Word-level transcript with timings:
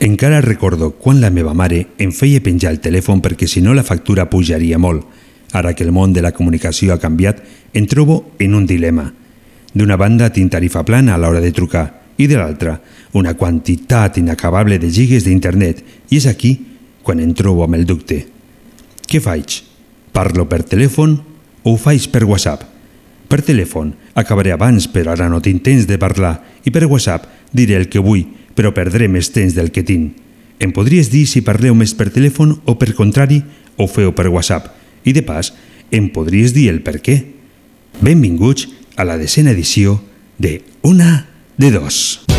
Encara 0.00 0.40
recordo 0.40 0.92
quan 0.92 1.20
la 1.20 1.28
meva 1.28 1.52
mare 1.52 1.90
em 2.00 2.08
feia 2.08 2.40
penjar 2.40 2.70
el 2.72 2.78
telèfon 2.80 3.18
perquè 3.20 3.44
si 3.44 3.60
no 3.60 3.74
la 3.76 3.84
factura 3.84 4.30
pujaria 4.32 4.78
molt. 4.80 5.04
Ara 5.52 5.74
que 5.76 5.84
el 5.84 5.92
món 5.92 6.14
de 6.16 6.22
la 6.24 6.32
comunicació 6.32 6.94
ha 6.94 7.02
canviat, 7.02 7.42
em 7.76 7.84
trobo 7.84 8.32
en 8.40 8.54
un 8.56 8.64
dilema. 8.64 9.10
D'una 9.74 9.98
banda, 10.00 10.30
tinc 10.32 10.54
tarifa 10.56 10.86
plana 10.88 11.12
a 11.12 11.20
l'hora 11.20 11.44
de 11.44 11.52
trucar 11.52 11.84
i 12.16 12.26
de 12.26 12.40
l'altra, 12.40 12.78
una 13.12 13.34
quantitat 13.36 14.16
inacabable 14.16 14.80
de 14.80 14.88
gigas 14.88 15.28
d'internet 15.28 15.84
i 16.08 16.16
és 16.16 16.30
aquí 16.32 16.54
quan 17.04 17.20
em 17.20 17.36
trobo 17.36 17.68
amb 17.68 17.76
el 17.76 17.84
dubte. 17.84 18.22
Què 19.04 19.20
faig? 19.20 19.60
Parlo 20.16 20.48
per 20.48 20.62
telèfon 20.64 21.18
o 21.60 21.74
ho 21.74 21.76
faig 21.76 22.08
per 22.08 22.24
WhatsApp? 22.24 22.64
Per 23.28 23.44
telèfon 23.44 23.92
acabaré 24.16 24.56
abans 24.56 24.88
però 24.88 25.12
ara 25.12 25.28
no 25.28 25.44
tinc 25.44 25.60
temps 25.60 25.84
de 25.84 26.00
parlar 26.00 26.38
i 26.64 26.72
per 26.72 26.88
WhatsApp 26.88 27.28
diré 27.52 27.76
el 27.76 27.90
que 27.92 28.00
vull 28.00 28.39
però 28.60 28.74
perdré 28.76 29.08
més 29.08 29.30
temps 29.32 29.56
del 29.56 29.70
que 29.72 29.80
tinc. 29.88 30.12
Em 30.60 30.74
podries 30.76 31.08
dir 31.08 31.24
si 31.24 31.40
parleu 31.40 31.72
més 31.72 31.94
per 31.96 32.10
telèfon 32.12 32.58
o 32.68 32.76
per 32.76 32.92
contrari 32.98 33.40
ho 33.80 33.86
feu 33.88 34.12
per 34.12 34.28
WhatsApp 34.28 34.68
i 35.08 35.16
de 35.16 35.24
pas 35.24 35.54
em 35.96 36.10
podries 36.12 36.52
dir 36.52 36.68
el 36.68 36.82
per 36.84 36.98
què. 37.00 37.22
Benvinguts 38.04 38.68
a 39.00 39.08
la 39.08 39.16
decena 39.16 39.56
edició 39.56 39.96
de 40.36 40.60
Una 40.84 41.24
de 41.56 41.72
Dos. 41.72 42.29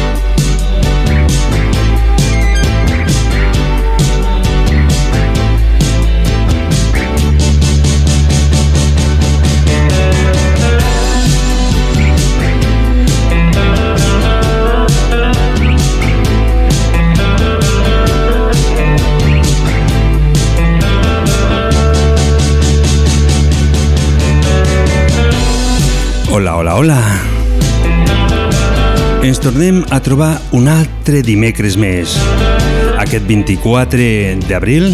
Hola, 26.42 26.56
hola, 26.58 26.74
hola. 26.74 27.02
Ens 29.22 29.38
tornem 29.38 29.84
a 29.94 30.00
trobar 30.02 30.32
un 30.58 30.66
altre 30.66 31.20
dimecres 31.22 31.76
més. 31.78 32.16
Aquest 32.98 33.28
24 33.30 34.08
d'abril, 34.50 34.88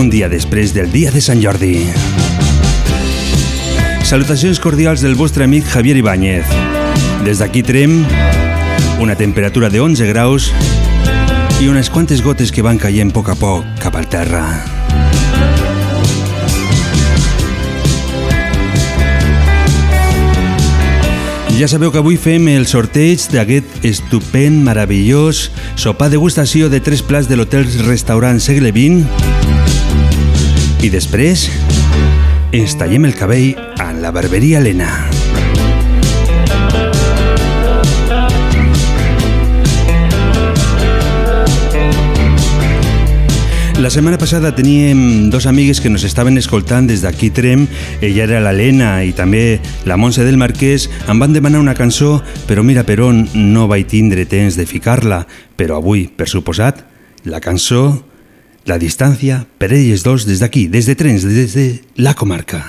un 0.00 0.08
dia 0.08 0.30
després 0.32 0.72
del 0.72 0.88
dia 0.88 1.12
de 1.12 1.20
Sant 1.20 1.44
Jordi. 1.44 1.74
Salutacions 4.08 4.62
cordials 4.64 5.04
del 5.04 5.12
vostre 5.12 5.44
amic 5.44 5.68
Javier 5.68 5.98
Ibáñez. 6.00 6.48
Des 7.28 7.44
d'aquí 7.44 7.60
trem 7.60 8.00
una 8.96 9.12
temperatura 9.12 9.68
de 9.68 9.84
11 9.84 10.08
graus 10.08 10.48
i 11.60 11.68
unes 11.68 11.92
quantes 11.92 12.24
gotes 12.24 12.48
que 12.48 12.64
van 12.64 12.80
caient 12.80 13.12
a 13.12 13.18
poc 13.20 13.28
a 13.28 13.36
poc 13.36 13.76
cap 13.84 14.00
al 14.00 14.08
terra. 14.08 14.83
Ja 21.54 21.68
sabeu 21.70 21.92
que 21.94 22.00
avui 22.02 22.16
fem 22.18 22.48
el 22.50 22.64
sorteig 22.66 23.22
d'aquest 23.30 23.84
estupend, 23.86 24.64
meravellós 24.66 25.52
sopar 25.78 26.08
degustació 26.10 26.66
de 26.66 26.80
tres 26.82 26.98
plats 27.06 27.30
de 27.30 27.38
l'hotel 27.38 27.62
restaurant 27.86 28.42
Segle 28.42 28.72
XX 28.74 29.06
i 30.82 30.90
després 30.90 31.46
ens 32.50 32.74
tallem 32.74 33.06
el 33.06 33.14
cabell 33.14 33.54
a 33.78 33.92
la 33.94 34.10
barberia 34.10 34.58
Helena. 34.58 34.90
La 43.84 43.90
setmana 43.90 44.16
passada 44.16 44.56
teníem 44.56 45.28
dos 45.28 45.44
amigues 45.44 45.82
que 45.82 45.90
nos 45.90 46.04
estaven 46.08 46.38
escoltant 46.40 46.86
des 46.88 47.02
d'aquí 47.04 47.28
Trem. 47.28 47.66
Ella 48.00 48.22
era 48.24 48.38
l'Helena 48.40 49.02
i 49.04 49.12
també 49.12 49.60
la 49.84 49.98
Montse 50.00 50.24
del 50.24 50.38
Marquès. 50.40 50.86
Em 51.04 51.20
van 51.20 51.36
demanar 51.36 51.60
una 51.60 51.74
cançó, 51.76 52.22
però 52.48 52.64
mira 52.64 52.86
per 52.88 53.02
on 53.04 53.26
no 53.52 53.68
vaig 53.68 53.84
tindre 53.92 54.24
temps 54.24 54.56
de 54.56 54.64
ficar-la. 54.64 55.26
Però 55.60 55.76
avui, 55.76 56.06
per 56.08 56.32
suposat, 56.32 56.80
la 57.28 57.44
cançó, 57.44 58.06
la 58.64 58.80
distància, 58.80 59.42
per 59.60 59.74
elles 59.76 60.00
dos 60.00 60.24
des 60.24 60.40
d'aquí, 60.40 60.64
des 60.72 60.88
de 60.88 60.96
Trens, 60.96 61.28
des 61.28 61.52
de 61.52 61.68
la 62.00 62.16
comarca. 62.16 62.64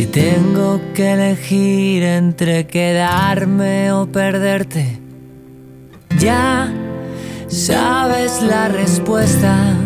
Si 0.00 0.06
tengo 0.06 0.80
que 0.94 1.12
elegir 1.12 2.02
entre 2.04 2.66
quedarme 2.66 3.92
o 3.92 4.06
perderte, 4.06 4.98
ya 6.18 6.72
sabes 7.48 8.40
la 8.40 8.68
respuesta. 8.68 9.76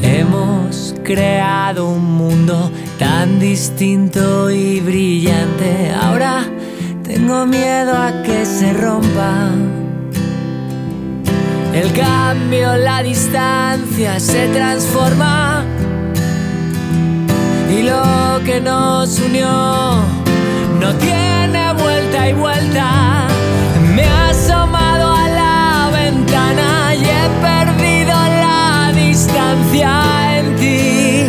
Hemos 0.00 0.94
creado 1.02 1.88
un 1.88 2.04
mundo 2.18 2.70
tan 3.00 3.40
distinto 3.40 4.48
y 4.48 4.78
brillante. 4.78 5.90
Ahora 5.90 6.44
tengo 7.02 7.46
miedo 7.46 7.98
a 7.98 8.22
que 8.22 8.46
se 8.46 8.72
rompa. 8.74 9.50
El 11.74 11.92
cambio, 11.94 12.76
la 12.76 13.02
distancia 13.02 14.20
se 14.20 14.46
transforma 14.50 15.61
y 17.72 17.82
lo 17.82 18.40
que 18.44 18.60
nos 18.60 19.18
unió 19.18 19.48
no 20.80 20.94
tiene 20.96 21.72
vuelta 21.72 22.28
y 22.28 22.32
vuelta. 22.34 23.26
Me 23.94 24.02
he 24.02 24.30
asomado 24.30 25.12
a 25.12 25.28
la 25.28 25.90
ventana 25.92 26.94
y 26.94 27.04
he 27.04 27.24
perdido 27.48 28.12
la 28.12 28.92
distancia 28.94 29.90
en 30.38 30.56
ti. 30.56 31.26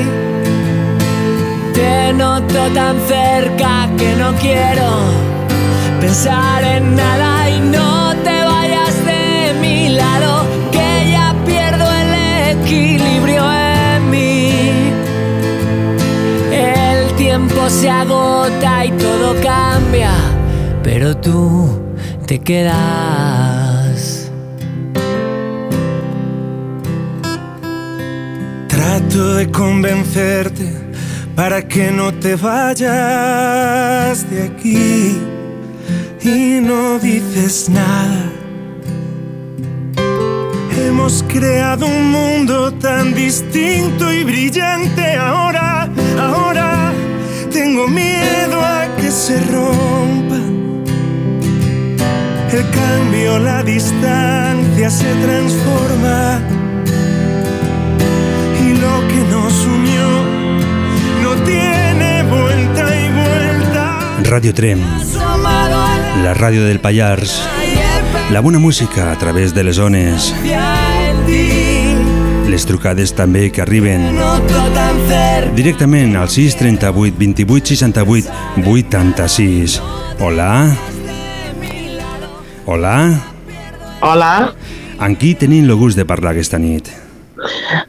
Te 1.74 2.14
noto 2.14 2.60
tan 2.74 2.98
cerca 3.08 3.90
que 3.98 4.16
no 4.16 4.34
quiero 4.36 4.90
pensar 6.02 6.64
en 6.64 6.96
nada 6.96 7.50
y 7.50 7.60
no 7.60 8.14
te 8.24 8.44
vayas 8.44 9.06
de 9.06 9.54
mi 9.62 9.90
lado, 9.90 10.43
se 17.74 17.90
agota 17.90 18.86
y 18.86 18.92
todo 18.92 19.34
cambia, 19.42 20.12
pero 20.84 21.18
tú 21.18 21.82
te 22.28 22.40
quedas. 22.40 24.32
Trato 28.68 29.36
de 29.36 29.50
convencerte 29.50 30.72
para 31.36 31.68
que 31.68 31.92
no 31.92 32.14
te 32.14 32.36
vayas 32.36 34.30
de 34.30 34.44
aquí 34.44 35.18
y 36.22 36.60
no 36.62 37.00
dices 37.00 37.70
nada. 37.70 38.30
Hemos 40.78 41.24
creado 41.28 41.88
un 41.88 42.12
mundo 42.12 42.72
tan 42.74 43.16
distinto 43.16 44.14
y 44.14 44.24
brillante 44.24 45.16
ahora, 45.16 45.90
ahora 46.20 46.73
tengo 47.54 47.88
miedo 47.88 48.60
a 48.62 48.88
que 48.98 49.12
se 49.12 49.40
rompa. 49.40 50.40
El 52.52 52.70
cambio, 52.72 53.40
la 53.40 53.64
distancia 53.64 54.90
se 54.90 55.14
transforma 55.26 56.40
y 58.60 58.74
lo 58.84 59.08
que 59.08 59.22
nos 59.32 59.54
unió 59.66 60.08
no 61.24 61.36
tiene 61.44 62.24
vuelta 62.24 62.84
y 62.96 63.10
vuelta. 63.12 64.24
Radio 64.24 64.54
Trem, 64.54 64.80
la 66.24 66.34
ràdio 66.34 66.66
del 66.66 66.82
he 66.84 68.32
la 68.32 68.40
bona 68.40 68.58
música 68.58 69.12
a 69.12 69.18
través 69.18 69.54
de 69.54 69.64
les 69.64 69.78
Les 72.54 72.62
trucades 72.70 73.10
també 73.18 73.48
que 73.50 73.64
arriben 73.64 74.04
directament 75.58 76.14
al 76.20 76.28
6 76.30 76.54
38 76.60 77.16
28 77.18 77.74
68 77.74 78.30
86. 78.70 79.80
Hola? 80.22 80.52
Hola? 82.70 82.94
Hola, 84.04 84.34
Amb 85.04 85.18
qui 85.20 85.34
tenim 85.36 85.66
el 85.66 85.74
gust 85.80 85.98
de 85.98 86.06
parlar 86.06 86.36
aquesta 86.36 86.60
nit? 86.62 86.92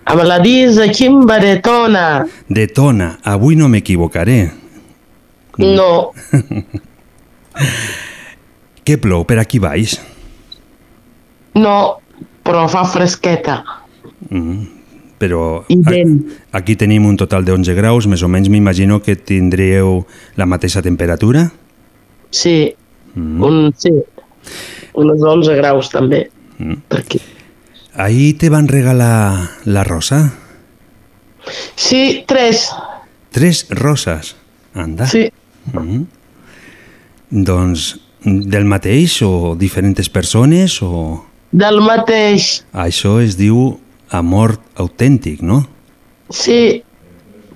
amb 0.08 0.22
la 0.24 0.38
Disa 0.42 0.88
Chimba 0.90 1.36
de 1.42 1.58
Tona. 1.62 2.24
De 2.48 2.64
Tona, 2.66 3.18
avui 3.22 3.54
no 3.60 3.68
m'equivocaré. 3.68 4.48
No, 5.60 6.10
Què 8.84 8.96
plou 9.00 9.24
per 9.28 9.38
aquí 9.44 9.60
baix? 9.62 9.98
no, 11.54 12.00
però 12.42 12.64
fa 12.68 12.82
fresqueta. 12.88 13.60
Però 15.18 15.64
I 15.68 15.76
a- 15.84 15.90
vent. 15.90 16.14
aquí 16.52 16.74
tenim 16.76 17.06
un 17.06 17.16
total 17.16 17.44
de 17.44 17.52
11 17.52 17.74
graus, 17.74 18.06
més 18.06 18.22
o 18.22 18.28
menys 18.28 18.48
m'imagino 18.50 19.00
que 19.02 19.14
tindríeu 19.16 20.04
la 20.36 20.46
mateixa 20.46 20.82
temperatura? 20.82 21.50
Sí, 22.30 22.74
un, 23.16 23.72
sí, 23.78 23.92
uns 24.94 25.22
11 25.22 25.54
graus 25.56 25.90
també. 25.90 26.30
Per 26.88 26.98
aquí. 27.00 27.20
Ahir 27.94 28.36
te 28.38 28.48
van 28.50 28.66
regalar 28.68 29.50
la 29.64 29.84
rosa? 29.84 30.34
Sí, 31.76 32.24
tres. 32.26 32.72
Tres 33.30 33.66
roses. 33.70 34.34
Anda. 34.74 35.06
Sí, 35.06 35.28
Doncs 37.30 37.84
del 38.24 38.64
mateix 38.64 39.18
o 39.26 39.54
diferents 39.58 40.08
persones 40.12 40.78
o... 40.82 41.24
del 41.52 41.80
mateix. 41.84 42.62
Això 42.72 43.18
es 43.22 43.36
diu 43.38 43.78
amor 44.14 44.58
autèntic, 44.76 45.42
no? 45.42 45.64
Sí, 46.30 46.82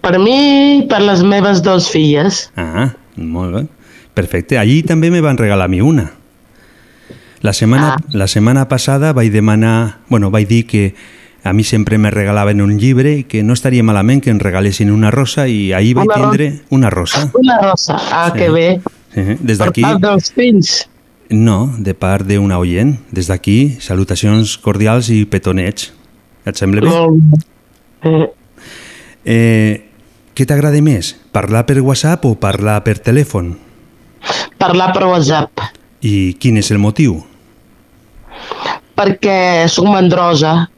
per 0.03 0.19
mi 0.19 0.79
i 0.79 0.87
per 0.91 1.01
les 1.03 1.23
meves 1.23 1.63
dues 1.63 1.89
filles. 1.91 2.49
Ah, 2.57 2.91
molt 3.17 3.55
bé. 3.55 3.67
Perfecte. 4.15 4.59
Allí 4.59 4.83
també 4.83 5.11
me 5.15 5.21
van 5.23 5.39
regalar 5.39 5.67
a 5.67 5.73
mi 5.73 5.81
una. 5.81 6.11
La 7.41 7.53
setmana, 7.53 7.95
Ah. 7.95 8.03
la 8.13 8.27
setmana 8.27 8.67
passada 8.69 9.13
vaig 9.13 9.31
demanar... 9.33 10.01
Bueno, 10.09 10.31
vaig 10.31 10.49
dir 10.49 10.67
que 10.67 10.95
a 11.45 11.53
mi 11.53 11.63
sempre 11.63 11.97
me 11.99 12.11
regalaven 12.11 12.61
un 12.61 12.79
llibre 12.79 13.13
i 13.19 13.25
que 13.25 13.45
no 13.45 13.55
estaria 13.55 13.85
malament 13.87 14.21
que 14.25 14.31
em 14.31 14.41
regalessin 14.43 14.91
una 14.91 15.13
rosa 15.15 15.47
i 15.49 15.73
ahir 15.73 15.95
vaig 15.95 16.09
Una 16.11 16.17
tindre 16.19 16.49
una 16.71 16.91
rosa. 16.91 17.31
Una 17.35 17.61
rosa. 17.63 17.97
Ah, 18.11 18.33
Sí. 18.35 18.39
que 18.41 18.51
bé. 18.51 18.81
Eh, 19.15 19.37
Des 19.41 19.59
Per 19.59 19.67
d'aquí... 19.69 19.83
part 19.83 20.01
dels 20.03 20.33
fills. 20.33 20.89
No, 21.31 21.73
de 21.79 21.95
part 21.95 22.27
d'una 22.27 22.59
oient. 22.59 22.97
Des 23.13 23.29
d'aquí, 23.29 23.77
salutacions 23.79 24.59
cordials 24.59 25.09
i 25.11 25.25
petonets. 25.27 25.93
Et 26.49 26.57
sembla 26.57 26.81
bé? 26.85 26.89
Molt 26.89 27.23
bé. 27.23 27.45
Eh, 28.09 28.27
Eh, 29.29 29.73
què 30.35 30.47
t'agrada 30.47 30.79
més? 30.81 31.11
Parlar 31.35 31.65
per 31.67 31.81
WhatsApp 31.85 32.25
o 32.25 32.35
parlar 32.41 32.79
per 32.85 32.99
telèfon? 33.05 33.57
parlar 34.59 34.93
per 34.95 35.05
WhatsApp. 35.07 35.61
I 36.03 36.35
quin 36.41 36.57
és 36.57 36.71
el 36.71 36.79
motiu? 36.79 37.19
perquè 38.99 39.67
sóc 39.71 39.87
mandrosa 39.87 40.69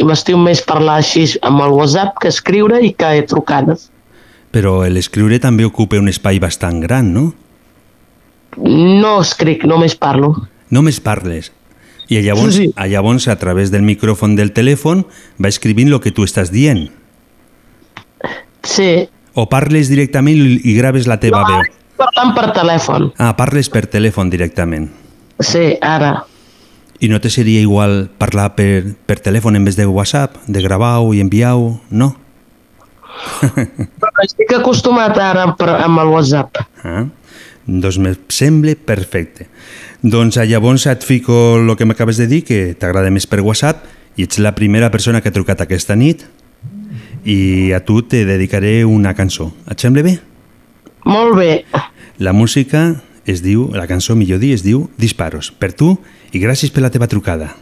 i 0.00 0.04
m'estiu 0.04 0.36
més 0.40 0.60
parlar 0.64 0.98
així 1.00 1.22
amb 1.42 1.62
el 1.64 1.72
WhatsApp 1.72 2.18
que 2.20 2.28
escriure 2.28 2.80
i 2.84 2.92
que 2.92 3.22
trucades. 3.28 3.86
Però 4.52 4.82
l'escriure 4.88 5.38
també 5.40 5.64
ocupa 5.64 5.96
un 6.00 6.08
espai 6.08 6.38
bastant 6.42 6.80
gran, 6.80 7.12
no? 7.14 7.32
No 8.58 9.20
escric, 9.20 9.64
només 9.64 9.94
parlo. 9.94 10.34
Només 10.70 11.00
parles. 11.00 11.52
I 12.10 12.20
llavors, 12.26 12.56
Sí, 12.56 12.66
sí. 12.66 12.72
a 12.76 12.88
llavors 12.90 13.28
a 13.28 13.36
través 13.38 13.70
del 13.70 13.82
micròfon 13.86 14.34
del 14.36 14.50
telèfon 14.52 15.04
va 15.38 15.48
escrivint 15.48 15.92
el 15.92 16.00
que 16.02 16.10
tu 16.10 16.24
estàs 16.26 16.50
dient. 16.50 16.88
Sí. 18.66 19.08
O 19.38 19.46
parles 19.48 19.88
directament 19.88 20.40
i, 20.42 20.74
graves 20.76 21.06
la 21.06 21.20
teva 21.22 21.44
veu. 21.46 21.62
Parlant 22.00 22.34
per 22.34 22.48
telèfon. 22.56 23.12
Ah, 23.20 23.34
parles 23.38 23.68
per 23.70 23.84
telèfon 23.86 24.30
directament. 24.32 24.88
Sí, 25.38 25.76
ara. 25.80 26.24
I 27.00 27.08
no 27.08 27.20
te 27.22 27.30
seria 27.32 27.60
igual 27.62 28.10
parlar 28.18 28.50
per, 28.56 28.96
per 29.06 29.20
telèfon 29.24 29.56
en 29.56 29.64
vez 29.64 29.76
de 29.78 29.86
WhatsApp, 29.86 30.34
de 30.46 30.60
gravar-ho 30.60 31.14
i 31.14 31.20
enviar-ho, 31.22 31.78
no? 31.90 32.10
Però 33.40 34.24
estic 34.24 34.52
acostumat 34.58 35.16
ara 35.20 35.46
per- 35.56 35.78
amb 35.84 36.00
el 36.02 36.10
WhatsApp. 36.12 36.58
Ah, 36.84 37.06
doncs 37.66 37.98
me 38.02 38.14
sembla 38.28 38.74
perfecte. 38.76 39.46
Doncs 40.02 40.38
llavors 40.48 40.86
et 40.88 41.02
fico 41.04 41.58
el 41.58 41.74
que 41.76 41.84
m'acabes 41.84 42.16
de 42.16 42.26
dir, 42.26 42.40
que 42.48 42.72
t'agrada 42.72 43.10
més 43.12 43.26
per 43.28 43.42
WhatsApp, 43.44 43.84
i 44.16 44.24
ets 44.24 44.40
la 44.40 44.54
primera 44.56 44.90
persona 44.90 45.20
que 45.20 45.28
ha 45.28 45.34
trucat 45.34 45.60
aquesta 45.60 45.96
nit, 45.96 46.24
i 47.24 47.72
a 47.76 47.82
tu 47.84 48.00
te 48.02 48.24
dedicaré 48.24 48.84
una 48.88 49.12
cançó. 49.14 49.50
Et 49.68 49.78
sembla 49.78 50.04
bé? 50.06 50.16
Molt 51.04 51.36
bé. 51.36 51.64
La 52.18 52.32
música 52.32 53.02
es 53.26 53.42
diu, 53.44 53.68
la 53.76 53.86
cançó 53.86 54.16
millor 54.16 54.40
dir, 54.40 54.54
es 54.56 54.64
diu 54.64 54.88
Disparos. 54.96 55.52
Per 55.52 55.72
tu, 55.76 55.98
i 56.32 56.40
gràcies 56.40 56.72
per 56.72 56.84
la 56.84 56.90
teva 56.92 57.08
trucada. 57.08 57.52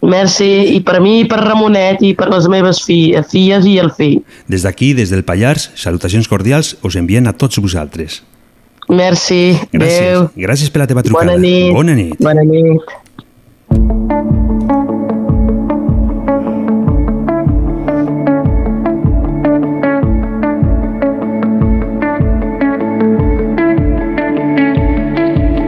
Merci. 0.00 0.48
I 0.76 0.80
per 0.86 1.00
mi, 1.02 1.18
i 1.24 1.28
per 1.28 1.40
Ramonet, 1.42 2.02
i 2.06 2.14
per 2.16 2.30
les 2.30 2.46
meves 2.48 2.80
fi 2.86 3.12
filles 3.28 3.66
i 3.66 3.76
el 3.82 3.90
fill. 3.92 4.22
Des 4.48 4.64
d'aquí, 4.64 4.94
des 4.94 5.10
del 5.10 5.24
Pallars, 5.26 5.70
salutacions 5.76 6.28
cordials 6.30 6.76
us 6.86 6.96
envien 6.96 7.26
a 7.26 7.34
tots 7.36 7.60
vosaltres. 7.60 8.22
Merci. 8.88 9.58
Gràcies. 9.72 9.98
Adéu. 10.00 10.28
Gràcies 10.36 10.70
per 10.72 10.80
la 10.82 10.86
teva 10.88 11.02
trucada. 11.02 11.26
Bona 11.26 11.38
nit. 11.38 11.72
Bona 11.74 11.94
nit. 11.94 12.16
Bona 12.18 12.42
nit. 12.42 12.80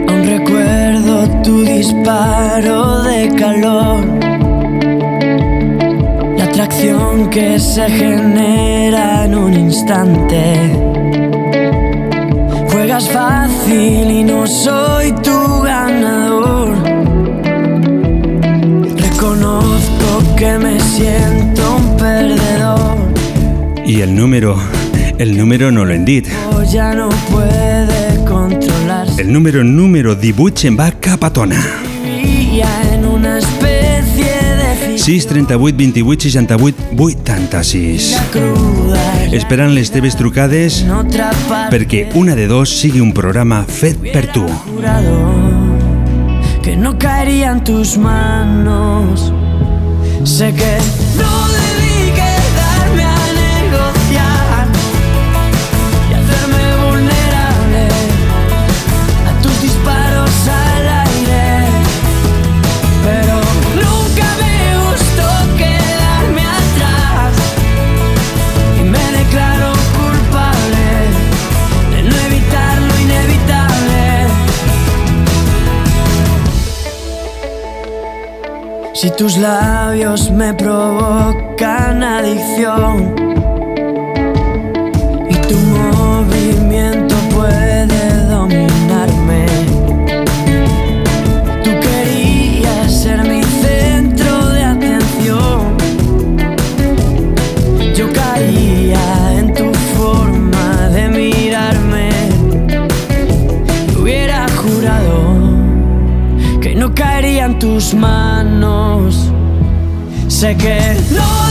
Aún 0.08 0.24
recuerdo 0.24 1.42
tu 1.42 1.62
disparo 1.62 3.02
de 3.02 3.28
calor, 3.36 4.00
la 6.38 6.44
atracción 6.44 7.28
que 7.30 7.58
se 7.58 7.88
genera 7.90 9.26
en 9.26 9.34
un 9.34 9.52
instante. 9.52 10.89
Juegas 12.90 13.10
fácil 13.10 14.10
y 14.10 14.24
no 14.24 14.48
soy 14.48 15.12
tu 15.22 15.62
ganador. 15.62 16.76
Reconozco 18.96 20.36
que 20.36 20.58
me 20.58 20.80
siento 20.80 21.76
un 21.76 21.96
perdedor. 21.96 22.96
I 23.86 24.00
el 24.00 24.16
número, 24.16 24.56
el 25.18 25.38
número 25.38 25.70
no 25.70 25.84
l'hem 25.84 26.04
dit. 26.04 26.26
O 26.52 26.64
ya 26.64 26.92
no 26.92 27.10
puede 27.30 28.24
controlarse. 28.24 29.22
El 29.22 29.32
número 29.32 29.62
número 29.62 30.16
18 30.16 30.58
se'n 30.58 30.76
va 30.76 30.90
cap 30.90 31.22
a 31.22 31.30
Tona. 31.30 31.62
638 35.00 35.76
28 35.76 36.20
68 36.28 36.76
86. 36.96 38.14
Esperant 39.32 39.72
les 39.72 39.88
teves 39.94 40.16
trucades 40.18 40.82
perquè 41.72 42.10
una 42.20 42.36
de 42.36 42.46
dos 42.50 42.72
sigui 42.82 43.00
un 43.00 43.14
programa 43.16 43.62
fet 43.64 43.96
per 44.12 44.26
tu. 44.34 44.44
Que 46.60 46.76
no 46.76 46.98
tus 47.64 47.96
manos 47.96 49.32
Sé 50.24 50.52
que 50.52 50.78
no 51.16 51.69
Si 78.92 79.08
tus 79.12 79.36
labios 79.38 80.30
me 80.30 80.52
provocan 80.52 82.02
adicción 82.02 83.14
y 85.28 85.34
tu 85.48 85.56
movimiento 85.56 87.14
puede 87.34 88.26
dominarme, 88.28 89.46
tú 91.62 91.70
querías 91.80 92.92
ser 92.92 93.22
mi 93.28 93.42
centro 93.42 94.48
de 94.48 94.64
atención. 94.64 95.76
Yo 97.94 98.12
caía 98.12 99.38
en 99.38 99.54
tu 99.54 99.72
forma 99.96 100.88
de 100.88 101.08
mirarme 101.08 102.10
hubiera 103.98 104.46
jurado 104.48 105.36
que 106.60 106.74
no 106.74 106.92
caería 106.92 107.44
en 107.46 107.58
tus 107.58 107.94
manos. 107.94 108.39
Sé 110.40 110.56
que 110.56 110.96
no 111.10 111.49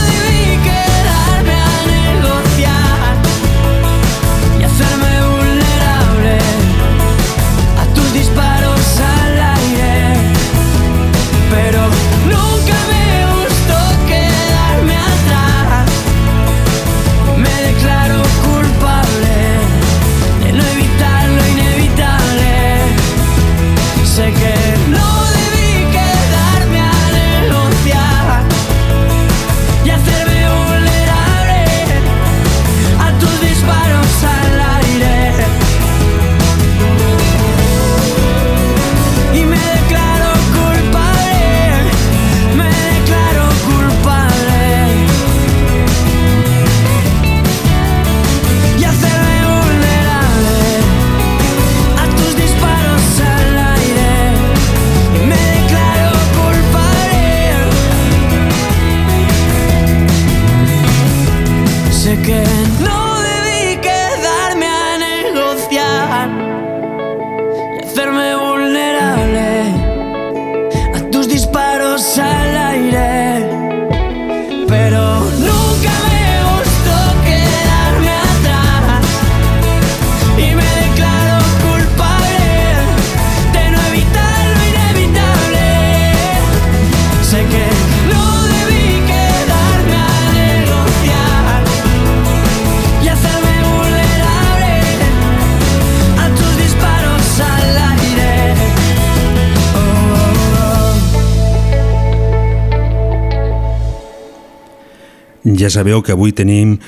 Ja 105.60 105.68
sabeu 105.68 106.00
que 106.00 106.14
avui 106.14 106.32
tenim 106.32 106.78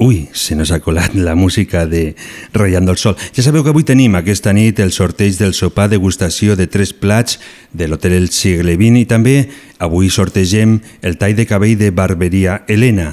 Ui, 0.00 0.30
se 0.32 0.54
nos 0.56 0.70
ha 0.72 0.78
colat 0.80 1.12
la 1.12 1.34
música 1.34 1.84
de 1.84 2.14
Rayando 2.54 2.92
el 2.92 2.96
Sol. 2.96 3.18
Ja 3.36 3.42
sabeu 3.44 3.60
que 3.60 3.68
avui 3.68 3.84
tenim 3.84 4.14
aquesta 4.16 4.54
nit 4.56 4.80
el 4.80 4.94
sorteig 4.96 5.36
del 5.36 5.52
sopar 5.52 5.90
degustació 5.92 6.56
de 6.56 6.64
tres 6.72 6.94
plats 6.96 7.36
de 7.76 7.90
l'Hotel 7.90 8.16
El 8.16 8.30
Segle 8.32 8.78
XX 8.80 9.02
i 9.02 9.04
també 9.10 9.34
avui 9.76 10.08
sortegem 10.08 10.78
el 11.04 11.20
tall 11.20 11.36
de 11.36 11.44
cabell 11.44 11.76
de 11.76 11.92
barberia 11.92 12.62
Helena. 12.64 13.10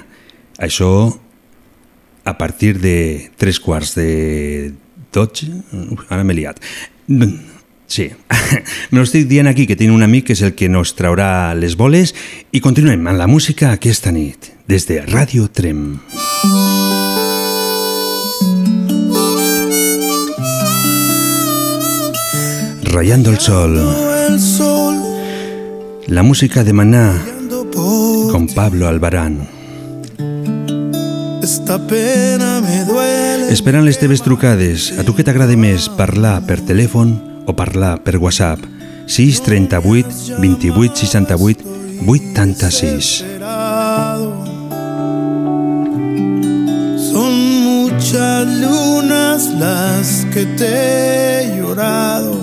Això 0.55 1.11
a 2.23 2.37
partir 2.39 2.77
de 2.79 3.27
tres 3.35 3.59
quarts 3.59 3.97
de 3.99 4.71
12... 5.11 5.51
Ara 6.07 6.23
m'he 6.23 6.39
liat. 6.39 6.63
Sí, 7.87 8.11
me 8.91 8.99
lo 8.99 9.05
estic 9.07 9.29
dient 9.31 9.47
aquí 9.47 9.65
que 9.65 9.77
tinc 9.79 9.95
un 9.95 10.03
amic 10.03 10.27
que 10.27 10.35
és 10.35 10.43
el 10.43 10.53
que 10.59 10.67
nos 10.67 10.91
traurà 10.99 11.55
les 11.55 11.77
boles 11.79 12.11
i 12.51 12.59
continuem 12.59 13.07
amb 13.07 13.15
la 13.17 13.29
música 13.31 13.71
aquesta 13.71 14.11
nit 14.11 14.51
des 14.67 14.83
de 14.89 14.99
Ràdio 15.07 15.47
Trem. 15.47 15.95
Rayando 22.91 23.31
el 23.31 23.39
sol. 23.39 23.79
La 26.07 26.23
música 26.23 26.65
de 26.65 26.73
Maná 26.73 27.15
con 28.31 28.47
Pablo 28.53 28.87
Albarán. 28.87 29.47
Esta 31.41 31.79
pena 31.87 32.59
me 32.59 32.83
duele. 32.83 33.53
Esperant 33.53 33.85
les 33.85 33.99
teves 33.99 34.21
trucades. 34.21 34.91
A 34.99 35.07
tu 35.07 35.15
què 35.15 35.23
t'agrada 35.23 35.55
més, 35.55 35.87
parlar 35.87 36.41
per 36.43 36.59
telèfon 36.67 37.36
o 37.47 37.55
parlar 37.55 38.03
per 38.03 38.17
WhatsApp? 38.17 38.59
6 39.07 39.41
38 39.41 40.37
28 40.39 40.95
68 40.95 41.63
86. 42.05 43.25
Son 47.11 47.33
muchas 47.63 48.45
lunas 48.45 49.49
las 49.57 50.25
que 50.33 50.45
te 50.45 51.43
he 51.43 51.57
llorado 51.57 52.37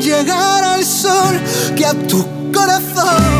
llegar 0.00 0.64
al 0.64 0.84
sol 0.84 1.40
que 1.76 1.84
a 1.84 1.92
tu 1.92 2.26
corazón. 2.52 3.39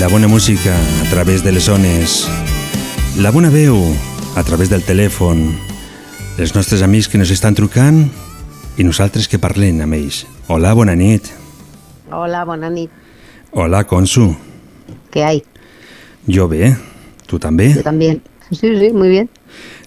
La 0.00 0.08
bona 0.08 0.28
música 0.28 0.74
a 1.02 1.10
través 1.10 1.44
de 1.44 1.52
les 1.52 1.68
ones. 1.68 2.26
La 3.20 3.30
bona 3.30 3.50
veu 3.52 3.76
a 4.32 4.42
través 4.42 4.70
del 4.72 4.80
telèfon. 4.80 5.42
Els 6.40 6.54
nostres 6.56 6.80
amics 6.80 7.10
que 7.12 7.20
nos 7.20 7.28
estan 7.28 7.52
trucant 7.52 8.06
i 8.80 8.86
nosaltres 8.86 9.28
que 9.28 9.36
parlem 9.36 9.82
amb 9.84 9.98
ells. 9.98 10.22
Hola, 10.48 10.72
bona 10.72 10.96
nit. 10.96 11.28
Hola, 12.08 12.46
bona 12.48 12.72
nit. 12.72 12.88
Hola, 13.52 13.84
Consu. 13.84 14.30
¿Qué 15.12 15.22
hay? 15.22 15.44
Jo 16.24 16.48
bé. 16.48 16.72
Tu 17.28 17.36
també? 17.38 17.74
Yo 17.76 17.84
también. 17.84 18.22
Sí, 18.48 18.72
sí, 18.80 18.92
muy 18.96 19.10
bien. 19.10 19.28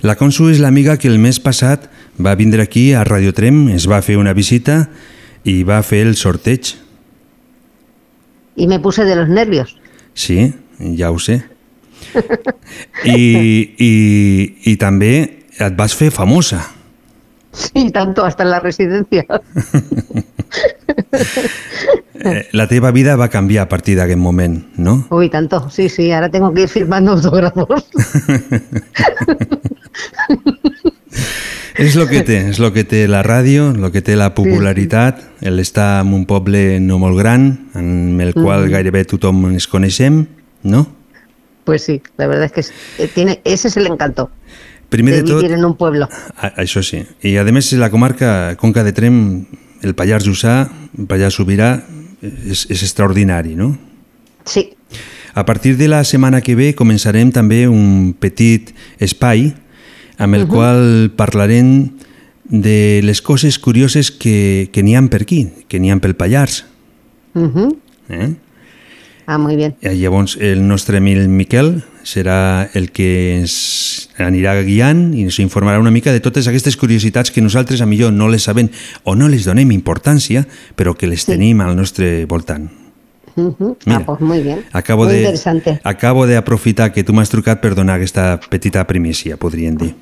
La 0.06 0.14
Consu 0.14 0.52
és 0.54 0.62
l'amiga 0.62 1.00
que 1.02 1.10
el 1.10 1.18
mes 1.18 1.42
passat 1.42 1.90
va 2.22 2.38
vindre 2.38 2.62
aquí 2.62 2.92
a 2.94 3.02
Radio 3.04 3.34
Trem, 3.34 3.66
es 3.74 3.90
va 3.90 4.04
fer 4.06 4.22
una 4.22 4.38
visita 4.38 4.92
i 5.44 5.64
va 5.66 5.82
fer 5.82 6.06
el 6.06 6.14
sorteig. 6.16 6.76
Y 8.56 8.68
me 8.68 8.80
puse 8.80 9.06
de 9.06 9.16
los 9.16 9.28
nervios. 9.28 9.82
Sí, 10.14 10.54
ja 10.98 11.12
ho 11.12 11.20
sé. 11.20 11.42
I, 13.06 13.18
i, 13.80 13.92
i 14.70 14.76
també 14.78 15.14
et 15.60 15.76
vas 15.78 15.94
fer 15.96 16.12
famosa. 16.14 16.62
Sí, 17.54 17.92
tanto 17.92 18.26
hasta 18.26 18.44
en 18.44 18.50
la 18.50 18.60
residencia. 18.60 19.26
eh, 22.24 22.48
la 22.52 22.68
teva 22.68 22.92
vida 22.92 23.16
va 23.16 23.30
canviar 23.30 23.68
a 23.68 23.70
partir 23.70 23.96
d'aquest 23.98 24.18
moment, 24.20 24.58
no? 24.78 25.06
Uy, 25.14 25.30
tanto. 25.30 25.70
Sí, 25.70 25.88
sí, 25.90 26.12
ahora 26.12 26.30
tengo 26.30 26.52
que 26.54 26.62
ir 26.66 26.70
firmando 26.70 27.12
autógrafos. 27.14 27.86
És 31.76 31.96
el 31.96 32.08
que 32.08 32.22
té, 32.22 32.38
és 32.52 32.60
el 32.60 32.72
que 32.74 32.84
té 32.86 33.08
la 33.10 33.24
ràdio, 33.26 33.72
el 33.74 33.92
que 33.92 34.02
té 34.06 34.16
la 34.16 34.34
popularitat, 34.36 35.22
el 35.42 35.58
estar 35.60 36.02
en 36.06 36.14
un 36.14 36.26
poble 36.30 36.80
no 36.80 37.00
molt 37.02 37.18
gran, 37.18 37.70
en 37.74 38.20
el 38.22 38.34
qual 38.36 38.68
gairebé 38.70 39.06
tothom 39.10 39.48
ens 39.50 39.66
coneixem, 39.68 40.26
no? 40.64 40.84
Pues 41.64 41.82
sí, 41.84 42.02
la 42.18 42.28
verdad 42.28 42.46
es 42.46 42.52
que 42.52 42.60
es- 42.60 42.74
eh, 43.00 43.08
tiene, 43.14 43.42
ese 43.44 43.70
es 43.70 43.78
el 43.78 43.88
encanto 43.88 44.30
Primer 44.90 45.16
de 45.16 45.22
de 45.24 45.28
tot, 45.28 45.42
vivir 45.42 45.58
en 45.58 45.66
un 45.66 45.76
pueblo. 45.76 46.08
a- 46.38 46.54
això 46.62 46.84
sí. 46.84 47.06
I 47.24 47.38
a 47.38 47.44
més 47.46 47.72
la 47.74 47.90
comarca 47.90 48.56
Conca 48.58 48.84
de 48.84 48.92
Trem, 48.94 49.46
el 49.82 49.96
Pallars 49.96 50.28
Jussà, 50.28 50.70
el 50.98 51.08
Pallars 51.08 51.40
Sobirà, 51.40 51.84
és, 52.22 52.68
és 52.70 52.84
extraordinari, 52.84 53.56
no? 53.56 53.78
Sí, 54.46 54.74
A 55.36 55.46
partir 55.48 55.78
de 55.78 55.88
la 55.88 56.04
setmana 56.04 56.42
que 56.42 56.54
ve 56.54 56.76
començarem 56.76 57.32
també 57.34 57.68
un 57.68 58.14
petit 58.20 58.70
espai 59.00 59.56
amb 60.24 60.36
el 60.40 60.48
qual 60.48 61.12
parlarem 61.16 61.92
de 62.44 63.02
les 63.04 63.22
coses 63.22 63.60
curioses 63.60 64.12
que, 64.12 64.70
que 64.72 64.84
n'hi 64.84 64.96
ha 64.96 65.02
per 65.10 65.24
aquí, 65.24 65.48
que 65.68 65.80
n'hi 65.80 65.92
ha 65.92 66.00
pel 66.00 66.16
Pallars. 66.16 66.66
ujú. 67.34 67.78
Eh? 68.10 68.36
ah, 69.26 69.38
muy 69.38 69.56
bien. 69.56 69.76
Eh, 69.82 69.96
Llavors 69.96 70.38
el 70.40 70.68
nostre 70.68 70.98
amic 70.98 71.26
Miquel 71.28 71.84
serà 72.04 72.70
el 72.76 72.92
que 72.92 73.40
ens 73.40 74.10
anirà 74.20 74.54
guiant 74.62 75.14
i 75.16 75.24
ens 75.24 75.40
informarà 75.40 75.80
una 75.80 75.92
mica 75.92 76.12
de 76.12 76.20
totes 76.20 76.48
aquestes 76.52 76.76
curiositats 76.78 77.32
que 77.32 77.42
nosaltres 77.42 77.82
a 77.82 77.88
millor 77.88 78.12
no 78.14 78.28
les 78.28 78.44
sabem 78.44 78.70
o 79.04 79.16
no 79.16 79.32
les 79.32 79.48
donem 79.48 79.72
importància, 79.72 80.46
però 80.76 80.94
que 80.94 81.08
les 81.08 81.26
tenim 81.26 81.64
al 81.64 81.78
nostre 81.80 82.26
voltant. 82.28 82.83
Ujú. 83.36 83.78
Mira, 83.86 83.98
ah, 84.00 84.06
pues 84.06 84.20
muy 84.22 84.42
bien. 84.44 84.64
Acabo 84.72 85.06
muy 85.06 85.14
de, 85.14 85.20
interesante. 85.22 85.80
acabo 85.84 86.28
d'aprofitar 86.28 86.92
que 86.94 87.04
tu 87.04 87.14
m'has 87.14 87.30
trucat 87.30 87.60
per 87.60 87.74
donar 87.76 87.96
aquesta 87.98 88.40
petita 88.50 88.86
primícia, 88.86 89.38
podríem 89.38 89.76
dir. 89.78 89.96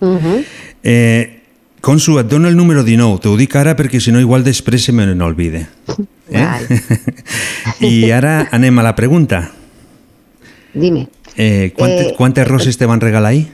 Ujú. 0.00 0.44
Eh, 0.82 1.42
Consu, 1.80 2.18
et 2.18 2.26
dono 2.26 2.48
el 2.48 2.56
número 2.56 2.82
19. 2.84 3.20
Te 3.20 3.28
ho 3.28 3.36
dic 3.36 3.54
ara 3.56 3.76
perquè 3.76 4.00
si 4.00 4.10
no 4.10 4.18
igual 4.20 4.42
després 4.44 4.82
se 4.84 4.92
me 4.92 5.06
n'olvide. 5.14 5.66
Eh? 6.30 6.42
Vale. 6.42 6.80
I 7.86 8.10
ara 8.10 8.48
anem 8.50 8.78
a 8.78 8.82
la 8.82 8.94
pregunta. 8.96 9.50
Dime. 10.74 11.08
Eh, 11.36 11.72
Eh, 11.76 12.14
quantes 12.16 12.48
roses 12.48 12.78
te 12.78 12.86
van 12.86 13.00
regalar 13.00 13.30
ahir? 13.32 13.52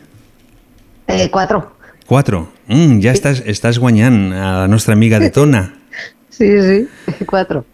Eh, 1.09 1.29
cuatro. 1.31 1.77
Quatre. 2.07 2.38
Mm, 2.68 3.01
ja 3.03 3.12
estàs, 3.12 3.42
estàs 3.47 3.79
guanyant 3.79 4.33
a 4.33 4.53
la 4.62 4.68
nostra 4.68 4.95
amiga 4.95 5.18
de 5.18 5.31
Tona. 5.31 5.75
Sí, 6.33 6.49
sí, 6.62 6.88
cuatro. 7.27 7.64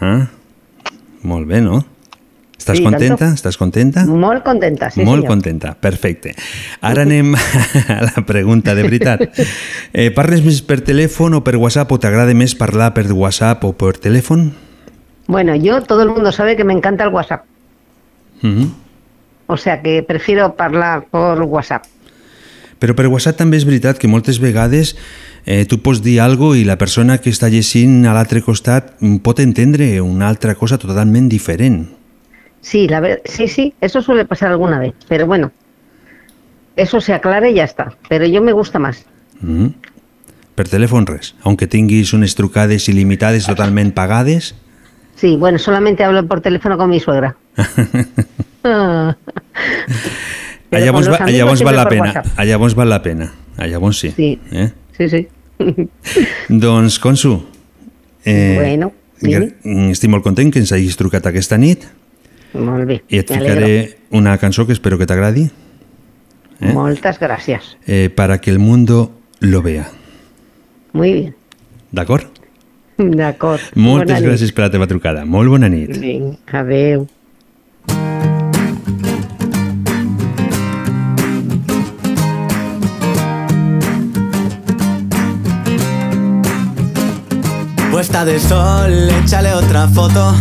Ah, 0.00 0.28
molt 1.22 1.46
bé, 1.48 1.60
no? 1.60 1.84
Estàs 2.58 2.78
Sí, 2.78 2.82
contenta? 2.82 3.16
tanto. 3.16 3.34
Estàs 3.38 3.56
contenta? 3.56 4.04
Molt 4.06 4.42
contenta, 4.44 4.90
sí, 4.90 5.04
Molt 5.06 5.22
senyor. 5.22 5.28
contenta, 5.30 5.74
perfecte. 5.80 6.34
Ara 6.80 7.02
anem 7.02 7.34
a 7.88 8.00
la 8.02 8.24
pregunta 8.26 8.74
de 8.74 8.82
veritat. 8.82 9.20
Eh, 9.92 10.10
parles 10.12 10.42
més 10.44 10.58
per 10.62 10.80
telèfon 10.84 11.34
o 11.38 11.42
per 11.42 11.56
WhatsApp 11.56 11.90
o 11.92 11.98
t'agrada 11.98 12.34
més 12.34 12.54
parlar 12.54 12.92
per 12.94 13.06
WhatsApp 13.12 13.62
o 13.64 13.72
per 13.72 13.94
telèfon? 13.98 14.52
Bueno, 15.26 15.54
yo, 15.56 15.80
todo 15.82 16.02
el 16.02 16.10
mundo 16.10 16.30
sabe 16.32 16.56
que 16.56 16.64
me 16.64 16.72
encanta 16.74 17.04
el 17.04 17.10
WhatsApp. 17.14 17.44
Mhm. 18.42 18.72
O 19.46 19.56
sea 19.56 19.80
que 19.80 20.02
prefiero 20.02 20.54
hablar 20.58 21.06
por 21.10 21.40
WhatsApp. 21.42 21.84
Però 22.78 22.94
per 22.94 23.06
WhatsApp 23.08 23.38
també 23.38 23.56
és 23.56 23.64
veritat 23.64 23.98
que 23.98 24.06
moltes 24.08 24.38
vegades 24.38 24.94
eh, 25.46 25.64
tu 25.66 25.80
pots 25.82 26.02
dir 26.02 26.20
algo 26.20 26.54
i 26.56 26.64
la 26.64 26.78
persona 26.78 27.18
que 27.18 27.30
està 27.30 27.48
llegint 27.48 28.06
a 28.06 28.14
l'altre 28.14 28.42
costat 28.42 28.94
mm, 29.00 29.16
pot 29.24 29.40
entendre 29.40 30.00
una 30.00 30.28
altra 30.28 30.54
cosa 30.54 30.78
totalment 30.78 31.28
diferent. 31.28 31.88
Sí, 32.60 32.86
la 32.88 33.00
ver- 33.00 33.22
sí, 33.24 33.48
sí, 33.48 33.74
eso 33.80 34.02
suele 34.02 34.24
pasar 34.24 34.50
alguna 34.50 34.78
vez. 34.78 34.94
Pero 35.08 35.26
bueno, 35.26 35.52
eso 36.76 37.00
se 37.00 37.12
aclara 37.14 37.48
y 37.48 37.54
ya 37.54 37.64
está. 37.64 37.94
Pero 38.08 38.26
yo 38.26 38.42
me 38.42 38.52
gusta 38.52 38.78
más. 38.78 39.04
Mhm. 39.40 39.74
Per 40.58 40.66
telèfon 40.68 41.06
res. 41.06 41.36
Aunque 41.44 41.68
tinguis 41.68 42.12
unes 42.12 42.34
trucades 42.34 42.88
il·limitades 42.88 43.46
totalment 43.46 43.94
pagades, 43.94 44.54
Sí, 45.14 45.34
bueno, 45.36 45.58
solamente 45.58 46.04
hablo 46.04 46.24
por 46.28 46.40
teléfono 46.40 46.76
con 46.78 46.90
mi 46.90 47.00
suegra. 47.00 47.34
Llavors, 50.70 51.08
con 51.08 51.12
los 51.12 51.20
va, 51.20 51.30
llavors 51.30 51.62
val 51.62 51.76
la 51.76 51.88
pena. 51.88 52.04
WhatsApp. 52.14 52.38
Llavors 52.44 52.74
val 52.74 52.88
la 52.90 53.02
pena. 53.02 53.32
Llavors 53.58 53.98
sí. 53.98 54.10
Sí. 54.14 54.38
Eh? 54.52 54.70
Sí, 54.98 55.08
sí. 55.08 55.28
Doncs, 56.48 56.98
Consu, 56.98 57.42
eh, 58.24 58.54
Bueno, 58.56 58.92
dime. 59.20 59.54
estic 59.90 60.10
molt 60.10 60.22
content 60.24 60.52
que 60.52 60.60
ens 60.62 60.72
hagis 60.72 60.96
trucat 60.96 61.26
aquesta 61.26 61.58
nit 61.58 61.84
Molt 62.54 62.86
bé, 62.88 63.00
i 63.08 63.18
et 63.18 63.28
ficaré 63.30 63.98
una 64.10 64.36
cançó 64.38 64.66
que 64.66 64.72
espero 64.72 64.98
que 64.98 65.06
t'agradi 65.06 65.48
eh? 66.60 66.72
Moltes 66.72 67.18
gràcies. 67.20 67.76
eh, 67.86 68.08
para 68.10 68.40
que 68.40 68.50
el 68.50 68.58
mundo 68.58 69.12
lo 69.40 69.62
vea. 69.62 69.88
Muy 70.92 71.12
bien. 71.12 71.34
D'acord? 71.92 72.24
D'acord. 72.98 73.60
Moltes 73.76 74.08
Bona 74.08 74.20
nit. 74.20 74.28
gràcies 74.28 74.52
per 74.52 74.64
la 74.64 74.70
teva 74.72 74.86
trucada. 74.90 75.24
Molt 75.24 75.48
bona 75.48 75.68
nit. 75.68 75.92
Vinga, 76.00 76.36
adeu. 76.50 77.06
Puesta 87.98 88.24
de 88.24 88.38
sol, 88.38 89.10
échale 89.24 89.52
otra 89.54 89.88
foto. 89.88 90.32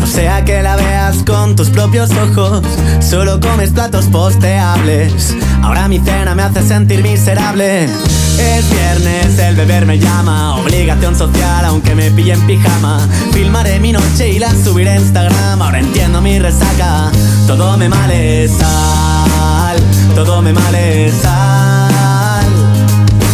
No 0.00 0.06
sea 0.06 0.42
que 0.42 0.62
la 0.62 0.74
veas 0.74 1.22
con 1.22 1.54
tus 1.54 1.68
propios 1.68 2.08
ojos. 2.12 2.62
Solo 2.98 3.38
comes 3.40 3.72
platos 3.72 4.06
posteables. 4.06 5.36
Ahora 5.60 5.86
mi 5.86 5.98
cena 5.98 6.34
me 6.34 6.44
hace 6.44 6.62
sentir 6.62 7.02
miserable. 7.02 7.84
Es 7.84 8.70
viernes, 8.70 9.38
el 9.38 9.54
beber 9.54 9.84
me 9.84 9.98
llama. 9.98 10.56
Obligación 10.56 11.14
social, 11.14 11.66
aunque 11.66 11.94
me 11.94 12.10
pille 12.10 12.32
en 12.32 12.46
pijama. 12.46 13.06
Filmaré 13.34 13.80
mi 13.80 13.92
noche 13.92 14.30
y 14.30 14.38
la 14.38 14.50
subiré 14.54 14.92
a 14.92 14.96
Instagram. 14.96 15.60
Ahora 15.60 15.80
entiendo 15.80 16.22
mi 16.22 16.38
resaca. 16.38 17.12
Todo 17.46 17.76
me 17.76 17.86
male 17.86 18.48
sal. 18.48 19.76
Todo 20.14 20.40
me 20.40 20.54
male 20.54 21.12
sal. 21.12 21.63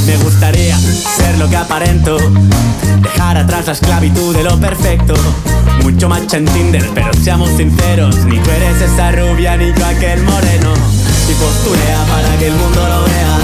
Me 0.07 0.17
gustaría 0.17 0.79
ser 0.79 1.39
lo 1.39 1.49
que 1.49 1.57
aparento, 1.57 2.17
dejar 3.03 3.37
atrás 3.37 3.67
la 3.67 3.73
esclavitud 3.73 4.35
de 4.35 4.43
lo 4.43 4.59
perfecto. 4.59 5.15
Mucho 5.83 6.09
macho 6.09 6.37
en 6.37 6.47
Tinder, 6.47 6.89
pero 6.95 7.11
seamos 7.15 7.51
sinceros, 7.57 8.17
ni 8.25 8.39
tú 8.39 8.51
eres 8.51 8.81
esa 8.83 9.13
rubia 9.13 9.57
ni 9.57 9.73
yo 9.73 9.87
aquel 9.87 10.23
moreno. 10.23 10.75
Y 11.29 11.35
posturea 11.35 12.05
para 12.09 12.37
que 12.39 12.47
el 12.49 12.55
mundo 12.55 12.81
lo 12.81 13.05
vea, 13.05 13.39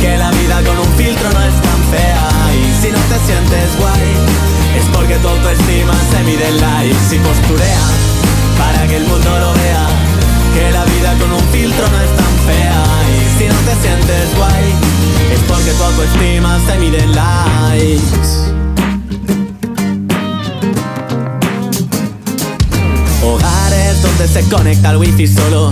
que 0.00 0.18
la 0.18 0.30
vida 0.30 0.62
con 0.62 0.78
un 0.78 0.92
filtro 0.96 1.30
no 1.30 1.40
es 1.40 1.54
tan 1.62 1.80
fea. 1.90 2.28
Y 2.52 2.82
si 2.82 2.92
no 2.92 2.98
te 2.98 3.18
sientes 3.26 3.78
guay, 3.78 4.08
es 4.78 4.84
porque 4.92 5.16
tu 5.16 5.28
autoestima 5.28 5.94
se 6.10 6.22
mide 6.24 6.48
en 6.48 6.60
likes. 6.60 7.14
Y 7.14 7.18
posturea 7.18 7.84
para 8.58 8.86
que 8.86 8.96
el 8.96 9.06
mundo 9.06 9.30
lo 9.38 9.52
vea, 9.54 9.86
que 10.54 10.70
la 10.70 10.84
vida 10.84 11.14
con 11.18 11.32
un 11.32 11.44
filtro 11.52 11.86
no 11.88 12.00
es 12.00 12.16
tan 12.16 12.34
fea. 12.46 12.84
Si 13.38 13.46
no 13.46 13.54
te 13.66 13.74
sientes 13.82 14.36
guay, 14.36 14.74
es 15.32 15.40
porque 15.48 15.72
tu 15.72 15.82
autoestima 15.82 16.60
se 16.66 16.78
mide 16.78 17.02
en 17.02 17.12
likes. 17.14 18.63
Conecta 24.50 24.90
el 24.90 24.96
wifi 24.98 25.26
solo. 25.26 25.70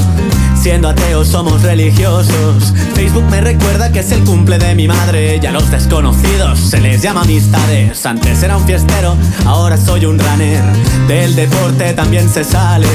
Siendo 0.61 0.89
ateos 0.89 1.29
somos 1.29 1.63
religiosos. 1.63 2.73
Facebook 2.95 3.25
me 3.31 3.41
recuerda 3.41 3.91
que 3.91 4.01
es 4.01 4.13
el 4.13 4.23
cumple 4.25 4.59
de 4.59 4.75
mi 4.75 4.87
madre. 4.87 5.41
Y 5.43 5.47
a 5.47 5.53
los 5.53 5.71
desconocidos 5.71 6.59
se 6.59 6.81
les 6.81 7.03
llama 7.03 7.23
amistades. 7.23 8.05
Antes 8.07 8.43
era 8.43 8.57
un 8.57 8.65
fiestero, 8.65 9.17
ahora 9.47 9.77
soy 9.77 10.07
un 10.07 10.19
runner. 10.19 10.63
Del 11.09 11.35
deporte 11.35 11.93
también 11.95 12.29
se 12.29 12.45
sale. 12.45 12.87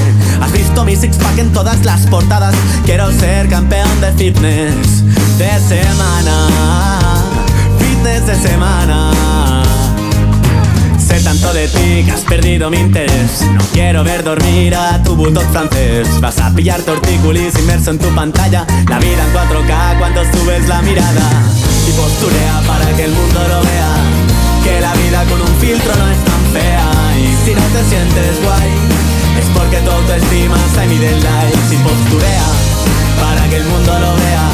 Has 0.41 0.51
visto 0.51 0.85
mi 0.85 0.95
six 0.95 1.17
pack 1.17 1.37
en 1.39 1.51
todas 1.51 1.83
las 1.83 2.07
portadas. 2.07 2.55
Quiero 2.85 3.11
ser 3.11 3.49
campeón 3.49 4.01
de 4.01 4.11
fitness 4.13 5.03
de 5.37 5.59
semana. 5.59 6.47
Fitness 7.79 8.27
de 8.27 8.35
semana. 8.35 9.46
Sé 11.07 11.21
tanto 11.21 11.53
de 11.53 11.69
ti 11.69 12.03
que 12.03 12.11
has 12.11 12.21
perdido 12.21 12.69
mi 12.69 12.79
interés. 12.79 13.41
No 13.53 13.63
quiero 13.71 14.03
ver 14.03 14.25
dormir 14.25 14.75
a 14.75 15.01
tu 15.03 15.15
bulldog 15.15 15.45
francés. 15.53 16.05
Vas 16.19 16.37
a 16.39 16.53
pillar 16.53 16.81
tortícolis 16.81 17.57
inmerso 17.57 17.91
en 17.91 17.99
tu 17.99 18.09
pantalla. 18.13 18.67
La 18.89 18.99
vida 18.99 19.23
en 19.23 19.33
4K 19.33 19.99
cuando 19.99 20.21
subes 20.25 20.67
la 20.67 20.81
mirada. 20.81 21.29
Y 21.87 21.91
posturea 21.91 22.59
para 22.67 22.93
que 22.97 23.05
el 23.05 23.11
mundo 23.11 23.39
lo 23.39 23.61
vea. 23.61 23.91
Que 24.65 24.81
la 24.81 24.93
vida 24.95 25.23
con 25.31 25.41
un 25.41 25.55
filtro 25.61 25.95
no 25.95 26.07
es 26.11 26.19
tan 26.25 26.43
fea. 26.51 26.91
Y 27.15 27.27
si 27.45 27.55
no 27.55 27.63
te 27.71 27.81
sientes 27.87 28.43
guay, 28.43 28.71
es 29.39 29.45
porque 29.55 29.77
tu 29.77 29.91
autoestima 29.91 30.57
se 30.75 30.87
mide 30.87 31.07
en 31.07 31.23
likes. 31.23 31.71
Y 31.71 31.77
posturea 31.87 32.47
para 33.15 33.47
que 33.47 33.55
el 33.55 33.65
mundo 33.65 33.93
lo 33.97 34.11
vea. 34.11 34.47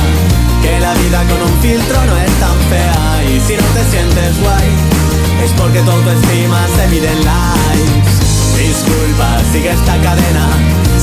Que 0.62 0.80
la 0.80 0.94
vida 0.94 1.24
con 1.26 1.42
un 1.50 1.62
filtro 1.64 1.98
no 2.06 2.16
es 2.16 2.32
tan 2.38 2.58
fea. 2.70 3.24
Y 3.26 3.40
si 3.42 3.58
no 3.58 3.66
te 3.74 3.84
sientes 3.90 4.40
guay, 4.40 5.03
es 5.44 5.52
porque 5.54 5.80
tu 5.82 5.92
autoestima 5.92 6.66
se 6.76 6.88
mide 6.88 7.12
en 7.12 7.26
likes. 7.26 8.12
Disculpa, 8.58 9.40
sigue 9.52 9.72
esta 9.72 9.98
cadena 10.02 10.48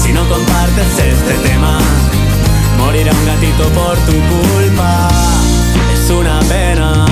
si 0.02 0.12
no 0.12 0.26
compartes 0.28 0.98
este 0.98 1.34
tema. 1.48 1.78
Morirá 2.78 3.12
un 3.12 3.26
gatito 3.26 3.68
por 3.70 3.96
tu 4.06 4.12
culpa, 4.12 5.08
es 5.92 6.10
una 6.10 6.40
pena. 6.48 7.04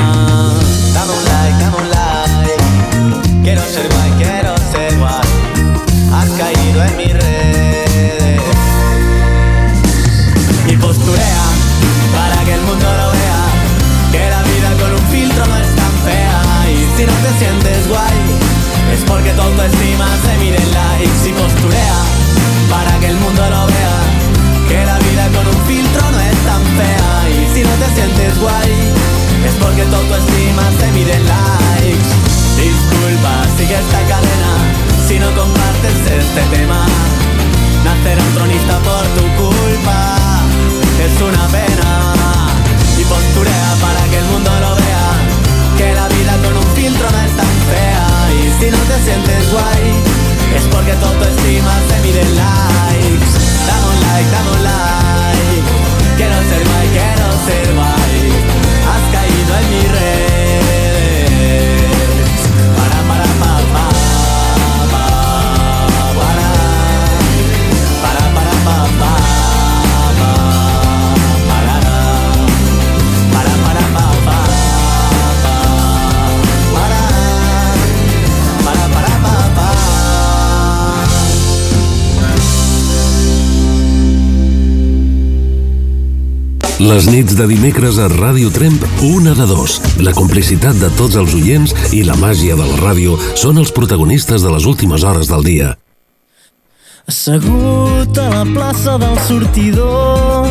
Dame 0.94 1.12
un 1.12 1.24
like, 1.24 1.58
dame 1.62 1.76
un 1.76 1.90
like. 1.90 3.42
Quiero 3.42 3.62
ser 3.62 3.88
guay, 3.92 4.10
quiero 4.18 4.54
ser 4.72 4.98
guay. 4.98 5.28
Has 6.14 6.30
caído 6.30 6.82
en 6.84 6.96
mis 6.96 7.12
redes 7.12 8.40
y 10.66 10.76
posturea 10.76 11.44
para 12.14 12.44
que 12.44 12.54
el 12.54 12.60
mundo 12.62 12.86
lo 12.96 13.07
si 16.98 17.06
no 17.06 17.12
te 17.12 17.32
sientes 17.38 17.86
guay, 17.86 18.18
es 18.92 19.00
porque 19.06 19.30
tu 19.30 19.40
autoestima 19.40 20.08
se 20.24 20.36
mide 20.42 20.58
likes 20.58 21.28
y 21.28 21.32
posturea 21.32 21.98
para 22.68 22.98
que 22.98 23.06
el 23.06 23.16
mundo 23.18 23.42
lo 23.54 23.66
vea. 23.70 23.98
Que 24.66 24.84
la 24.84 24.98
vida 24.98 25.28
con 25.30 25.46
un 25.46 25.60
filtro 25.66 26.10
no 26.10 26.18
es 26.18 26.38
tan 26.42 26.62
fea. 26.74 27.10
Y 27.30 27.54
si 27.54 27.62
no 27.62 27.70
te 27.78 27.88
sientes 27.94 28.40
guay, 28.40 28.72
es 29.46 29.54
porque 29.62 29.84
tu 29.84 29.94
autoestima 29.94 30.64
se 30.80 30.86
mide 30.90 31.16
likes. 31.22 32.10
Disculpa, 32.58 33.46
sigue 33.56 33.78
esta 33.78 34.00
cadena 34.10 34.52
si 35.06 35.20
no 35.20 35.28
compartes 35.38 35.98
este 36.02 36.42
tema. 36.50 36.84
Nacerá 37.84 38.22
un 38.24 38.34
tronista 38.34 38.76
por 38.80 39.04
tu 39.14 39.24
culpa, 39.38 40.16
Les 86.88 87.04
nits 87.04 87.34
de 87.36 87.44
dimecres 87.44 87.98
a 88.00 88.06
Ràdio 88.08 88.48
Tremp, 88.48 88.80
una 89.04 89.34
de 89.36 89.44
dos. 89.44 89.74
La 90.00 90.14
complicitat 90.16 90.78
de 90.80 90.88
tots 90.96 91.18
els 91.20 91.34
oients 91.36 91.74
i 91.92 92.00
la 92.06 92.14
màgia 92.16 92.56
de 92.56 92.64
la 92.64 92.78
ràdio 92.80 93.18
són 93.36 93.60
els 93.60 93.72
protagonistes 93.76 94.40
de 94.40 94.52
les 94.54 94.64
últimes 94.64 95.04
hores 95.04 95.28
del 95.28 95.44
dia. 95.44 95.74
Assegut 97.04 98.16
a 98.16 98.24
la 98.32 98.40
plaça 98.54 98.96
del 99.00 99.16
sortidor 99.26 100.48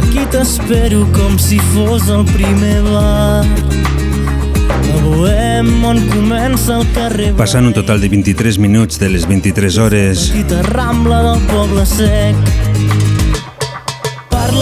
Aquí 0.00 0.26
t'espero 0.34 1.04
com 1.14 1.38
si 1.42 1.58
fos 1.72 2.06
el 2.06 2.22
primer 2.30 2.76
bar 2.86 3.42
A 3.42 5.00
Bohem 5.02 5.72
on 5.86 6.02
comença 6.12 6.78
el 6.78 6.86
carrer 6.94 7.32
Passant 7.38 7.66
un 7.70 7.74
total 7.74 8.02
de 8.02 8.10
23 8.14 8.58
minuts 8.62 8.98
de 9.02 9.10
les 9.14 9.26
23 9.30 9.78
hores. 9.78 10.28
Petita 10.30 10.62
rambla 10.70 11.22
del 11.30 11.48
poble 11.50 11.86
sec 11.86 13.01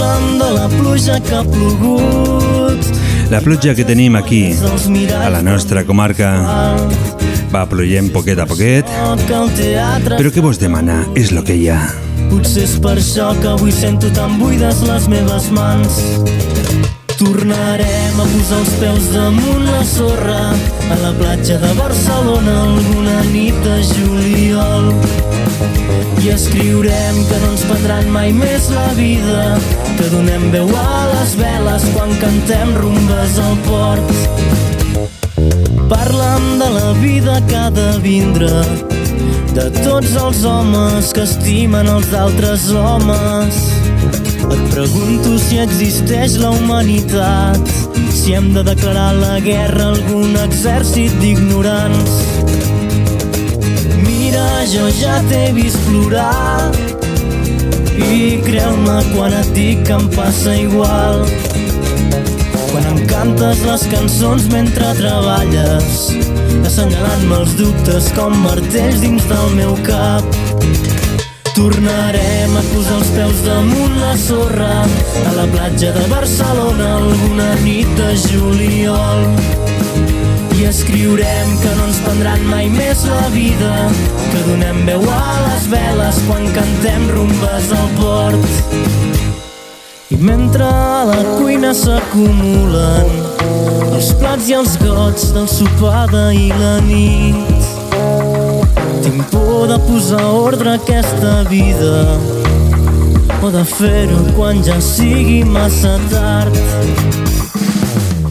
Parla'm 0.01 0.39
de 0.39 0.49
la 0.55 0.67
pluja 0.67 1.19
que 1.21 1.35
ha 1.35 1.43
plogut 1.45 2.87
La 3.29 3.39
pluja 3.39 3.75
que 3.77 3.83
tenim 3.85 4.15
aquí, 4.17 4.55
a 5.13 5.29
la 5.29 5.43
nostra 5.45 5.83
comarca, 5.85 6.31
va 7.53 7.61
ploient 7.69 8.09
poquet 8.09 8.41
a 8.41 8.47
poquet, 8.49 8.89
però 9.29 10.33
què 10.33 10.41
vos 10.41 10.57
demana? 10.57 11.03
És 11.13 11.29
lo 11.31 11.45
que 11.45 11.53
hi 11.53 11.69
ha. 11.69 11.77
Potser 12.31 12.65
és 12.65 12.73
per 12.81 12.97
això 12.97 13.29
que 13.37 13.53
avui 13.53 13.71
sento 13.77 14.09
tan 14.17 14.39
buides 14.41 14.81
les 14.89 15.07
meves 15.11 15.51
mans. 15.53 16.01
Tornarem 17.21 18.15
a 18.17 18.23
posar 18.25 18.59
els 18.63 18.69
peus 18.81 19.03
damunt 19.13 19.67
la 19.67 19.81
sorra 19.85 20.39
a 20.89 20.95
la 21.03 21.11
platja 21.19 21.59
de 21.61 21.69
Barcelona 21.77 22.55
alguna 22.63 23.19
nit 23.29 23.59
de 23.61 23.75
juliol. 23.85 24.87
I 26.23 26.31
escriurem 26.33 27.19
que 27.29 27.41
no 27.43 27.51
ens 27.51 27.65
prendran 27.69 28.09
mai 28.15 28.33
més 28.33 28.71
la 28.73 28.87
vida, 28.97 29.43
que 29.99 30.09
donem 30.15 30.47
veu 30.55 30.73
a 30.79 31.03
les 31.11 31.35
veles 31.37 31.85
quan 31.93 32.15
cantem 32.23 32.73
rumbes 32.79 33.37
al 33.45 33.53
port. 33.69 34.17
Parla'm 35.93 36.57
de 36.63 36.71
la 36.73 36.89
vida 37.05 37.37
que 37.45 37.59
ha 37.59 37.69
de 37.69 37.91
vindre, 38.01 38.65
de 39.53 39.69
tots 39.83 40.17
els 40.25 40.41
homes 40.41 41.13
que 41.13 41.29
estimen 41.29 41.93
els 41.99 42.17
altres 42.17 42.71
homes. 42.73 43.80
Et 44.49 44.61
pregunto 44.73 45.37
si 45.37 45.59
existeix 45.61 46.37
la 46.41 46.49
humanitat, 46.55 47.71
si 48.11 48.33
hem 48.33 48.51
de 48.55 48.63
declarar 48.63 49.13
la 49.19 49.39
guerra 49.39 49.89
a 49.89 49.93
algun 49.93 50.35
exèrcit 50.43 51.13
d'ignorants. 51.21 52.17
Mira, 54.01 54.47
jo 54.71 54.87
ja 54.97 55.19
t'he 55.29 55.51
vist 55.57 55.77
plorar 55.85 56.71
i 58.01 58.39
creu-me 58.45 58.97
quan 59.13 59.33
et 59.35 59.49
dic 59.55 59.83
que 59.87 59.97
em 59.97 60.07
passa 60.15 60.55
igual. 60.57 61.25
Quan 62.71 62.87
em 62.93 63.01
cantes 63.09 63.61
les 63.67 63.83
cançons 63.91 64.47
mentre 64.53 64.93
treballes, 64.99 65.99
assenyalant-me 66.65 67.41
els 67.43 67.57
dubtes 67.59 68.09
com 68.17 68.35
martells 68.45 69.03
dins 69.03 69.27
del 69.31 69.55
meu 69.59 69.77
cap. 69.87 70.50
Tornarem 71.55 72.53
a 72.55 72.61
posar 72.71 72.97
els 73.01 73.09
peus 73.11 73.41
damunt 73.43 73.97
la 73.99 74.13
sorra 74.19 74.69
a 74.85 75.33
la 75.35 75.47
platja 75.51 75.91
de 75.95 76.03
Barcelona 76.11 76.87
alguna 76.99 77.49
nit 77.65 77.89
de 77.97 78.11
juliol. 78.23 79.25
I 80.55 80.67
escriurem 80.69 81.51
que 81.59 81.73
no 81.75 81.89
ens 81.89 81.99
prendran 82.05 82.45
mai 82.47 82.69
més 82.71 83.03
la 83.09 83.27
vida, 83.33 83.73
que 84.31 84.43
donem 84.47 84.83
veu 84.87 85.03
a 85.11 85.23
les 85.49 85.67
veles 85.73 86.21
quan 86.29 86.47
cantem 86.55 87.09
rumbes 87.11 87.71
al 87.75 87.91
port. 87.99 88.79
I 90.11 90.19
mentre 90.19 90.67
a 90.67 91.03
la 91.07 91.19
cuina 91.35 91.73
s'acumulen 91.75 93.11
els 93.91 94.13
plats 94.19 94.47
i 94.51 94.55
els 94.57 94.79
gots 94.81 95.31
del 95.35 95.47
sopar 95.51 96.07
d'ahir 96.11 96.51
la 96.59 96.77
nit, 96.87 97.80
tinc 99.01 99.23
por 99.31 99.67
de 99.67 99.77
posar 99.87 100.23
ordre 100.23 100.69
a 100.69 100.73
aquesta 100.75 101.43
vida 101.49 102.19
o 103.41 103.49
de 103.49 103.63
fer-ho 103.65 104.19
quan 104.35 104.61
ja 104.63 104.77
sigui 104.81 105.43
massa 105.43 105.97
tard. 106.11 106.53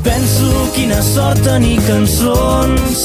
Penso 0.07 0.51
quina 0.75 1.01
sort 1.03 1.43
tenir 1.43 1.81
cançons 1.89 3.03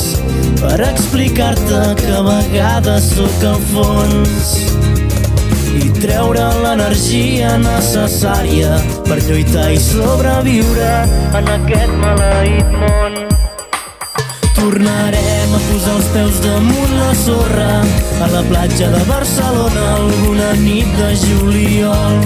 per 0.61 0.77
explicar-te 0.91 1.81
que 2.01 2.13
a 2.13 2.21
vegades 2.29 3.09
sóc 3.15 3.47
al 3.49 3.59
fons 3.73 4.53
i 5.81 5.89
treure 5.97 6.45
l'energia 6.61 7.57
necessària 7.65 8.77
per 9.09 9.19
lluitar 9.25 9.71
i 9.73 9.81
sobreviure 9.89 10.95
en 11.41 11.53
aquest 11.57 12.01
maleït 12.05 12.75
món. 12.79 13.14
Tornarem 14.55 15.53
a 15.55 15.59
posar 15.67 15.93
els 15.97 16.05
peus 16.13 16.37
damunt 16.43 16.93
la 16.95 17.11
sorra 17.19 17.71
a 18.23 18.29
la 18.31 18.41
platja 18.47 18.87
de 18.93 19.01
Barcelona 19.09 19.83
alguna 19.97 20.53
nit 20.61 20.87
de 20.99 21.09
juliol. 21.19 22.21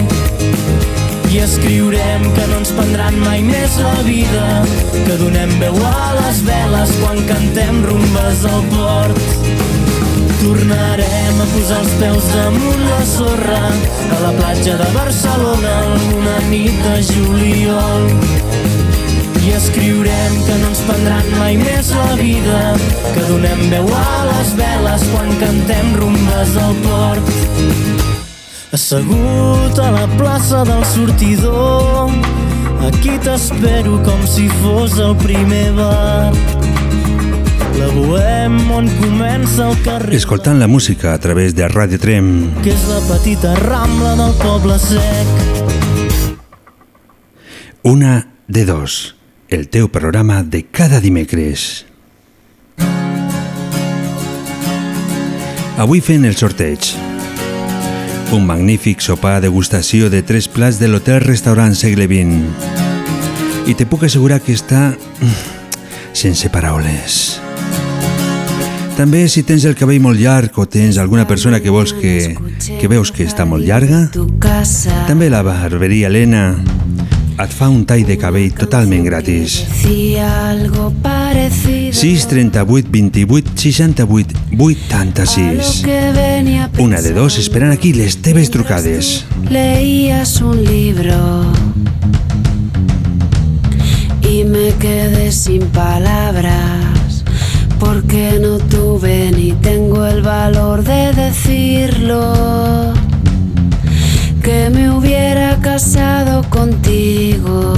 I 1.30 1.42
escriurem 1.44 2.24
que 2.34 2.46
no 2.50 2.60
ens 2.60 2.72
prendran 2.74 3.18
mai 3.22 3.42
més 3.46 3.76
la 3.82 3.96
vida, 4.06 4.46
que 4.94 5.18
donem 5.20 5.52
veu 5.62 5.78
a 5.86 6.10
les 6.20 6.42
veles 6.46 6.94
quan 7.02 7.20
cantem 7.30 7.82
rumbes 7.86 8.46
al 8.50 8.64
port. 8.72 9.20
Tornarem 10.40 11.42
a 11.44 11.48
posar 11.54 11.82
els 11.84 11.96
peus 12.00 12.30
damunt 12.34 12.86
la 12.88 13.02
sorra 13.14 13.62
a 13.70 14.22
la 14.24 14.34
platja 14.38 14.78
de 14.80 14.88
Barcelona 14.96 15.74
alguna 15.84 16.38
nit 16.48 16.86
de 16.86 16.96
juliol. 17.12 18.49
I 19.50 19.54
escriurem 19.58 20.34
que 20.46 20.56
no 20.60 20.68
ens 20.70 20.80
prendran 20.86 21.26
mai 21.40 21.56
més 21.58 21.88
la 21.90 22.14
vida, 22.14 22.58
que 23.16 23.24
donem 23.26 23.64
veu 23.72 23.88
a 23.98 24.20
les 24.28 24.52
veles 24.54 25.06
quan 25.10 25.32
cantem 25.40 25.90
rumbes 25.98 26.52
al 26.60 26.76
port. 26.84 27.32
Assegut 28.78 29.80
a 29.82 29.88
la 29.90 30.06
plaça 30.14 30.62
del 30.68 30.86
sortidor, 30.92 32.14
aquí 32.86 33.18
t'espero 33.26 33.98
com 34.06 34.22
si 34.22 34.46
fos 34.62 35.00
el 35.02 35.18
primer 35.18 35.72
bar. 35.74 36.30
la 37.80 37.86
bohem 37.94 38.56
on 38.76 38.88
comença 39.00 39.70
el 39.70 39.76
carrer 39.84 40.18
Escoltant 40.18 40.58
la 40.60 40.66
música 40.68 41.14
a 41.14 41.18
través 41.18 41.54
de 41.54 41.66
Radio 41.68 41.98
Trem. 41.98 42.50
que 42.62 42.74
és 42.74 42.82
la 42.90 43.00
petita 43.08 43.54
rambla 43.54 44.16
del 44.20 44.34
poble 44.42 44.76
sec 44.78 45.26
Una 47.82 48.28
de 48.48 48.64
dos. 48.66 49.19
El 49.50 49.66
teu 49.66 49.88
programa 49.90 50.44
de 50.44 50.62
cada 50.70 51.00
dimecres. 51.02 51.84
Avui 55.74 55.98
fent 55.98 56.22
el 56.28 56.36
sorteig. 56.38 56.92
Un 58.30 58.46
magnífic 58.46 59.02
sopar 59.02 59.40
degustació 59.42 60.06
de 60.06 60.22
tres 60.22 60.46
plats 60.46 60.78
de 60.78 60.86
l'hotel 60.86 61.18
restaurant 61.24 61.74
segle 61.74 62.06
XX. 62.06 62.46
I 63.66 63.74
te 63.74 63.88
puc 63.90 64.06
assegurar 64.06 64.38
que 64.38 64.54
està 64.54 64.92
mm, 64.94 65.34
sense 66.14 66.46
paraules. 66.54 67.40
També 68.94 69.26
si 69.26 69.42
tens 69.42 69.66
el 69.66 69.74
cabell 69.74 69.98
molt 70.04 70.22
llarg 70.22 70.62
o 70.62 70.68
tens 70.70 71.02
alguna 71.02 71.26
persona 71.26 71.58
que 71.58 71.74
vols 71.74 71.90
que, 71.98 72.36
que 72.70 72.86
veus 72.86 73.10
que 73.10 73.26
està 73.26 73.50
molt 73.50 73.66
llarga, 73.66 74.06
també 75.10 75.26
la 75.26 75.42
barberia 75.42 76.06
Helena 76.06 76.52
et 77.44 77.52
fa 77.56 77.68
un 77.72 77.84
tall 77.88 78.04
de 78.04 78.16
cabell 78.20 78.52
totalment 78.52 79.04
gratis. 79.04 79.64
6 81.90 82.26
38 82.28 82.88
28 82.90 83.50
68 83.56 84.34
86 84.58 85.84
Una 86.78 87.00
de 87.00 87.12
dos 87.12 87.38
esperant 87.38 87.72
aquí 87.72 87.92
les 87.92 88.18
teves 88.20 88.50
trucades. 88.50 89.24
Leías 89.48 90.40
un 90.40 90.64
libro 90.64 91.44
y 94.22 94.44
me 94.44 94.74
quedé 94.78 95.32
sin 95.32 95.62
palabras 95.68 97.24
porque 97.78 98.38
no 98.40 98.58
tuve 98.58 99.32
ni 99.32 99.52
tengo 99.52 100.06
el 100.06 100.22
valor 100.22 100.84
de 100.84 101.12
decirlo. 101.14 102.92
Que 104.42 104.70
me 104.70 104.90
hubiera 104.90 105.56
casado 105.60 106.42
contigo 106.48 107.74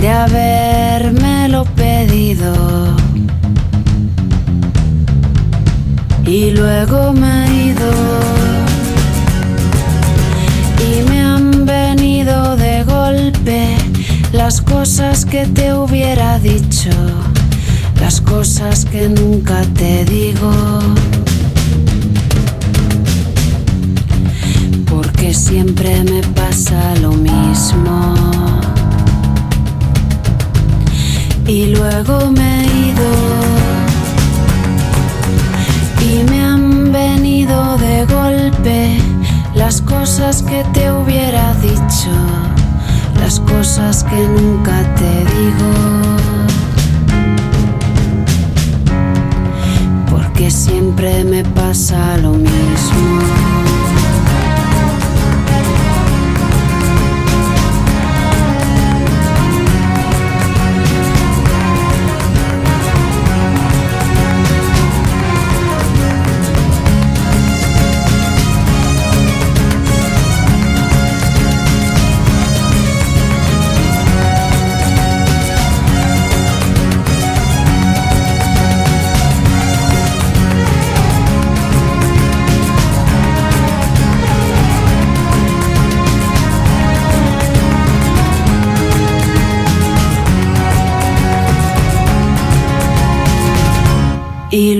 de 0.00 0.08
habérmelo 0.08 1.64
pedido. 1.76 2.52
Y 6.24 6.50
luego 6.50 7.12
me 7.12 7.46
he 7.46 7.66
ido 7.66 7.92
y 10.80 11.08
me 11.08 11.20
han 11.20 11.66
venido 11.66 12.56
de 12.56 12.84
golpe 12.84 13.76
las 14.32 14.60
cosas 14.60 15.24
que 15.24 15.46
te 15.46 15.72
hubiera 15.74 16.38
dicho, 16.38 16.90
las 18.00 18.20
cosas 18.20 18.84
que 18.84 19.08
nunca 19.08 19.62
te 19.74 20.04
digo. 20.04 20.50
Me 26.04 26.22
pasa 26.34 26.94
lo 27.00 27.12
mismo. 27.12 28.14
Y 31.46 31.66
luego 31.66 32.30
me 32.30 32.62
he 32.62 32.88
ido 32.88 33.10
y 36.00 36.30
me 36.30 36.44
han 36.44 36.92
venido 36.92 37.76
de 37.78 38.06
golpe 38.06 38.98
las 39.54 39.82
cosas 39.82 40.42
que 40.42 40.64
te 40.72 40.90
hubiera 40.90 41.54
dicho, 41.56 42.10
las 43.20 43.38
cosas 43.40 44.04
que 44.04 44.16
nunca 44.16 44.82
te 44.94 45.12
digo. 45.36 45.72
Porque 50.10 50.50
siempre 50.50 51.24
me 51.24 51.44
pasa 51.44 52.16
lo 52.18 52.32
mismo. 52.32 53.51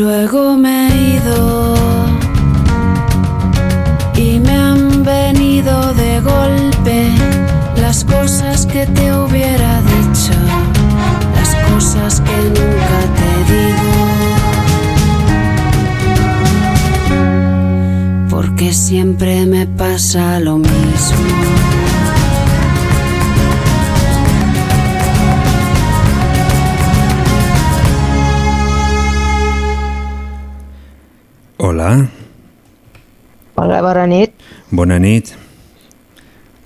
Luego 0.02 0.56
me 0.56 0.88
he 0.88 1.16
ido 1.16 1.76
y 4.16 4.40
me 4.40 4.50
han 4.50 5.04
venido 5.04 5.94
de 5.94 6.20
golpe 6.20 7.08
las 7.80 8.04
cosas 8.04 8.66
que 8.66 8.84
te 8.84 9.14
hubiera 9.14 9.80
dicho, 9.82 10.34
las 11.36 11.54
cosas 11.70 12.20
que 12.20 12.36
nunca 12.56 12.98
te 13.18 13.30
digo. 13.52 13.92
Porque 18.28 18.72
siempre 18.72 19.46
me 19.46 19.66
pasa 19.68 20.40
lo 20.40 20.58
mismo. 20.58 20.81
Bona 34.82 34.98
nit. 34.98 35.30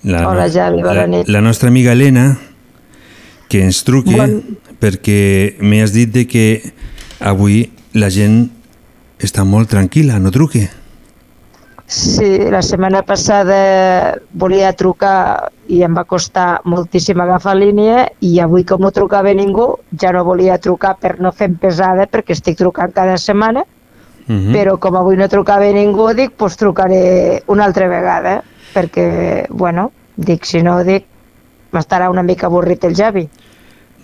La, 0.07 0.25
Hola, 0.31 0.49
Javi, 0.49 0.81
bona 0.81 1.03
la, 1.03 1.07
nit. 1.07 1.29
La 1.29 1.43
nostra 1.45 1.69
amiga 1.69 1.93
Helena, 1.93 2.39
que 3.51 3.61
ens 3.67 3.83
truqui 3.85 4.17
Bon- 4.17 4.41
perquè 4.81 5.57
m'has 5.61 5.93
dit 5.93 6.13
de 6.13 6.25
que 6.29 6.47
avui 7.21 7.67
la 7.97 8.09
gent 8.13 8.47
està 9.21 9.45
molt 9.45 9.71
tranquil·la, 9.73 10.21
no 10.21 10.33
truque. 10.33 10.67
Sí, 11.87 12.27
la 12.51 12.63
setmana 12.67 13.05
passada 13.07 14.19
volia 14.35 14.73
trucar 14.75 15.53
i 15.71 15.85
em 15.87 15.95
va 15.95 16.03
costar 16.09 16.63
moltíssim 16.67 17.21
agafar 17.23 17.55
línia 17.55 18.09
i 18.27 18.41
avui 18.43 18.65
com 18.67 18.83
no 18.83 18.91
trucava 18.91 19.31
ningú 19.37 19.69
ja 19.95 20.11
no 20.17 20.25
volia 20.27 20.59
trucar 20.59 20.97
per 20.99 21.21
no 21.23 21.31
fer 21.31 21.53
pesada 21.63 22.09
perquè 22.11 22.35
estic 22.35 22.59
trucant 22.59 22.91
cada 22.97 23.15
setmana 23.23 23.63
Mhm. 24.27 24.53
però 24.53 24.79
com 24.79 24.97
avui 24.97 25.17
no 25.17 25.29
trucava 25.29 25.67
ningú 25.73 26.13
dic 26.15 26.33
pues 26.37 26.57
trucaré 26.57 27.43
una 27.47 27.65
altra 27.65 27.89
vegada 27.89 28.43
perquè, 28.75 29.47
bueno, 29.49 29.93
dic 30.17 30.45
si 30.45 30.63
no 30.63 30.83
dic 30.85 31.05
m'estarà 31.73 32.11
una 32.11 32.23
mica 32.23 32.47
avorrit 32.47 32.85
el 32.85 32.95
Javi 32.95 33.29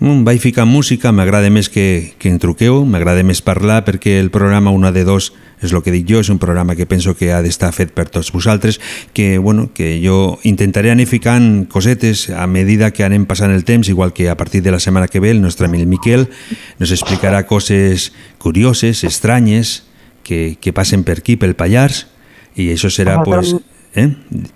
Mm, 0.03 0.25
vaig 0.25 0.41
ficar 0.41 0.65
música, 0.65 1.13
m'agrada 1.15 1.47
més 1.47 1.69
que, 1.71 2.13
que 2.19 2.27
en 2.27 2.39
truqueu, 2.41 2.81
m'agrada 2.83 3.21
més 3.23 3.39
parlar 3.45 3.85
perquè 3.85 4.17
el 4.19 4.31
programa 4.33 4.73
Una 4.75 4.91
de 4.91 5.05
Dos 5.07 5.29
és 5.63 5.71
el 5.71 5.79
que 5.85 5.93
dic 5.93 6.09
jo, 6.09 6.19
és 6.19 6.27
un 6.33 6.41
programa 6.41 6.75
que 6.75 6.83
penso 6.89 7.13
que 7.15 7.29
ha 7.31 7.39
d'estar 7.45 7.69
fet 7.71 7.93
per 7.95 8.09
tots 8.11 8.33
vosaltres, 8.35 8.81
que, 9.13 9.37
bueno, 9.37 9.69
que 9.71 9.93
jo 10.03 10.41
intentaré 10.43 10.91
anar 10.91 11.05
ficant 11.07 11.69
cosetes 11.71 12.25
a 12.27 12.47
medida 12.51 12.91
que 12.91 13.05
anem 13.05 13.23
passant 13.29 13.53
el 13.55 13.63
temps, 13.63 13.87
igual 13.87 14.11
que 14.11 14.27
a 14.27 14.35
partir 14.35 14.59
de 14.59 14.75
la 14.75 14.81
setmana 14.83 15.07
que 15.07 15.21
ve 15.23 15.31
el 15.31 15.39
nostre 15.39 15.69
amic 15.71 15.87
Miquel 15.87 16.27
nos 16.83 16.91
explicarà 16.91 17.45
coses 17.47 18.11
curioses, 18.43 19.05
estranyes, 19.07 19.85
que, 20.23 20.55
que 20.59 20.73
passen 20.75 21.03
per 21.03 21.19
aquí, 21.21 21.37
pel 21.39 21.55
Pallars, 21.59 22.05
i 22.55 22.69
això 22.73 22.91
serà, 22.93 23.19
Home, 23.19 23.25
pues, 23.27 23.53
eh? 23.95 24.07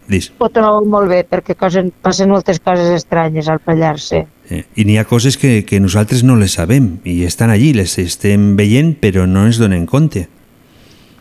Dis. 0.10 0.32
ho 0.38 0.50
trobo 0.54 0.86
molt 0.90 1.12
bé 1.12 1.22
perquè 1.28 1.58
cosen, 1.58 1.92
passen 2.02 2.32
moltes 2.34 2.60
coses 2.64 2.90
estranyes 2.96 3.50
al 3.52 3.62
Pallars, 3.66 4.10
sí. 4.14 4.24
Eh, 4.50 4.64
I 4.80 4.88
n'hi 4.88 4.98
ha 4.98 5.06
coses 5.06 5.38
que, 5.38 5.62
que 5.68 5.82
nosaltres 5.84 6.24
no 6.24 6.38
les 6.40 6.56
sabem 6.58 6.98
i 7.06 7.20
estan 7.28 7.52
allí, 7.54 7.74
les 7.76 7.98
estem 8.02 8.56
veient 8.58 8.96
però 9.02 9.28
no 9.28 9.46
ens 9.46 9.60
donem 9.62 9.86
compte. 9.86 10.28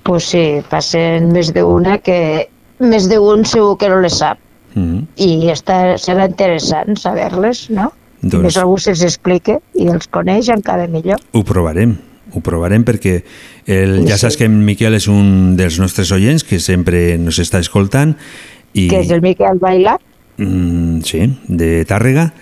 Pues 0.06 0.30
sí, 0.30 0.44
passen 0.70 1.32
més 1.34 1.50
d'una 1.54 1.98
que 1.98 2.18
més 2.78 3.08
d'un 3.10 3.44
segur 3.48 3.74
que 3.80 3.88
no 3.90 4.02
les 4.04 4.20
sap 4.22 4.42
Mm 4.76 5.06
i 5.16 5.48
està, 5.48 5.96
serà 5.96 6.26
interessant 6.28 6.98
saber-les, 7.00 7.62
no? 7.72 7.88
Doncs... 8.20 8.42
Més 8.44 8.56
algú 8.60 8.76
se'ls 8.80 9.02
explica 9.06 9.56
i 9.76 9.86
els 9.92 10.08
coneix 10.12 10.50
encara 10.52 10.84
millor. 10.92 11.20
Ho 11.32 11.42
provarem, 11.46 11.94
ho 12.34 12.40
provarem 12.40 12.84
perquè 12.84 13.22
el, 13.66 14.06
ja 14.08 14.16
Sí. 14.16 14.20
saps 14.26 14.36
que 14.36 14.44
en 14.44 14.64
Miquel 14.64 14.94
és 14.94 15.06
un 15.08 15.56
dels 15.56 15.78
nostres 15.78 16.10
oients 16.12 16.44
que 16.44 16.58
sempre 16.60 17.16
nos 17.18 17.38
està 17.38 17.58
escoltant 17.60 18.16
i, 18.74 18.88
Que 18.88 19.00
és 19.00 19.10
el 19.10 19.22
Miquel 19.22 19.58
Baila, 19.58 19.98
mm, 20.38 21.00
sí, 21.02 21.38
de 21.48 21.84
Tàrrega 21.86 22.32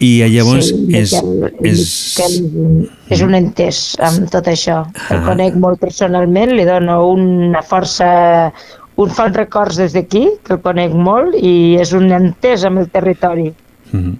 I 0.00 0.22
llavors 0.30 0.68
Sí, 0.68 0.86
és, 0.94 1.12
Miquel, 1.12 1.54
és, 1.66 1.80
Miquel 2.18 2.90
és 3.10 3.20
un 3.22 3.34
entès 3.34 3.78
amb 3.98 4.28
tot 4.30 4.46
això. 4.46 4.84
El 5.10 5.16
Ah. 5.16 5.24
conec 5.26 5.56
molt 5.58 5.80
personalment, 5.80 6.52
li 6.54 6.64
dono 6.64 7.00
una 7.10 7.62
força, 7.62 8.52
un 8.94 9.10
fons 9.10 9.34
records 9.34 9.76
des 9.76 9.92
d'aquí, 9.92 10.28
que 10.44 10.52
el 10.54 10.60
conec 10.60 10.92
molt, 10.94 11.34
i 11.34 11.76
és 11.80 11.92
un 11.92 12.12
entès 12.12 12.62
amb 12.64 12.78
el 12.78 12.88
territori. 12.90 13.52
Mhm. 13.90 14.14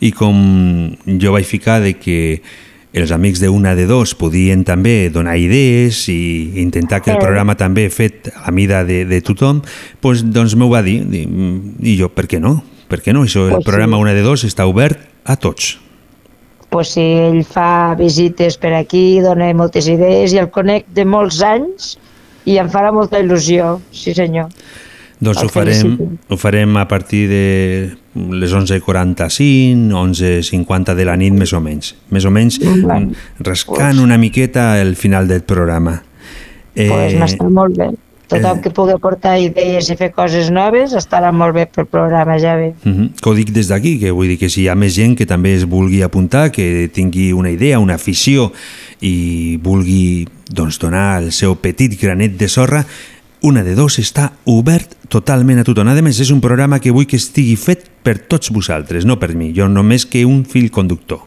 I 0.00 0.10
com 0.10 0.96
jo 1.06 1.30
vaig 1.32 1.44
ficar 1.44 1.80
de 1.80 1.94
que 1.94 2.42
els 2.92 3.12
amics 3.14 3.38
de 3.38 3.48
una 3.48 3.74
de 3.78 3.84
dos 3.86 4.14
podien 4.18 4.64
també 4.66 5.10
donar 5.14 5.36
idees 5.38 6.08
i 6.10 6.60
intentar 6.62 7.00
que 7.02 7.12
el 7.12 7.18
programa 7.22 7.54
també 7.54 7.88
fet 7.90 8.32
a 8.34 8.48
la 8.48 8.52
mida 8.52 8.82
de, 8.84 9.04
de 9.06 9.20
tothom, 9.22 9.60
pues, 10.00 10.24
doncs 10.26 10.56
m'ho 10.58 10.68
va 10.72 10.82
dir. 10.82 11.04
Di- 11.06 11.26
I 11.86 11.94
jo, 12.00 12.08
per 12.10 12.26
què 12.26 12.40
no? 12.42 12.56
Per 12.90 12.98
què 13.00 13.12
no? 13.14 13.22
Això, 13.22 13.44
el 13.46 13.52
Pues 13.54 13.62
sí. 13.64 13.70
programa 13.70 13.98
una 14.02 14.12
de 14.16 14.22
dos 14.26 14.42
està 14.44 14.66
obert 14.66 14.98
a 15.24 15.36
tots. 15.36 15.78
pues 16.70 16.92
si 16.94 17.00
ell 17.02 17.40
fa 17.42 17.96
visites 17.98 18.54
per 18.56 18.70
aquí, 18.78 19.18
dona 19.20 19.48
moltes 19.58 19.88
idees 19.90 20.32
i 20.32 20.38
el 20.38 20.50
conec 20.54 20.84
de 20.94 21.02
molts 21.04 21.40
anys 21.42 21.96
i 22.46 22.58
em 22.62 22.68
farà 22.70 22.92
molta 22.94 23.18
il·lusió, 23.18 23.80
sí 23.90 24.14
senyor. 24.14 24.48
Doncs 25.20 25.42
El 25.42 25.50
ho 25.50 25.52
farem, 25.52 25.96
ho 26.32 26.36
farem 26.40 26.76
a 26.80 26.86
partir 26.88 27.26
de 27.28 27.44
les 28.40 28.52
11.45, 28.56 29.92
11.50 29.92 30.94
de 30.96 31.04
la 31.04 31.16
nit, 31.20 31.34
més 31.36 31.52
o 31.52 31.60
menys. 31.60 31.92
Més 32.08 32.24
o 32.24 32.32
menys 32.32 32.56
mm, 32.64 33.26
rascant 33.44 34.00
una 34.00 34.16
miqueta 34.18 34.72
el 34.80 34.96
final 34.96 35.28
del 35.28 35.44
programa. 35.44 35.98
Eh, 36.74 36.88
pues 36.88 37.18
m'està 37.20 37.50
molt 37.52 37.76
bé. 37.76 37.90
Tothom 38.30 38.58
eh. 38.58 38.62
que 38.62 38.70
pugui 38.72 38.94
aportar 38.94 39.34
idees 39.42 39.90
i 39.90 39.96
fer 39.98 40.08
coses 40.14 40.48
noves 40.54 40.94
estarà 40.96 41.32
molt 41.34 41.56
bé 41.56 41.66
pel 41.68 41.88
programa, 41.90 42.38
ja 42.38 42.56
ve. 42.56 42.72
Uh 42.84 42.90
-huh. 42.90 43.08
Que 43.20 43.30
ho 43.30 43.34
dic 43.34 43.50
des 43.52 43.68
d'aquí, 43.68 43.98
que 43.98 44.10
vull 44.10 44.28
dir 44.28 44.38
que 44.38 44.48
si 44.48 44.62
hi 44.62 44.68
ha 44.68 44.74
més 44.74 44.94
gent 44.94 45.16
que 45.18 45.26
també 45.26 45.54
es 45.54 45.64
vulgui 45.64 46.02
apuntar, 46.02 46.50
que 46.50 46.88
tingui 46.92 47.32
una 47.32 47.50
idea, 47.50 47.78
una 47.78 47.94
afició 47.94 48.52
i 49.00 49.58
vulgui 49.62 50.28
doncs, 50.50 50.78
donar 50.78 51.22
el 51.22 51.32
seu 51.32 51.56
petit 51.56 52.00
granet 52.00 52.38
de 52.38 52.48
sorra, 52.48 52.86
una 53.42 53.62
de 53.64 53.74
dos 53.74 53.98
està 54.02 54.30
obert 54.44 54.96
totalment 55.08 55.60
a 55.60 55.64
tothom. 55.64 55.88
A 55.88 55.96
més, 56.04 56.20
és 56.20 56.30
un 56.30 56.40
programa 56.40 56.80
que 56.80 56.92
vull 56.92 57.08
que 57.08 57.18
estigui 57.20 57.56
fet 57.56 57.86
per 58.04 58.18
tots 58.30 58.52
vosaltres, 58.52 59.06
no 59.08 59.18
per 59.18 59.34
mi. 59.34 59.52
Jo 59.56 59.68
només 59.68 60.06
que 60.06 60.26
un 60.28 60.44
fill 60.44 60.70
conductor. 60.70 61.24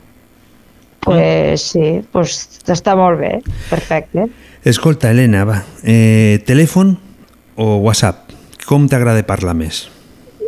Pues 1.03 1.65
sí, 1.73 1.99
pues 2.13 2.61
està 2.71 2.95
molt 2.95 3.19
bé, 3.19 3.33
perfecte. 3.69 4.29
Escolta, 4.63 5.11
Helena, 5.11 5.43
va, 5.43 5.63
eh, 5.83 6.39
telèfon 6.47 6.95
o 7.59 7.75
WhatsApp? 7.83 8.31
Com 8.63 8.87
t'agrada 8.87 9.25
parlar 9.27 9.57
més? 9.57 9.89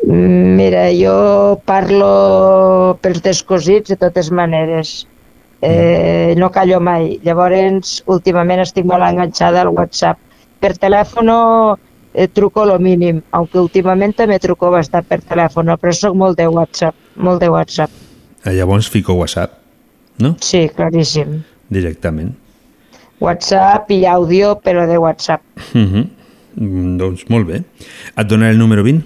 Mm, 0.05 0.55
Mira, 0.55 0.85
jo 0.95 1.59
parlo 1.67 2.97
pels 3.03 3.21
descosits 3.25 3.91
de 3.91 3.97
totes 3.99 4.31
maneres. 4.31 5.07
Eh, 5.61 6.35
no 6.37 6.51
callo 6.51 6.79
mai. 6.79 7.17
Llavors, 7.25 8.03
últimament 8.05 8.61
estic 8.63 8.85
molt 8.85 9.03
enganxada 9.03 9.65
al 9.65 9.73
WhatsApp. 9.73 10.19
Per 10.65 10.73
telèfon 10.81 11.29
eh, 11.29 12.27
truco 12.33 12.65
lo 12.65 12.79
mínim, 12.81 13.21
aunque 13.37 13.59
últimament 13.61 14.15
també 14.17 14.39
truco 14.41 14.71
bastant 14.73 15.05
per 15.05 15.19
telèfon, 15.21 15.69
però 15.77 15.93
sóc 15.93 16.15
molt 16.17 16.39
de 16.39 16.47
WhatsApp, 16.49 16.97
molt 17.21 17.43
de 17.43 17.51
WhatsApp. 17.53 17.91
Eh, 18.41 18.55
Llavors 18.55 18.89
fico 18.89 19.13
WhatsApp, 19.19 19.59
no? 20.17 20.33
Sí, 20.41 20.65
claríssim. 20.73 21.43
Directament. 21.69 22.33
WhatsApp 23.21 23.91
i 23.93 24.05
àudio, 24.09 24.55
però 24.63 24.87
de 24.89 24.97
WhatsApp. 24.97 25.43
Uh 25.73 25.85
-huh. 25.85 26.07
Doncs 26.97 27.27
molt 27.29 27.47
bé. 27.47 27.61
Et 28.17 28.27
donaré 28.27 28.51
el 28.51 28.57
número 28.57 28.83
20, 28.83 29.03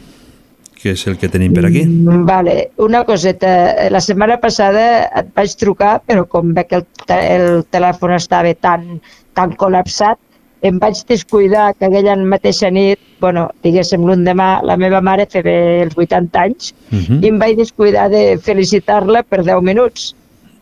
que 0.82 0.92
és 0.92 1.08
el 1.08 1.18
que 1.18 1.28
tenim 1.28 1.54
per 1.54 1.66
aquí. 1.66 1.84
Mm, 1.86 2.26
Vale, 2.26 2.72
una 2.78 3.04
coseta. 3.04 3.90
La 3.90 4.00
setmana 4.00 4.40
passada 4.40 5.10
et 5.22 5.34
vaig 5.36 5.56
trucar, 5.60 6.02
però 6.08 6.26
com 6.26 6.54
veig 6.54 6.68
que 6.68 6.76
el, 6.76 6.86
te 7.06 7.20
el 7.36 7.64
telèfon 7.70 8.14
estava 8.16 8.54
tan, 8.54 9.02
tan 9.34 9.56
col·lapsat, 9.60 10.18
em 10.62 10.80
vaig 10.80 11.02
descuidar 11.08 11.74
que 11.74 11.86
aquella 11.86 12.16
mateixa 12.16 12.70
nit, 12.72 13.00
bueno, 13.22 13.50
diguéssim 13.64 14.06
l'endemà, 14.08 14.62
la 14.64 14.78
meva 14.78 15.02
mare 15.02 15.26
feia 15.30 15.84
els 15.84 15.96
80 15.98 16.40
anys, 16.40 16.74
Uh 16.92 16.98
-huh. 16.98 17.24
i 17.24 17.28
em 17.28 17.38
vaig 17.40 17.58
descuidar 17.58 18.10
de 18.10 18.38
felicitar-la 18.38 19.24
per 19.24 19.44
10 19.44 19.62
minuts. 19.62 20.16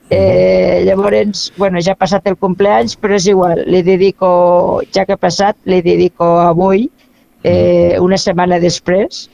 Eh, 0.10 0.83
llavors, 0.86 1.51
bueno, 1.57 1.79
ja 1.81 1.91
ha 1.91 1.95
passat 1.95 2.27
el 2.27 2.38
cumpleaños, 2.38 2.97
però 2.99 3.15
és 3.15 3.25
igual, 3.27 3.63
li 3.67 3.81
dedico, 3.83 4.81
ja 4.93 5.05
que 5.05 5.13
ha 5.13 5.17
passat, 5.17 5.55
li 5.65 5.81
dedico 5.81 6.39
avui, 6.39 6.89
eh, 7.43 7.97
una 7.99 8.17
setmana 8.17 8.60
després, 8.60 9.29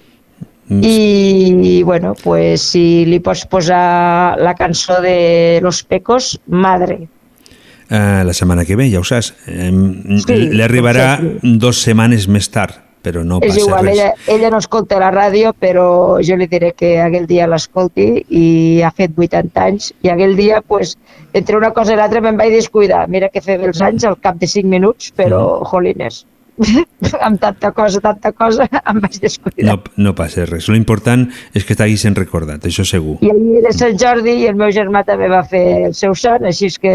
i, 0.70 1.84
bueno, 1.84 2.16
pues 2.24 2.62
si 2.62 3.06
li 3.06 3.20
pots 3.20 3.46
posar 3.46 4.40
la 4.40 4.56
cançó 4.56 5.02
de 5.02 5.60
Los 5.62 5.84
Pecos, 5.84 6.40
Madre. 6.48 7.08
Uh, 7.90 8.24
la 8.26 8.34
setmana 8.34 8.64
que 8.66 8.76
ve, 8.80 8.90
ja 8.90 9.00
ho 9.00 9.04
saps. 9.04 9.34
Um, 9.48 10.18
Sí, 10.24 10.36
Li 10.54 10.62
arribarà 10.64 11.18
perfecte. 11.20 11.58
dos 11.60 11.82
setmanes 11.84 12.28
més 12.32 12.48
tard, 12.50 12.74
però 13.04 13.24
no 13.28 13.40
és 13.42 13.50
passa 13.52 13.60
igual, 13.66 13.86
res. 13.86 13.98
ella, 13.98 14.14
ella 14.28 14.50
no 14.50 14.58
escolta 14.64 14.98
la 15.00 15.12
ràdio, 15.12 15.52
però 15.60 16.18
jo 16.24 16.38
li 16.40 16.48
diré 16.48 16.72
que 16.74 16.94
aquell 17.04 17.28
dia 17.28 17.46
l'escolti 17.48 18.24
i 18.30 18.82
ha 18.82 18.92
fet 18.96 19.12
80 19.18 19.66
anys 19.68 19.92
i 20.02 20.10
aquell 20.10 20.36
dia, 20.40 20.62
pues, 20.62 20.96
entre 21.34 21.58
una 21.58 21.72
cosa 21.76 21.94
i 21.94 21.98
l'altra 22.00 22.22
me'n 22.22 22.38
vaig 22.40 22.54
descuidar. 22.56 23.08
Mira 23.10 23.30
que 23.30 23.42
feia 23.42 23.60
els 23.68 23.82
anys 23.82 24.06
al 24.06 24.18
cap 24.22 24.38
de 24.40 24.48
5 24.48 24.68
minuts, 24.70 25.12
però, 25.16 25.60
Mm. 25.62 25.66
jolines, 25.72 26.26
amb 27.28 27.40
tanta 27.42 27.72
cosa, 27.74 28.02
tanta 28.02 28.32
cosa, 28.32 28.68
em 28.70 29.00
vaig 29.04 29.20
descuidar. 29.22 29.66
No, 29.68 29.78
no 29.98 30.14
passa 30.18 30.46
res. 30.50 30.68
Lo 30.70 30.78
important 30.78 31.26
és 31.56 31.66
que 31.66 31.78
t'haguessin 31.80 32.16
recordat, 32.18 32.66
això 32.70 32.86
segur. 32.88 33.18
I 33.26 33.32
ahir 33.34 33.58
era 33.64 33.74
Sant 33.76 33.98
Jordi 34.00 34.36
i 34.44 34.50
el 34.52 34.60
meu 34.60 34.72
germà 34.76 35.04
també 35.08 35.30
va 35.32 35.44
fer 35.50 35.64
el 35.90 35.98
seu 35.98 36.16
sant, 36.18 36.46
així 36.50 36.70
que 36.82 36.94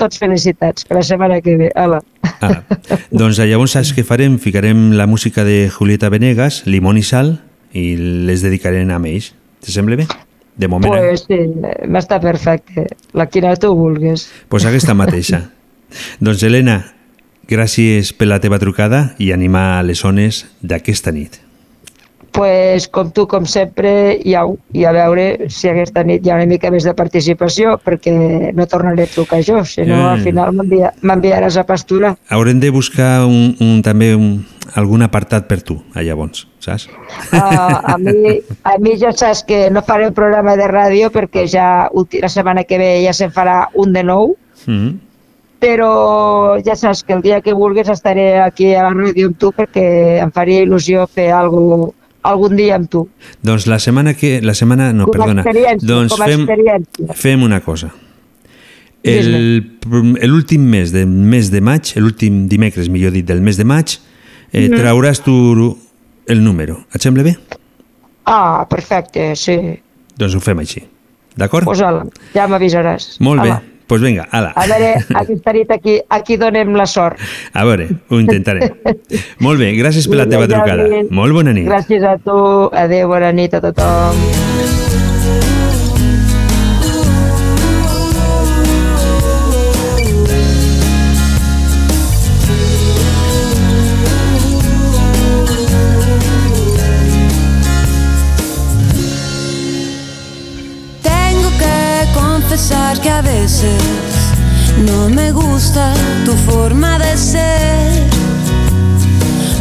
tots 0.00 0.18
felicitats, 0.22 0.84
que 0.88 0.98
la 0.98 1.04
setmana 1.06 1.40
que 1.44 1.56
ve. 1.60 1.70
Hola. 1.78 2.02
Ah, 2.42 2.62
doncs 3.10 3.38
llavors 3.42 3.76
saps 3.76 3.94
què 3.94 4.04
farem? 4.06 4.38
Ficarem 4.42 4.90
la 4.98 5.06
música 5.06 5.44
de 5.46 5.68
Julieta 5.70 6.10
Venegas, 6.10 6.62
Limón 6.66 6.98
i 6.98 7.06
Sal, 7.06 7.36
i 7.72 7.94
les 7.96 8.42
dedicarem 8.44 8.90
a 8.90 9.00
ells. 9.08 9.32
Te 9.62 9.70
sembla 9.70 9.96
bé? 9.96 10.06
De 10.56 10.68
moment, 10.68 10.92
pues, 10.92 11.24
Pues 11.26 11.40
sí, 11.40 11.86
m'està 11.88 12.18
perfecte. 12.20 12.86
La 13.14 13.26
quina 13.26 13.54
tu 13.56 13.74
vulguis. 13.74 14.28
pues 14.48 14.66
aquesta 14.66 14.94
mateixa. 14.94 15.50
doncs 16.20 16.42
Helena, 16.42 16.82
gràcies 17.48 18.12
per 18.12 18.28
la 18.28 18.40
teva 18.40 18.58
trucada 18.58 19.14
i 19.18 19.32
animar 19.32 19.82
les 19.84 19.98
zones 20.00 20.46
d'aquesta 20.62 21.12
nit. 21.12 21.40
Pues 22.32 22.86
com 22.88 23.10
tu, 23.12 23.26
com 23.28 23.44
sempre, 23.44 24.14
i 24.24 24.32
a, 24.34 24.46
i 24.72 24.86
a 24.88 24.92
veure 24.96 25.50
si 25.52 25.68
aquesta 25.68 26.00
nit 26.02 26.24
hi 26.24 26.30
ha 26.32 26.38
una 26.38 26.46
mica 26.48 26.70
més 26.72 26.86
de 26.88 26.94
participació, 26.96 27.74
perquè 27.84 28.54
no 28.56 28.64
tornaré 28.66 29.04
a 29.04 29.10
trucar 29.12 29.42
jo, 29.44 29.58
si 29.68 29.82
no 29.84 29.98
Eh. 29.98 30.06
al 30.14 30.22
final 30.24 30.54
m'envia- 30.56 30.94
m'enviaràs 31.02 31.58
a 31.60 31.66
pasturar. 31.68 32.14
Haurem 32.30 32.58
de 32.58 32.70
buscar 32.70 33.26
un, 33.26 33.54
un, 33.60 33.82
també 33.84 34.14
un, 34.16 34.46
algun 34.74 35.02
apartat 35.04 35.44
per 35.46 35.60
tu, 35.60 35.82
a 35.92 36.00
llavors, 36.00 36.46
saps? 36.58 36.88
Uh, 37.34 37.36
a, 37.36 37.98
mi, 38.00 38.38
a 38.64 38.78
mi 38.80 38.96
ja 38.96 39.12
saps 39.12 39.44
que 39.44 39.68
no 39.70 39.82
faré 39.84 40.06
el 40.08 40.14
programa 40.16 40.56
de 40.56 40.70
ràdio 40.72 41.10
perquè 41.12 41.44
ja 41.46 41.90
la 41.92 42.28
setmana 42.32 42.64
que 42.64 42.78
ve 42.80 43.02
ja 43.04 43.12
se'n 43.12 43.30
farà 43.30 43.66
un 43.74 43.92
de 43.92 44.02
nou, 44.08 44.36
Mm 44.66 44.72
-hmm. 44.78 44.98
Però 45.62 46.58
ja 46.66 46.74
saps 46.74 47.04
que 47.06 47.14
el 47.14 47.22
dia 47.22 47.40
que 47.40 47.54
vulguis 47.54 47.88
estaré 47.92 48.40
aquí 48.42 48.72
a 48.74 48.82
la 48.88 48.90
ràdio 48.96 49.28
amb 49.30 49.38
tu 49.38 49.52
perquè 49.54 50.18
em 50.22 50.32
faria 50.34 50.64
il·lusió 50.66 51.06
fer 51.06 51.28
algo, 51.32 51.92
algun 52.26 52.56
dia 52.58 52.74
amb 52.80 52.90
tu. 52.90 53.04
Doncs 53.46 53.68
la 53.70 53.78
setmana 53.78 54.14
que... 54.18 54.40
La 54.42 54.54
setmana... 54.58 54.90
No, 54.92 55.06
Com 55.06 55.20
perdona. 55.20 55.44
doncs 55.82 56.16
com 56.16 56.26
fem, 56.26 56.46
fem 57.14 57.42
una 57.46 57.60
cosa. 57.62 57.92
El- 59.02 59.78
L'últim 60.22 60.62
mes 60.70 60.92
del 60.94 61.06
mes 61.10 61.50
de 61.50 61.60
maig, 61.60 61.94
l'últim 61.98 62.44
dimecres, 62.50 62.88
millor 62.90 63.10
dit, 63.14 63.26
del 63.26 63.40
mes 63.42 63.56
de 63.58 63.64
maig, 63.66 63.96
eh, 64.52 64.68
Mhm. 64.68 64.78
trauràs 64.78 65.22
tu 65.24 65.78
el 66.26 66.42
número. 66.44 66.84
Et 66.94 67.00
sembla 67.02 67.22
bé? 67.24 67.36
Ah, 68.26 68.66
perfecte, 68.70 69.34
sí. 69.34 69.56
Doncs 70.16 70.34
ho 70.36 70.40
fem 70.40 70.58
així. 70.58 70.84
D'acord? 71.36 71.64
Pues 71.64 71.80
ala, 71.80 72.04
ja 72.34 72.46
m'avisaràs. 72.46 73.16
Molt 73.20 73.42
bé. 73.42 73.48
Ala. 73.50 73.62
Pues 73.92 74.00
vinga, 74.00 74.26
ala. 74.30 74.54
A 74.56 74.62
veure, 74.64 74.94
aquesta 75.20 75.52
nit 75.52 75.72
aquí, 75.74 75.98
aquí 76.08 76.38
donem 76.40 76.72
la 76.80 76.86
sort. 76.88 77.20
A 77.52 77.66
veure, 77.68 77.90
ho 78.08 78.20
intentarem. 78.22 78.72
Molt 79.44 79.60
bé, 79.60 79.68
gràcies 79.76 80.08
per 80.08 80.22
la 80.22 80.26
teva 80.32 80.48
trucada. 80.48 80.86
Molt 81.12 81.36
bona 81.36 81.52
nit. 81.52 81.68
Gràcies 81.68 82.06
a 82.08 82.16
tu. 82.16 82.38
Adéu, 82.72 83.12
bona 83.12 83.34
nit 83.36 83.52
a 83.52 83.60
tothom. 83.60 84.81
Tu 106.24 106.32
forma 106.50 106.98
de 106.98 107.16
ser. 107.16 108.06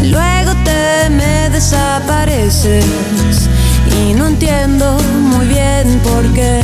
Luego 0.04 0.52
te 0.66 1.10
me 1.10 1.50
desapareces 1.50 2.86
y 3.98 4.14
no 4.14 4.28
entiendo 4.28 4.98
muy 5.32 5.48
bien 5.48 6.00
por 6.04 6.24
qué. 6.34 6.62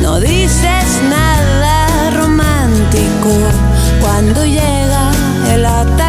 No 0.00 0.20
dices 0.20 0.86
nada 1.10 2.10
romántico 2.12 3.30
cuando 4.00 4.44
llega 4.44 5.10
el 5.52 5.66
atardecer. 5.66 5.99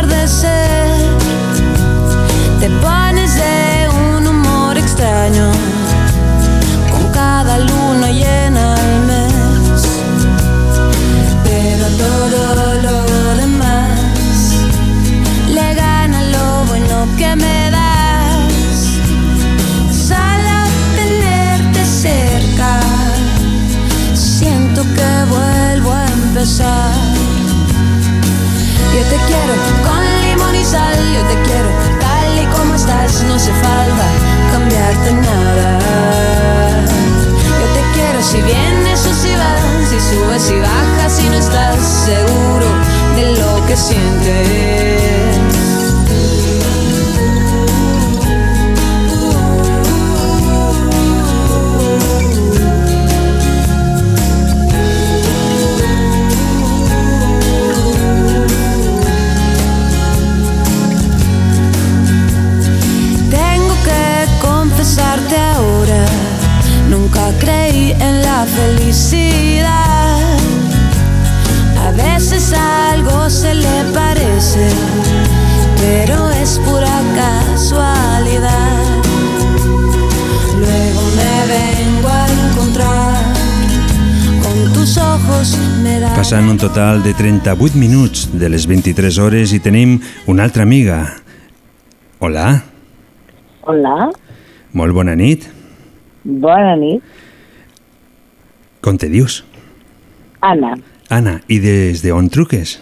Yo 26.42 26.48
te 26.48 26.56
quiero 29.28 29.54
con 29.84 30.02
limón 30.24 30.56
y 30.56 30.66
sal, 30.66 30.98
yo 31.14 31.22
te 31.28 31.36
quiero 31.44 31.70
tal 32.00 32.40
y 32.42 32.48
como 32.58 32.74
estás, 32.74 33.22
no 33.26 33.36
hace 33.36 33.52
falta 33.52 34.08
cambiarte 34.52 35.14
nada. 35.14 35.78
Yo 37.38 37.68
te 37.76 37.84
quiero 37.94 38.24
si 38.24 38.42
vienes 38.42 39.06
o 39.06 39.14
si 39.14 39.36
vas, 39.36 39.88
si 39.88 40.00
subes 40.00 40.50
y 40.50 40.60
bajas, 40.60 41.14
si 41.14 41.30
no 41.30 41.36
estás 41.36 41.78
seguro 42.08 42.66
de 43.16 43.36
lo 43.40 43.64
que 43.68 43.78
sientes. 43.78 44.91
Passant 86.32 86.48
un 86.48 86.56
total 86.56 87.02
de 87.04 87.12
38 87.12 87.76
minuts 87.76 88.30
de 88.40 88.48
les 88.48 88.64
23 88.64 89.18
hores 89.20 89.52
i 89.52 89.58
tenim 89.60 89.98
una 90.32 90.46
altra 90.48 90.64
amiga. 90.64 91.02
Hola, 92.24 92.46
Hola, 93.68 94.06
molt 94.72 94.96
bona 94.96 95.12
nit. 95.20 95.44
bona 96.24 96.78
nit. 96.80 97.04
Com 98.80 98.96
te 98.96 99.10
dius? 99.12 99.42
Anna, 100.40 100.78
Anna, 101.10 101.34
i 101.52 101.58
des 101.60 102.00
de 102.02 102.14
on 102.16 102.30
truques? 102.30 102.80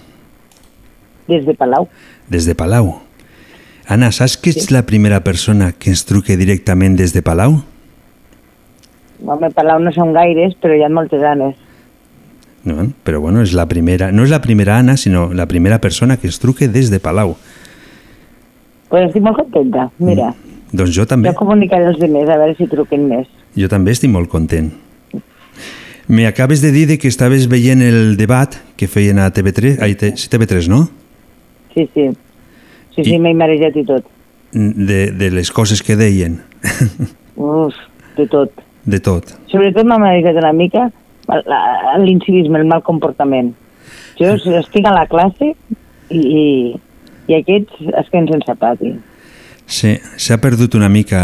des 1.25 1.47
de 1.47 1.55
Palau. 1.55 1.87
Des 2.27 2.45
de 2.45 2.53
Palau. 2.53 3.01
Anna, 3.87 4.11
saps 4.11 4.37
que 4.37 4.51
ets 4.51 4.69
la 4.69 4.83
primera 4.85 5.23
persona 5.23 5.71
que 5.71 5.89
ens 5.89 6.05
truque 6.05 6.37
directament 6.37 6.99
des 7.01 7.17
de 7.17 7.25
Palau? 7.25 7.63
Home, 9.25 9.49
Palau 9.49 9.81
no 9.81 9.91
són 9.91 10.13
gaires, 10.13 10.53
però 10.61 10.77
hi 10.77 10.85
ha 10.85 10.91
moltes 10.93 11.25
Anes. 11.25 11.57
No, 12.70 12.84
però 13.03 13.20
bueno, 13.24 13.41
és 13.41 13.53
la 13.57 13.65
primera, 13.67 14.11
no 14.13 14.24
és 14.28 14.30
la 14.30 14.41
primera 14.43 14.78
Anna, 14.78 14.95
sinó 14.97 15.32
la 15.34 15.47
primera 15.49 15.80
persona 15.82 16.17
que 16.22 16.28
ens 16.30 16.38
truque 16.39 16.67
des 16.70 16.91
de 16.93 16.99
Palau. 17.01 17.36
Pues 18.89 19.07
estic 19.07 19.24
molt 19.26 19.38
contenta, 19.41 19.88
mira. 20.01 20.32
Doncs 20.72 20.93
jo 20.93 21.05
també, 21.09 21.32
Jo 21.32 21.38
comunicaré 21.39 21.88
als 21.89 21.97
demés 22.01 22.30
a 22.30 22.38
veure 22.38 22.55
si 22.57 22.67
truquen 22.70 23.07
més. 23.09 23.28
jo 23.57 23.67
també 23.70 23.91
estic 23.95 24.11
molt 24.13 24.30
content. 24.30 24.70
Me 26.07 26.26
acabes 26.26 26.61
de 26.61 26.72
dir 26.72 26.88
de 26.89 26.97
que 26.97 27.07
estaves 27.07 27.47
veient 27.49 27.82
el 27.86 28.15
debat 28.17 28.55
que 28.78 28.88
feien 28.88 29.20
a 29.20 29.28
TV3, 29.34 29.78
ai, 29.82 29.93
T- 29.95 30.15
sí, 30.17 30.28
TV3, 30.30 30.67
no? 30.67 30.89
Sí, 31.76 31.88
sí. 31.93 32.07
Sí, 32.95 33.03
sí, 33.05 33.20
m'he 33.22 33.34
marejat 33.38 33.76
i 33.78 33.84
tot. 33.86 34.05
De, 34.53 35.11
de 35.13 35.30
les 35.32 35.51
coses 35.53 35.84
que 35.86 35.95
deien, 35.95 36.39
Uf, 37.38 37.76
de 38.17 38.26
tot. 38.28 38.49
de 38.89 38.99
tot. 38.99 39.30
Sobretot 39.51 39.86
m'ha 39.86 39.99
marejat 40.01 40.36
una 40.41 40.51
mica 40.53 40.88
l'incivisme, 42.03 42.59
el 42.59 42.67
mal 42.67 42.84
comportament. 42.84 43.53
Jo 44.19 44.34
estic 44.59 44.86
a 44.86 44.93
la 44.93 45.05
classe 45.07 45.53
i, 46.09 46.19
i, 46.19 46.45
i 47.30 47.38
aquests 47.38 47.80
es 48.01 48.09
queden 48.11 48.27
sense 48.34 48.55
pati. 48.59 48.93
Sí, 49.69 49.95
s'ha 50.17 50.39
perdut 50.41 50.73
una 50.75 50.89
mica 50.89 51.21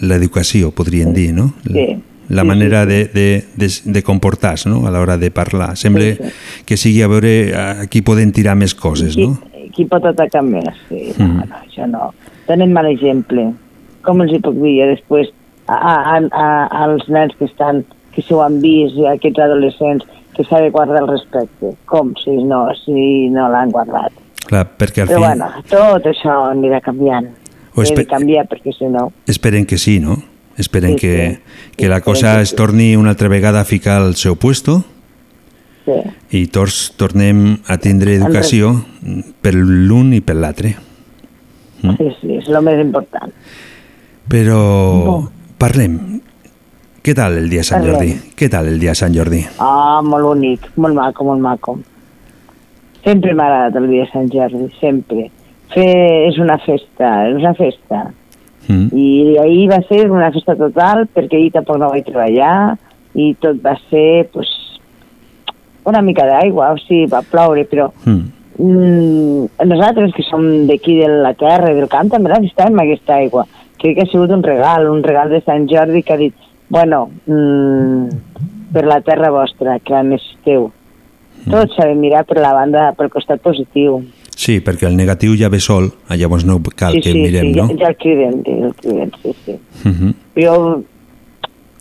l'educació, 0.00 0.70
podríem 0.70 1.12
dir, 1.16 1.32
no? 1.34 1.50
Sí. 1.66 1.88
La 2.28 2.44
manera 2.44 2.84
de, 2.86 3.06
de, 3.08 3.44
de, 3.56 3.68
de 3.84 4.02
comportar-se 4.04 4.68
no? 4.68 4.82
a 4.86 4.90
l'hora 4.92 5.16
de 5.16 5.30
parlar. 5.32 5.70
Sembla 5.80 6.10
Sí, 6.12 6.16
sí. 6.28 6.62
que 6.68 6.76
sigui 6.76 7.00
a 7.02 7.08
veure 7.08 7.30
a 7.56 7.86
qui 7.88 8.02
poden 8.04 8.32
tirar 8.36 8.54
més 8.54 8.74
coses, 8.76 9.16
Qui, 9.16 9.24
no? 9.26 9.38
qui 9.72 9.86
pot 9.88 10.04
atacar 10.04 10.42
més? 10.44 10.68
Sí, 10.90 11.14
no, 11.18 11.24
Mm. 11.24 11.48
no, 11.48 11.56
això 11.64 11.86
no. 11.88 12.10
Tenen 12.46 12.72
mal 12.72 12.86
exemple. 12.86 13.48
Com 14.04 14.20
els 14.20 14.32
hi 14.36 14.40
puc 14.44 14.54
dir 14.60 14.76
després 14.92 15.32
a, 15.66 15.74
a, 15.74 16.20
a, 16.32 16.46
als 16.84 17.08
nens 17.08 17.32
que 17.38 17.46
estan, 17.48 17.82
que 18.18 18.22
s'ho 18.26 18.40
han 18.42 18.58
vist, 18.58 18.98
a 19.06 19.12
aquests 19.14 19.38
adolescents, 19.46 20.02
que 20.34 20.42
s'ha 20.42 20.58
de 20.64 20.72
guardar 20.74 21.04
el 21.04 21.08
respecte? 21.12 21.76
Com 21.86 22.10
si 22.18 22.34
no, 22.42 22.64
si 22.82 23.28
no 23.30 23.46
l'han 23.52 23.70
guardat? 23.70 24.10
Clar, 24.48 24.64
perquè 24.80 25.04
al 25.04 25.10
Però 25.12 25.20
fi 25.20 25.26
bueno, 25.28 25.46
tot 25.70 26.06
això 26.10 26.34
anirà 26.50 26.80
canviant. 26.82 27.28
O 27.76 27.78
Ho 27.78 27.82
He 27.84 27.86
espe- 27.92 28.02
de 28.02 28.06
canviar 28.10 28.46
perquè 28.50 28.72
si 28.74 28.88
no... 28.90 29.12
esperen 29.30 29.66
que 29.66 29.78
sí, 29.78 30.00
no? 30.02 30.16
Esperen 30.58 30.96
Sí, 30.96 31.06
que, 31.06 31.14
sí. 31.38 31.74
que 31.76 31.88
la 31.88 32.00
cosa 32.00 32.34
que 32.36 32.42
es 32.42 32.48
sí. 32.50 32.56
torni 32.56 32.96
una 32.96 33.10
altra 33.10 33.28
vegada 33.28 33.60
a 33.60 33.64
ficar 33.64 34.00
al 34.02 34.16
seu 34.16 34.34
puesto 34.34 34.82
Sí. 35.86 35.94
i 36.36 36.46
tots 36.52 36.92
tornem 37.00 37.60
a 37.70 37.78
tindre 37.80 38.16
educació 38.18 38.74
per 39.40 39.54
l'un 39.54 40.10
i 40.12 40.20
per 40.20 40.34
l'altre. 40.36 40.74
Mm. 41.82 41.94
sí, 41.96 42.08
sí, 42.20 42.34
és 42.42 42.48
el 42.50 42.58
més 42.66 42.80
important. 42.82 43.30
Però 44.28 44.58
Bo. 45.06 45.14
parlem. 45.56 46.20
Què 47.08 47.14
tal 47.16 47.38
el 47.40 47.46
dia 47.48 47.62
de 47.62 47.64
Sant. 47.64 47.80
Jordi? 47.86 48.10
Què 48.36 48.50
tal 48.52 48.66
el 48.68 48.74
dia 48.82 48.92
de 48.92 48.98
Sant 49.00 49.14
Jordi? 49.16 49.38
Ah, 49.64 50.02
molt 50.04 50.26
bonic, 50.28 50.66
molt 50.76 50.92
maco, 50.92 51.24
molt 51.24 51.40
maco. 51.40 51.78
Sempre 53.00 53.32
m'ha 53.32 53.46
agradat 53.46 53.78
el 53.80 53.86
dia 53.88 54.02
de 54.04 54.10
Sant 54.10 54.26
Jordi, 54.28 54.66
sempre. 54.76 55.22
Fer 55.72 55.86
és 56.26 56.36
una 56.36 56.58
festa, 56.60 57.12
és 57.30 57.38
una 57.38 57.54
festa. 57.56 58.02
Mm. 58.68 58.90
I 58.92 59.36
ahir 59.40 59.62
va 59.70 59.78
ser 59.88 60.02
una 60.12 60.28
festa 60.34 60.52
total 60.58 61.06
perquè 61.14 61.38
ahir 61.38 61.54
tampoc 61.54 61.78
no 61.80 61.88
vaig 61.94 62.04
treballar 62.04 62.76
i 63.16 63.30
tot 63.40 63.62
va 63.64 63.72
ser 63.88 64.26
pues, 64.34 64.50
una 65.88 66.02
mica 66.04 66.26
d'aigua, 66.28 66.74
o 66.74 66.82
sigui, 66.82 67.06
va 67.08 67.22
ploure, 67.24 67.64
però 67.70 67.88
Mm. 68.04 68.26
mm, 68.58 69.64
nosaltres 69.64 70.12
que 70.12 70.26
som 70.28 70.44
d'aquí 70.68 70.98
de 71.00 71.08
la 71.22 71.32
terra 71.32 71.72
i 71.72 71.78
del 71.80 71.88
camp 71.88 72.12
també 72.12 72.28
necessitàvem 72.34 72.84
aquesta 72.84 73.16
aigua. 73.16 73.46
Crec 73.78 73.96
que 73.96 74.02
ha 74.04 74.12
sigut 74.12 74.30
un 74.30 74.42
regal, 74.42 74.90
un 74.90 75.02
regal 75.02 75.30
de 75.30 75.40
Sant 75.46 75.64
Jordi 75.70 76.02
que 76.02 76.12
ha 76.12 76.20
dit, 76.20 76.34
bueno, 76.68 77.10
mm, 77.26 78.08
per 78.72 78.84
la 78.84 79.00
terra 79.00 79.30
vostra, 79.30 79.78
que 79.80 79.92
la 79.92 80.02
necessiteu. 80.02 80.70
Tot 81.48 81.70
s'ha 81.72 81.86
de 81.88 81.94
mirar 81.94 82.24
per 82.28 82.38
la 82.42 82.52
banda, 82.52 82.92
pel 82.98 83.08
costat 83.08 83.40
positiu. 83.40 84.02
Sí, 84.38 84.60
perquè 84.60 84.86
el 84.86 84.96
negatiu 84.98 85.34
ja 85.38 85.48
ve 85.50 85.60
sol, 85.60 85.88
ah, 86.08 86.16
llavors 86.16 86.44
no 86.44 86.60
cal 86.76 86.94
sí, 86.98 87.00
que 87.00 87.12
sí, 87.12 87.18
mirem, 87.18 87.48
sí, 87.52 87.56
no? 87.56 87.66
ja, 87.68 87.78
ja 87.80 87.88
el 87.88 87.96
cridem, 87.96 88.36
ja 88.44 88.66
el 88.68 88.74
cridem, 88.74 89.10
sí, 89.22 89.34
sí. 89.44 89.56
Uh 89.84 89.90
-huh. 89.90 90.14
Jo, 90.36 90.82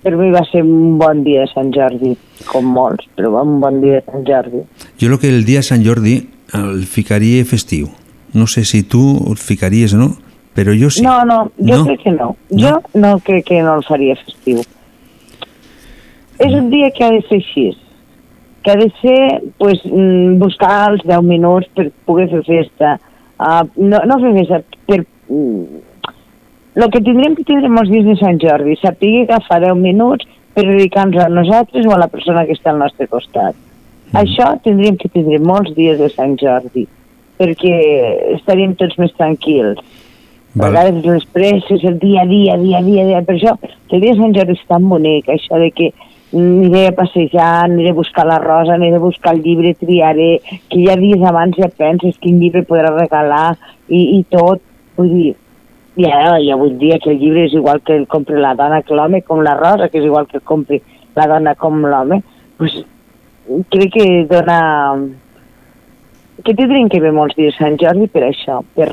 per 0.03 0.15
mi 0.15 0.31
va 0.31 0.43
ser 0.51 0.63
un 0.63 0.97
bon 0.97 1.23
dia 1.23 1.41
de 1.41 1.47
Sant 1.53 1.71
Jordi, 1.73 2.15
com 2.45 2.65
molts, 2.65 3.05
però 3.15 3.31
va 3.31 3.43
un 3.43 3.59
bon 3.59 3.81
dia 3.81 3.99
de 3.99 4.03
Sant 4.11 4.25
Jordi. 4.25 4.63
Jo 4.99 5.07
el 5.11 5.19
que 5.19 5.27
el 5.29 5.43
dia 5.45 5.59
de 5.59 5.63
Sant 5.63 5.83
Jordi 5.85 6.29
el 6.53 6.85
ficaria 6.85 7.43
festiu. 7.45 7.89
No 8.33 8.47
sé 8.47 8.63
si 8.63 8.83
tu 8.83 9.17
el 9.29 9.37
ficaries 9.37 9.93
o 9.93 9.97
no, 9.97 10.17
però 10.55 10.73
jo 10.73 10.89
sí. 10.89 11.03
No, 11.03 11.25
no, 11.25 11.51
jo 11.57 11.77
No? 11.77 11.85
crec 11.85 12.03
que 12.03 12.11
no. 12.11 12.35
Jo 12.49 12.81
no 12.93 13.19
crec 13.19 13.45
que 13.45 13.61
no 13.61 13.75
el 13.75 13.83
faria 13.83 14.15
festiu. 14.15 14.61
És 16.39 16.53
un 16.53 16.69
dia 16.69 16.91
que 16.93 17.03
ha 17.03 17.11
de 17.11 17.21
ser 17.25 17.39
així, 17.41 17.67
que 18.63 18.71
ha 18.71 18.77
de 18.77 18.89
ser 19.01 19.19
pues, 19.57 19.81
mm, 19.85 20.37
buscar 20.41 20.91
els 20.91 21.05
10 21.07 21.23
minuts 21.25 21.69
per 21.73 21.89
poder 22.05 22.27
fer 22.29 22.43
festa. 22.45 22.97
Uh, 23.37 23.63
no, 23.77 24.01
no 24.05 24.19
fer 24.21 24.33
festa, 24.41 24.61
per... 24.89 25.03
Mm, 25.29 25.83
el 26.77 26.91
que 26.93 27.01
tindrem 27.01 27.33
que 27.33 27.45
tindre 27.45 27.71
molts 27.73 27.89
dies 27.89 28.05
de 28.05 28.13
Sant 28.19 28.37
Jordi, 28.41 28.75
saber 28.77 29.23
agafar 29.23 29.63
10 29.63 29.79
minuts 29.81 30.27
per 30.53 30.67
dedicar-nos 30.67 31.23
a 31.23 31.29
nosaltres 31.33 31.87
o 31.89 31.95
a 31.95 32.01
la 32.03 32.09
persona 32.11 32.45
que 32.45 32.53
està 32.53 32.69
al 32.69 32.83
nostre 32.83 33.07
costat. 33.09 33.57
Mm. 33.57 34.19
Això 34.21 34.51
tindríem 34.65 34.99
que 35.01 35.09
tindre 35.09 35.39
molts 35.41 35.73
dies 35.77 35.97
de 35.97 36.11
Sant 36.13 36.37
Jordi, 36.37 36.85
perquè 37.41 37.73
estaríem 38.35 38.75
tots 38.77 38.97
més 39.01 39.15
tranquils. 39.17 39.81
A 40.57 40.59
Val. 40.59 40.71
vegades 40.71 41.05
les 41.05 41.25
presses, 41.33 41.83
el 41.83 41.97
dia 42.01 42.21
a 42.23 42.29
dia, 42.29 42.57
dia 42.61 42.77
a 42.77 42.85
dia, 42.85 43.05
dia. 43.09 43.23
Per 43.25 43.35
això, 43.35 43.55
que 43.61 43.97
el 43.97 44.05
dia 44.05 44.13
de 44.13 44.21
Sant 44.21 44.37
Jordi 44.37 44.57
és 44.57 44.69
tan 44.69 44.85
bonic, 44.89 45.33
això 45.33 45.59
de 45.61 45.71
que 45.73 45.91
aniré 46.33 46.87
a 46.87 46.95
passejar, 46.95 47.65
aniré 47.65 47.91
a 47.91 47.97
buscar 47.97 48.25
la 48.27 48.39
rosa, 48.39 48.73
aniré 48.73 48.95
a 48.95 48.99
buscar 48.99 49.35
el 49.35 49.43
llibre, 49.43 49.73
triaré, 49.75 50.41
que 50.69 50.83
ja 50.85 50.97
dies 50.99 51.23
abans 51.23 51.55
ja 51.57 51.69
penses 51.69 52.17
quin 52.19 52.39
llibre 52.41 52.65
podràs 52.67 52.97
regalar 52.97 53.57
i, 53.87 54.19
i 54.19 54.23
tot. 54.29 54.61
Vull 54.97 55.13
dir, 55.13 55.35
ja, 56.01 56.35
ja 56.43 56.57
vull 56.59 56.75
dir 56.81 56.97
que 57.03 57.13
el 57.13 57.21
llibre 57.21 57.45
és 57.47 57.55
igual 57.55 57.81
que 57.85 57.95
el 57.95 58.07
compri 58.11 58.41
la 58.41 58.55
dona 58.59 58.81
que 58.83 58.97
l'home, 58.97 59.21
com 59.23 59.43
la 59.45 59.55
rosa, 59.59 59.89
que 59.89 60.01
és 60.01 60.09
igual 60.09 60.27
que 60.27 60.41
el 60.41 60.43
compri 60.43 60.81
la 61.15 61.27
dona 61.29 61.55
com 61.55 61.79
l'home. 61.85 62.21
Pues, 62.57 62.81
crec 63.71 63.93
que 63.93 64.09
dona... 64.29 64.59
que 66.43 66.53
tindrien 66.53 66.89
que 66.89 66.99
ver 67.01 67.11
molts 67.11 67.35
dies 67.35 67.55
Sant 67.57 67.79
Jordi 67.81 68.05
per 68.13 68.27
això, 68.27 68.59
per, 68.75 68.91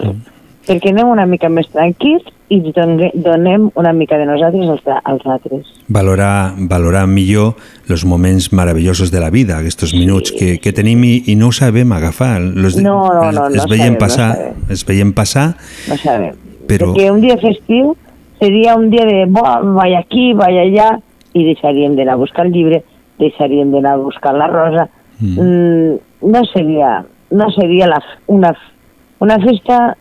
perquè 0.66 0.90
anem 0.92 1.08
una 1.12 1.26
mica 1.28 1.48
més 1.52 1.66
tranquils 1.72 2.24
i 2.52 2.58
donem, 3.14 3.70
una 3.74 3.92
mica 3.96 4.16
de 4.20 4.26
nosaltres 4.28 4.68
als, 4.70 4.82
als 5.04 5.26
altres. 5.26 5.70
Valorar, 5.88 6.54
valorar 6.70 7.06
millor 7.10 7.54
els 7.90 8.04
moments 8.04 8.50
meravellosos 8.52 9.10
de 9.10 9.20
la 9.20 9.30
vida, 9.30 9.58
aquests 9.58 9.94
minuts 9.96 10.32
que, 10.36 10.58
que 10.62 10.72
tenim 10.76 11.02
i, 11.04 11.14
i 11.32 11.36
no 11.40 11.48
ho 11.48 11.52
sabem 11.56 11.92
agafar. 11.92 12.38
Los, 12.40 12.76
No, 12.76 13.08
no, 13.12 13.30
no, 13.32 13.46
els 13.48 13.62
no 13.64 13.68
veiem 13.70 13.94
sabem, 13.94 13.98
no 13.98 14.02
passar, 14.04 14.28
sabem. 14.36 14.64
els 14.70 14.84
veiem 14.88 15.12
passar, 15.16 15.46
No 15.88 15.96
sabem. 16.00 16.36
però... 16.68 16.92
Perquè 16.92 17.10
un 17.12 17.20
dia 17.24 17.36
festiu 17.40 17.94
seria 18.40 18.76
un 18.76 18.90
dia 18.92 19.04
de, 19.08 19.24
vaig 19.30 19.96
aquí, 19.98 20.32
vaig 20.36 20.58
allà, 20.66 20.90
i 21.34 21.44
deixaríem 21.48 21.96
d'anar 21.96 22.14
a 22.14 22.20
buscar 22.20 22.46
el 22.46 22.52
llibre, 22.52 22.82
deixaríem 23.18 23.72
d'anar 23.72 23.96
a 23.96 24.02
buscar 24.04 24.34
la 24.36 24.46
rosa. 24.52 24.88
Mm. 25.18 25.34
Mm, 25.40 25.98
no 26.30 26.44
seria, 26.52 27.04
no 27.30 27.50
seria 27.56 27.88
la, 27.88 28.00
una, 28.26 28.52
una 29.20 29.38
festa 29.42 29.96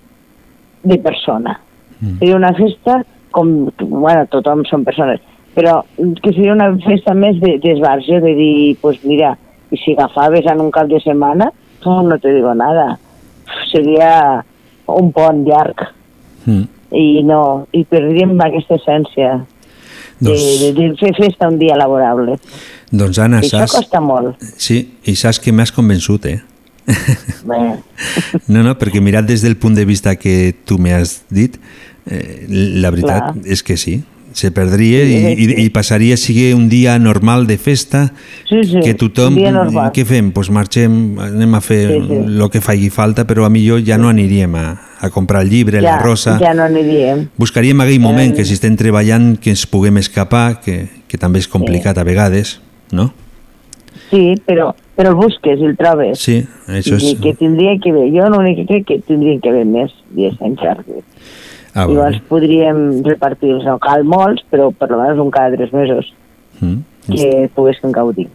de 0.84 0.98
persona. 1.00 1.60
Mm. 2.00 2.18
Seria 2.20 2.36
una 2.36 2.54
festa 2.54 3.04
com, 3.32 3.70
bueno, 3.80 4.26
tothom 4.30 4.62
són 4.70 4.84
persones, 4.86 5.22
però 5.56 5.80
que 5.98 6.34
seria 6.34 6.54
una 6.54 6.72
festa 6.84 7.14
més 7.18 7.40
de- 7.42 7.58
d'esbarjo, 7.64 8.20
de, 8.22 8.36
dir, 8.36 8.78
pues 8.82 9.00
mira, 9.06 9.38
i 9.72 9.78
si 9.78 9.94
agafaves 9.96 10.46
en 10.46 10.62
un 10.62 10.70
cap 10.72 10.88
de 10.88 11.00
setmana, 11.02 11.52
oh, 11.86 12.02
no 12.04 12.20
te 12.20 12.34
digo 12.34 12.54
nada. 12.54 13.00
Seria 13.72 14.44
un 14.88 15.12
pont 15.12 15.44
llarg 15.48 15.88
Mm. 16.46 16.64
i 16.92 17.24
no, 17.24 17.68
i 17.72 17.86
perdríem 17.88 18.34
aquesta 18.44 18.76
essència 18.76 19.38
de, 20.20 20.30
Doncs- 20.30 20.60
de, 20.60 20.72
de 20.76 20.88
fer 21.00 21.14
festa 21.16 21.48
un 21.48 21.58
dia 21.58 21.78
laborable. 21.80 22.36
Doncs 22.92 23.18
Anna, 23.24 23.40
I 23.40 23.48
això 23.48 23.62
saps... 23.64 23.78
costa 23.80 24.02
molt. 24.04 24.44
Sí, 24.60 24.82
i 25.08 25.16
saps 25.16 25.40
que 25.40 25.54
m'has 25.56 25.72
convençut, 25.72 26.26
eh? 26.28 26.42
No, 28.48 28.64
no, 28.64 28.74
perquè 28.80 29.02
mirat 29.04 29.28
des 29.28 29.42
del 29.44 29.56
punt 29.58 29.76
de 29.76 29.86
vista 29.86 30.16
que 30.16 30.54
tu 30.66 30.78
m'has 30.82 31.24
dit, 31.34 31.58
eh, 32.10 32.46
la 32.50 32.92
veritat 32.92 33.34
Clar. 33.34 33.46
és 33.46 33.64
que 33.64 33.78
sí, 33.78 34.02
se 34.34 34.50
perdria 34.52 35.04
Sí, 35.06 35.14
i, 35.14 35.36
sí. 35.36 35.46
i, 35.62 35.66
i 35.66 35.70
passaria 35.70 36.16
a 36.16 36.18
ser 36.18 36.56
un 36.58 36.68
dia 36.70 36.96
normal 37.00 37.46
de 37.46 37.58
festa 37.62 38.14
Sí, 38.50 38.64
sí, 38.66 38.80
que 38.84 38.96
tothom, 38.98 39.36
què 39.94 40.06
fem? 40.10 40.32
Pues 40.34 40.50
marxem, 40.50 41.20
anem 41.22 41.54
a 41.54 41.62
fer 41.62 41.84
Sí, 41.92 42.00
sí. 42.08 42.18
el 42.34 42.48
que 42.50 42.62
faci 42.62 42.90
falta, 42.90 43.28
però 43.30 43.46
a 43.46 43.52
millor 43.54 43.84
ja 43.86 44.00
no 44.02 44.10
aniríem 44.10 44.56
a, 44.58 44.66
a 45.00 45.10
comprar 45.14 45.44
el 45.46 45.52
llibre, 45.54 45.82
ja, 45.84 45.98
la 45.98 46.00
rosa. 46.02 46.40
ja 46.42 46.54
no 46.58 46.64
aniríem. 46.66 47.28
Buscaríem 47.38 47.80
aquell 47.86 48.00
moment 48.02 48.34
Eh. 48.34 48.38
que 48.38 48.46
si 48.46 48.54
estem 48.58 48.76
treballant 48.76 49.38
que 49.38 49.52
ens 49.54 49.68
puguem 49.68 49.98
escapar, 50.02 50.62
que, 50.66 50.88
que 51.08 51.18
també 51.22 51.40
és 51.40 51.48
complicat 51.48 51.98
a 51.98 52.04
vegades, 52.04 52.60
no? 52.92 53.14
Sí, 54.14 54.36
però, 54.46 54.68
però 54.94 55.10
el 55.10 55.16
busques 55.18 55.58
i 55.58 55.66
el 55.66 55.74
trobes. 55.80 56.20
Sí, 56.22 56.36
això 56.70 57.00
I 57.00 57.14
és... 57.16 57.20
que 57.24 57.34
tindria 57.40 57.74
que 57.82 57.90
haver, 57.90 58.12
jo 58.14 58.28
l'únic 58.30 58.60
que 58.62 58.66
crec 58.70 58.86
que 58.92 59.00
tindrien 59.08 59.40
que 59.42 59.50
haver 59.50 59.66
més 59.66 59.90
dies 60.14 60.36
Sant 60.38 60.54
Jordi. 60.62 61.02
Ah, 61.74 61.88
Llavors 61.88 62.20
vale. 62.20 62.22
podríem 62.30 62.84
repartir-los, 63.02 63.64
no 63.66 63.80
cal 63.82 64.04
molts, 64.06 64.44
però 64.54 64.68
per 64.78 64.92
almenys 64.92 65.18
un 65.24 65.32
cada 65.34 65.56
tres 65.58 65.74
mesos 65.74 66.12
Mm. 66.62 66.84
que 67.10 67.50
poguéssim 67.56 67.92
gaudir. 67.92 68.28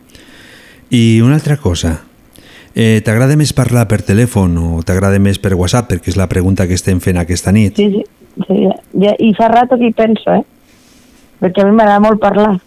I 0.90 1.20
una 1.22 1.36
altra 1.38 1.56
cosa, 1.56 2.00
eh, 2.74 3.00
t'agrada 3.06 3.36
més 3.38 3.52
parlar 3.54 3.86
per 3.88 4.02
telèfon 4.02 4.56
o 4.58 4.82
t'agrada 4.82 5.20
més 5.22 5.38
per 5.38 5.54
WhatsApp? 5.54 5.86
Perquè 5.92 6.10
és 6.10 6.16
la 6.18 6.26
pregunta 6.28 6.66
que 6.66 6.74
estem 6.74 6.98
fent 7.00 7.16
aquesta 7.22 7.52
nit. 7.54 7.76
Sí, 7.78 7.86
sí, 7.94 8.02
sí 8.48 8.58
ja, 8.66 8.74
ja, 9.06 9.14
i 9.22 9.30
fa 9.38 9.48
rato 9.48 9.78
que 9.78 9.86
hi 9.86 9.94
penso, 9.94 10.34
eh? 10.34 10.42
Perquè 11.40 11.62
a 11.62 11.68
mi 11.70 11.76
m'agrada 11.78 12.00
molt 12.02 12.18
parlar. 12.20 12.58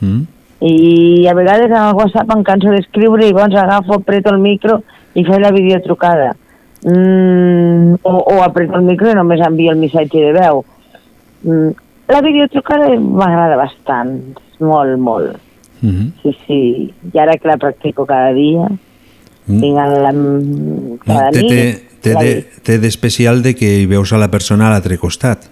Mm? 0.00 0.26
I 0.60 1.26
a 1.26 1.34
vegades 1.34 1.70
en 1.70 1.76
el 1.76 1.94
WhatsApp 1.96 2.30
em 2.36 2.42
canso 2.44 2.70
d'escriure 2.70 3.24
i 3.26 3.32
llavors 3.32 3.56
agafo, 3.56 3.94
apreto 3.94 4.30
el 4.34 4.38
micro 4.38 4.82
i 5.14 5.24
faig 5.24 5.40
la 5.40 5.50
videotrucada. 5.52 6.34
Mm, 6.84 7.94
o, 8.02 8.12
o 8.34 8.42
apreto 8.42 8.76
el 8.76 8.82
micro 8.88 9.10
i 9.10 9.14
només 9.16 9.40
envio 9.46 9.72
el 9.72 9.78
missatge 9.80 10.20
de 10.26 10.32
veu. 10.36 10.62
Mm, 11.44 11.70
la 12.10 12.20
videotrucada 12.26 12.90
m'agrada 13.00 13.56
bastant, 13.56 14.14
molt, 14.60 14.98
molt. 14.98 15.36
Mm 15.80 15.90
-hmm. 15.90 16.12
Sí, 16.22 16.36
sí, 16.46 16.94
i 17.12 17.18
ara 17.18 17.38
que 17.38 17.48
la 17.48 17.56
practico 17.56 18.04
cada 18.06 18.32
dia, 18.32 18.68
Mm. 19.46 19.60
vinc 19.60 19.78
a 19.78 19.86
la, 19.86 20.12
cada 21.06 21.30
Té, 21.30 21.42
nit... 21.42 21.82
té, 22.02 22.12
la- 22.14 22.20
de, 22.22 22.78
d'especial 22.78 23.42
de 23.42 23.54
que 23.54 23.80
hi 23.80 23.86
veus 23.86 24.12
a 24.12 24.18
la 24.18 24.28
persona 24.30 24.68
a 24.68 24.70
l'altre 24.70 24.98
costat. 24.98 25.48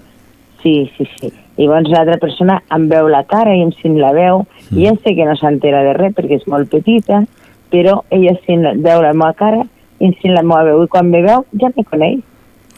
Sí, 0.63 0.91
sí, 0.97 1.09
sí. 1.21 1.33
I 1.59 1.67
llavors 1.67 1.91
l'altra 1.91 2.17
persona 2.23 2.61
em 2.75 2.89
veu 2.89 3.09
la 3.11 3.25
cara 3.27 3.55
i 3.57 3.63
em 3.65 3.73
sent 3.83 3.99
la 3.99 4.13
veu, 4.15 4.45
i 4.71 4.85
ja 4.87 4.93
sé 5.03 5.15
que 5.17 5.25
no 5.27 5.35
s'entera 5.37 5.83
de 5.83 5.93
res 5.99 6.15
perquè 6.15 6.37
és 6.39 6.47
molt 6.47 6.71
petita, 6.71 7.25
però 7.73 8.03
ella 8.15 8.37
sent, 8.47 8.63
veu 8.85 9.03
la 9.03 9.13
meva 9.13 9.33
cara 9.35 9.65
i 9.99 10.07
em 10.07 10.15
sent 10.23 10.35
la 10.35 10.43
meva 10.47 10.63
veu, 10.65 10.85
i 10.85 10.89
quan 10.89 11.11
me 11.11 11.21
veu 11.23 11.45
ja 11.61 11.69
me 11.77 11.85
coneix. 11.85 12.21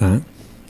Ah. 0.01 0.17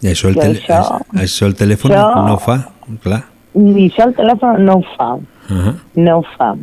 I 0.02 0.06
això 0.08 0.28
el, 0.28 0.34
tele, 0.34 0.58
això- 0.58 1.00
això 1.14 1.46
el 1.46 1.54
telèfon 1.54 1.90
això- 1.92 2.26
no 2.26 2.34
ho 2.34 2.38
fa, 2.38 2.58
clar. 3.04 3.22
I 3.54 3.86
això 3.88 4.06
el 4.08 4.14
telèfon 4.14 4.64
no 4.64 4.78
ho 4.78 4.82
fa, 4.96 5.14
Uh 5.50 5.56
-huh. 5.56 5.74
no 5.96 6.18
ho 6.18 6.22
fa. 6.36 6.54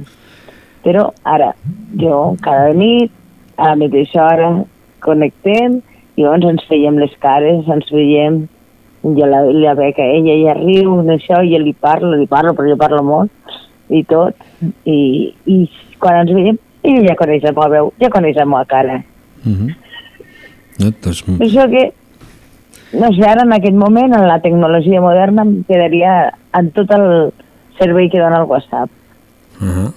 Però 0.84 1.12
ara, 1.24 1.54
jo 1.98 2.36
cada 2.42 2.74
nit, 2.74 3.12
a 3.58 3.70
la 3.70 3.76
mateixa 3.76 4.24
hora, 4.26 4.64
connectem, 5.00 5.82
i 6.16 6.22
llavors 6.24 6.46
ens 6.50 6.64
veiem 6.70 6.98
les 6.98 7.12
cares, 7.20 7.68
ens 7.68 7.90
veiem, 7.92 8.48
jo 9.16 9.28
la, 9.30 9.44
la 9.52 9.74
veig 9.78 10.00
a 10.00 10.08
ella, 10.18 10.34
ella 10.34 10.56
riu 10.58 11.02
d'això, 11.08 11.42
i 11.44 11.54
jo 11.54 11.62
li 11.62 11.74
parlo, 11.74 12.16
li 12.18 12.28
parlo, 12.28 12.54
però 12.58 12.68
jo 12.72 12.78
parlo 12.80 13.04
molt, 13.06 13.54
i 13.90 14.04
tot, 14.08 14.36
i, 14.84 14.98
i 15.46 15.58
quan 16.02 16.24
ens 16.24 16.34
veiem, 16.36 16.58
ella 16.84 17.06
ja 17.10 17.20
coneix 17.20 17.46
la 17.46 17.54
meva 17.54 17.70
veu, 17.76 17.92
ja 18.02 18.12
coneix 18.14 18.36
la 18.40 18.46
meva 18.46 18.66
cara. 18.66 19.02
Uh 19.46 19.54
-huh. 19.54 19.76
no, 20.80 20.92
doncs, 21.04 21.24
això 21.40 21.70
que, 21.70 21.94
no 22.94 23.12
sé, 23.14 23.24
ara 23.24 23.44
en 23.44 23.54
aquest 23.54 23.76
moment, 23.76 24.14
en 24.14 24.28
la 24.28 24.40
tecnologia 24.40 25.02
moderna, 25.02 25.44
em 25.44 25.64
quedaria 25.64 26.34
en 26.54 26.72
tot 26.72 26.92
el 26.92 27.34
servei 27.80 28.10
que 28.10 28.20
dona 28.20 28.42
el 28.42 28.50
WhatsApp. 28.50 28.90
uh 29.62 29.66
-huh. 29.66 29.94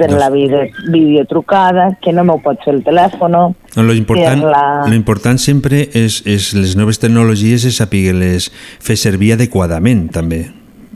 Per 0.00 0.08
la 0.16 0.30
video, 0.32 0.62
videotrucada, 0.88 1.90
que 2.00 2.14
no 2.16 2.24
m'ho 2.24 2.38
pot 2.40 2.62
fer 2.64 2.72
el 2.78 2.80
telèfon. 2.86 3.36
No, 3.36 3.82
lo 3.84 3.94
important, 3.94 4.46
la... 4.48 4.62
lo 4.88 4.96
important 4.96 5.38
sempre 5.42 5.84
és, 5.92 6.22
és 6.24 6.54
les 6.56 6.72
noves 6.80 6.98
tecnologies 7.02 7.68
és 7.68 7.76
saber-les 7.82 8.48
fer 8.80 8.96
servir 8.96 9.34
adequadament 9.36 10.08
també 10.16 10.46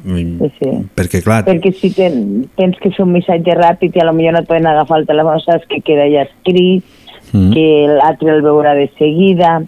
Sí, 0.04 0.48
sí. 0.58 0.70
perquè 0.92 1.22
clar, 1.24 1.44
Perquè 1.46 1.70
si 1.72 1.88
ten, 1.96 2.44
tens 2.58 2.76
que 2.76 2.90
fer 2.92 3.06
un 3.06 3.14
missatge 3.14 3.54
ràpid 3.56 3.94
i 3.96 4.02
a 4.02 4.04
lo 4.04 4.12
millor 4.12 4.34
no 4.36 4.42
et 4.42 4.48
poden 4.50 4.66
agafar 4.68 4.98
el 5.00 5.06
telèfon, 5.08 5.40
saps 5.40 5.64
que 5.70 5.80
queda 5.84 6.04
ja 6.12 6.26
escrit, 6.28 6.84
Mm. 7.34 7.50
que 7.52 7.86
l'altre 7.88 8.30
el 8.30 8.42
veurà 8.44 8.74
de 8.78 8.86
seguida, 8.98 9.62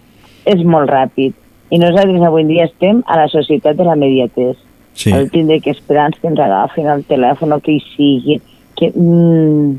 és 0.47 0.63
molt 0.63 0.87
ràpid. 0.89 1.33
I 1.69 1.79
nosaltres 1.81 2.23
avui 2.23 2.45
dia 2.47 2.63
estem 2.69 3.01
a 3.05 3.17
la 3.19 3.27
societat 3.27 3.75
de 3.75 3.83
la 3.83 3.97
mediatès. 3.99 4.55
Sí. 4.93 5.11
El 5.11 5.29
tindre 5.29 5.59
que 5.59 5.73
esperar 5.75 6.13
que 6.15 6.29
ens 6.29 6.39
agafin 6.39 6.87
el 6.87 7.03
telèfon 7.05 7.51
o 7.53 7.59
que 7.59 7.75
hi 7.75 7.81
sigui. 7.95 8.39
Que, 8.77 8.91
mm, 8.93 9.77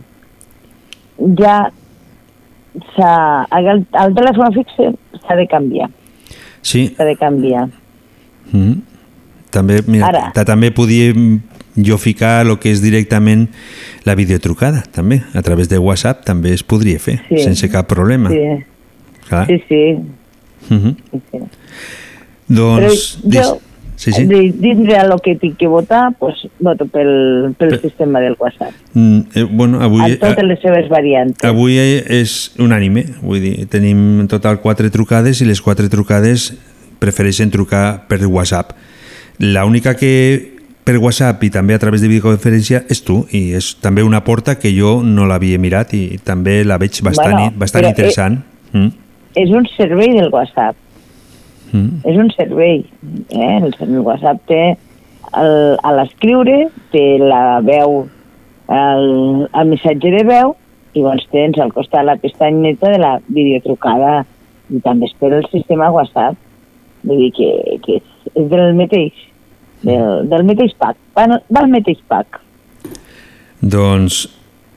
ja. 1.39 1.59
El, 2.99 3.69
el 3.83 4.15
telèfon 4.15 4.53
fixe 4.55 4.91
s'ha 5.25 5.37
de 5.39 5.47
canviar. 5.51 5.89
sí, 6.63 6.89
S'ha 6.97 7.05
de 7.05 7.17
canviar. 7.17 7.69
mm. 8.53 8.73
també, 9.51 9.81
mira, 9.87 10.07
Ara. 10.09 10.31
ta- 10.35 10.45
també 10.45 10.71
podíem 10.71 11.41
jo 11.77 11.97
ficar 11.99 12.45
el 12.47 12.59
que 12.59 12.71
és 12.71 12.83
directament 12.83 13.49
la 14.05 14.15
videotrucada, 14.15 14.83
també, 14.93 15.23
a 15.35 15.43
través 15.43 15.69
de 15.69 15.79
WhatsApp 15.79 16.25
també 16.25 16.53
es 16.53 16.63
podria 16.63 16.99
fer, 16.99 17.21
Sí. 17.29 17.39
sense 17.45 17.69
cap 17.71 17.87
problema. 17.89 18.31
Sí, 18.31 18.65
Clar. 19.29 19.47
sí, 19.47 19.63
sí. 19.69 19.83
Mhm. 20.71 20.97
sí, 21.11 21.21
sí. 21.33 21.39
Doncs, 22.49 23.19
Però 23.25 23.43
jo, 23.45 23.61
sí, 23.99 24.13
sí. 24.13 24.25
de- 24.25 24.55
dintre 24.57 24.97
a 24.97 25.07
lo 25.07 25.19
que 25.19 25.35
tinc 25.37 25.59
que 25.59 25.67
votar, 25.67 26.15
pues, 26.19 26.37
voto 26.61 26.87
pel, 26.87 27.55
pel 27.59 27.81
sistema 27.81 28.21
del 28.21 28.37
WhatsApp. 28.39 28.73
Mm, 28.95 29.21
eh, 29.35 29.43
bueno, 29.51 29.81
avui, 29.83 30.13
En 30.13 30.19
totes 30.19 30.45
les 30.45 30.61
seves 30.61 30.89
variantes. 30.89 31.43
Avui 31.45 31.77
és 31.79 32.53
unànime, 32.63 33.05
vull 33.21 33.43
dir, 33.43 33.67
tenim 33.69 34.21
en 34.23 34.29
total 34.31 34.61
quatre 34.63 34.89
trucades 34.95 35.43
i 35.43 35.49
les 35.51 35.61
quatre 35.61 35.91
trucades 35.91 36.53
prefereixen 36.99 37.51
trucar 37.51 38.07
per 38.09 38.25
WhatsApp. 38.27 38.73
La 39.39 39.65
única 39.67 39.95
que 39.95 40.57
per 40.89 40.97
WhatsApp 40.97 41.43
i 41.45 41.51
també 41.53 41.75
a 41.75 41.79
través 41.79 42.01
de 42.01 42.09
videoconferència 42.09 42.85
és 42.89 43.03
tu 43.05 43.27
i 43.31 43.53
és 43.59 43.75
també 43.85 44.03
una 44.03 44.23
porta 44.25 44.55
que 44.59 44.71
jo 44.73 45.03
no 45.05 45.27
l'havia 45.29 45.59
mirat 45.61 45.93
i 45.93 46.19
també 46.25 46.63
la 46.65 46.79
veig 46.81 46.97
bastant, 47.05 47.35
Bueno, 47.35 47.53
bastant 47.61 47.85
eh, 47.85 47.89
interessant. 47.93 48.39
Mm, 48.73 48.89
És 49.37 49.51
un 49.51 49.67
servei 49.77 50.15
del 50.17 50.31
WhatsApp. 50.33 50.75
Mm, 51.73 52.05
És 52.09 52.19
un 52.19 52.31
servei. 52.37 52.85
Eh? 53.31 53.57
El, 53.59 53.99
WhatsApp 54.05 54.45
té, 54.49 54.63
a 55.33 55.93
l'escriure, 55.97 56.69
té 56.93 57.05
la 57.21 57.61
veu 57.65 58.07
el, 58.69 59.07
el 59.53 59.69
missatge 59.69 60.13
de 60.13 60.25
veu 60.29 60.55
i 60.95 61.03
llavors 61.03 61.27
tens 61.33 61.59
al 61.61 61.73
costat 61.73 62.07
la 62.07 62.17
pestanyeta 62.21 62.93
de 62.93 63.01
la 63.01 63.15
videotrucada 63.29 64.25
i 64.73 64.81
també 64.85 65.09
espera 65.09 65.41
el 65.41 65.49
sistema 65.53 65.91
WhatsApp. 65.93 66.37
Vull 67.07 67.23
dir 67.27 67.31
que, 67.37 67.51
que 67.85 67.99
és, 68.01 68.09
és 68.35 68.49
del 68.51 68.75
mateix, 68.77 69.21
del, 69.85 70.27
del 70.29 70.49
mateix 70.49 70.75
pack, 70.81 70.99
va, 71.17 71.29
al 71.39 71.71
mateix 71.73 72.01
pack. 72.11 72.41
Doncs 73.63 74.27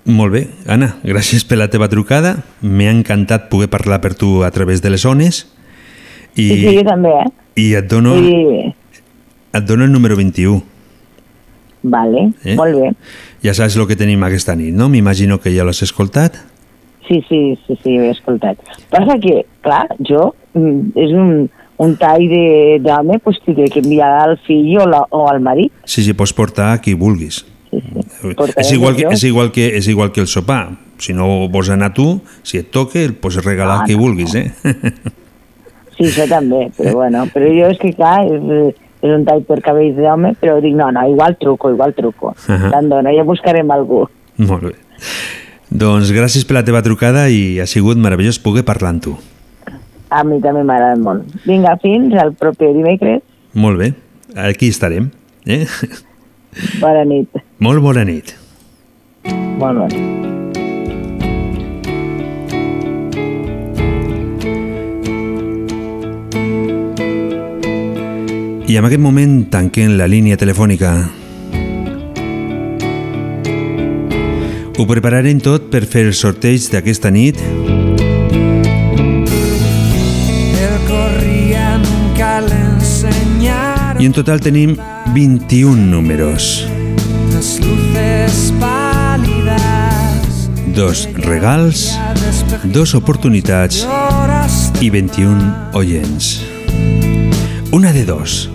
molt 0.05 0.33
bé, 0.33 0.45
Anna, 0.71 0.95
gràcies 1.05 1.43
per 1.45 1.59
la 1.59 1.69
teva 1.69 1.89
trucada. 1.91 2.37
M'ha 2.61 2.93
encantat 2.93 3.49
poder 3.51 3.69
parlar 3.69 3.99
per 4.01 4.15
tu 4.17 4.41
a 4.45 4.51
través 4.53 4.81
de 4.81 4.89
les 4.93 5.05
ones 5.05 5.43
i, 6.36 6.47
sí, 6.49 6.75
jo 6.77 6.84
també, 6.88 7.09
eh? 7.09 7.29
i 7.61 7.73
et, 7.75 7.88
dono, 7.91 8.15
I, 8.17 8.73
et 9.53 9.65
dono 9.67 9.84
el 9.86 9.91
número 9.91 10.15
21. 10.15 10.61
vale, 11.84 12.32
Eh? 12.45 12.55
molt 12.55 12.75
bé. 12.77 12.91
Ja 13.43 13.53
saps 13.57 13.75
el 13.75 13.88
que 13.89 13.95
tenim 13.97 14.21
aquesta 14.23 14.55
nit, 14.55 14.73
no? 14.75 14.88
M'imagino 14.89 15.39
que 15.41 15.49
ja 15.55 15.63
l'has 15.65 15.82
escoltat. 15.82 16.36
Sí, 17.07 17.23
sí, 17.27 17.57
sí, 17.67 17.75
sí, 17.84 17.97
ho 17.97 18.03
he 18.05 18.11
escoltat. 18.13 18.59
Passa 18.91 19.17
que, 19.19 19.41
clar, 19.65 19.88
jo, 20.07 20.36
mm, 20.53 20.91
és 20.95 21.11
un, 21.17 21.49
un 21.82 21.95
tall 21.97 22.27
de- 22.29 22.77
d'home, 22.86 23.17
pues, 23.19 23.39
que 23.43 23.65
enviar 23.82 24.11
al 24.29 24.38
fill 24.45 24.77
o, 24.77 24.86
la, 24.88 25.01
o 25.09 25.27
al 25.27 25.41
marit. 25.41 25.73
Sí, 25.84 26.03
sí, 26.03 26.13
pots 26.13 26.32
portar 26.38 26.71
a 26.73 26.82
qui 26.82 26.93
vulguis. 26.93 27.43
Portaré 28.21 28.61
És 28.61 28.71
igual, 28.73 28.95
que, 28.95 29.07
és, 29.09 29.23
igual 29.23 29.51
que, 29.51 29.65
és 29.77 29.88
igual 29.88 30.11
que 30.11 30.21
el 30.21 30.27
sopar. 30.27 30.77
Si 31.01 31.13
no 31.13 31.47
vols 31.49 31.69
anar 31.73 31.93
tu, 31.95 32.21
si 32.43 32.59
et 32.59 32.69
toca, 32.69 32.99
el 33.01 33.15
pots 33.15 33.41
regalar 33.43 33.79
Ah, 33.79 33.82
a 33.82 33.86
qui 33.89 33.95
no, 33.97 34.03
vulguis, 34.05 34.36
eh? 34.36 34.51
Sí, 36.01 36.09
això 36.09 36.25
també, 36.29 36.63
però 36.77 36.95
bueno, 36.97 37.27
però 37.29 37.49
jo 37.53 37.67
és 37.69 37.77
que, 37.77 37.91
clar, 37.93 38.23
és, 38.25 38.79
és 39.01 39.13
un 39.13 39.25
tall 39.27 39.43
per 39.45 39.59
cabells 39.61 39.99
d'home, 39.99 40.33
però 40.41 40.57
dic, 40.63 40.73
no, 40.77 40.89
no, 40.93 41.03
igual 41.11 41.37
truco, 41.41 41.69
igual 41.73 41.93
truco. 41.97 42.33
Ahà. 42.47 42.71
Tant 42.73 42.89
dona, 42.89 43.13
ja 43.13 43.25
buscarem 43.27 43.69
algú. 43.73 44.07
Molt 44.41 44.71
bé. 44.71 44.73
Doncs 45.71 46.09
gràcies 46.11 46.47
per 46.47 46.57
la 46.57 46.65
teva 46.67 46.81
trucada 46.83 47.27
i 47.29 47.59
ha 47.61 47.67
sigut 47.69 48.01
meravellós 48.01 48.41
poder 48.41 48.65
parlar 48.67 48.95
amb 48.95 49.05
tu. 49.05 49.15
A 50.11 50.25
mi 50.27 50.41
també 50.43 50.65
m'agrada 50.67 50.97
molt. 50.99 51.29
Vinga, 51.45 51.77
fins 51.83 52.17
al 52.19 52.33
proper 52.35 52.73
dimecres. 52.75 53.21
Molt 53.53 53.79
bé, 53.79 53.93
aquí 54.49 54.73
estarem. 54.73 55.11
Eh? 55.45 55.63
Bona 56.81 57.05
nit. 57.07 57.45
Molt 57.63 57.85
bona 57.85 58.03
nit. 58.07 58.35
Molt 59.61 59.85
bona. 59.85 60.50
I 68.72 68.78
en 68.80 68.86
aquest 68.88 69.01
moment 69.03 69.32
tanquem 69.51 69.97
la 69.99 70.05
línia 70.07 70.38
telefònica. 70.39 70.89
Ho 74.80 74.86
prepararem 74.88 75.41
tot 75.43 75.65
per 75.74 75.82
fer 75.84 76.05
el 76.07 76.13
sorteig 76.15 76.69
d'aquesta 76.72 77.11
nit 77.11 77.41
i 83.99 84.07
en 84.07 84.15
total 84.15 84.39
tenim 84.39 84.78
21 85.17 85.76
números, 85.91 86.63
dos 90.80 91.03
regals, 91.28 91.84
dos 92.72 92.95
oportunitats 92.95 93.84
i 94.80 94.89
21 94.95 95.51
oients. 95.84 96.32
Una 97.76 97.91
de 97.91 98.07
dos. 98.07 98.50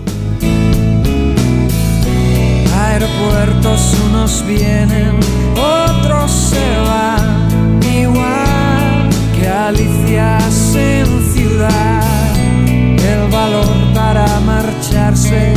Aeropuertos 3.07 3.95
unos 4.05 4.45
vienen 4.45 5.19
otros 5.55 6.31
se 6.31 6.77
van. 6.79 7.79
Igual 7.83 9.09
que 9.35 9.47
alicias 9.47 10.75
en 10.75 11.21
ciudad 11.33 12.03
el 12.53 13.31
valor 13.31 13.67
para 13.93 14.39
marcharse 14.41 15.53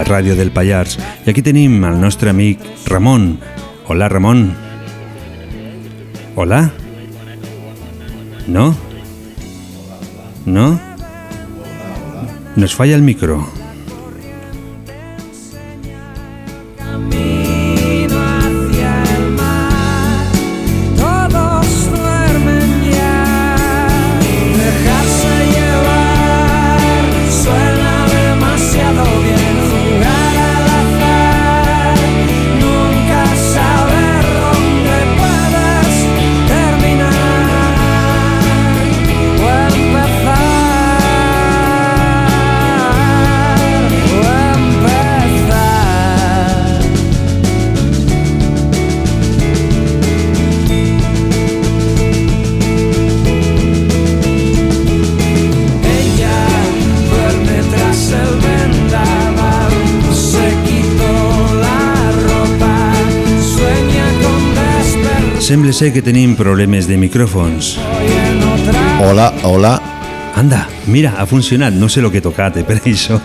la 0.00 0.34
del 0.34 0.50
Pallars, 0.50 0.96
i 1.26 1.30
aquí 1.30 1.42
tenim 1.44 1.82
el 1.84 2.00
nostre 2.00 2.30
amic 2.32 2.62
Ramon. 2.88 3.34
Hola, 3.86 4.08
Ramon. 4.08 4.54
Hola? 6.36 6.70
No? 8.46 8.74
No? 10.46 10.80
Nos 12.56 12.74
falla 12.74 12.96
el 12.96 13.02
micro. 13.02 13.59
Sembla 65.50 65.72
ser 65.74 65.88
que 65.90 65.98
tenim 65.98 66.36
problemes 66.38 66.86
de 66.86 66.94
micròfons. 66.94 67.72
Hola, 69.02 69.32
hola. 69.42 69.72
Anda, 70.38 70.60
mira, 70.86 71.16
ha 71.18 71.24
funcionat. 71.26 71.74
No 71.74 71.88
sé 71.88 71.98
lo 72.00 72.12
que 72.12 72.18
he 72.18 72.22
tocat, 72.22 72.60
eh, 72.60 72.62
per 72.62 72.76
això. 72.86 73.16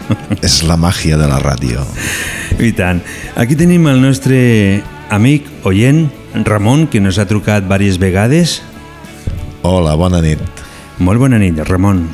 És 0.41 0.63
la 0.65 0.73
màgia 0.73 1.19
de 1.21 1.27
la 1.29 1.37
ràdio. 1.37 1.83
I 2.57 2.71
tant. 2.73 3.03
Aquí 3.37 3.53
tenim 3.53 3.85
el 3.91 4.01
nostre 4.01 4.81
amic 5.13 5.45
oient, 5.69 6.07
Ramon, 6.49 6.87
que 6.89 6.97
nos 6.97 7.21
ha 7.21 7.27
trucat 7.29 7.67
diverses 7.69 8.01
vegades. 8.01 8.55
Hola, 9.61 9.93
bona 9.93 10.23
nit. 10.25 10.41
Molt 10.97 11.21
bona 11.21 11.37
nit, 11.37 11.61
Ramon. 11.69 12.07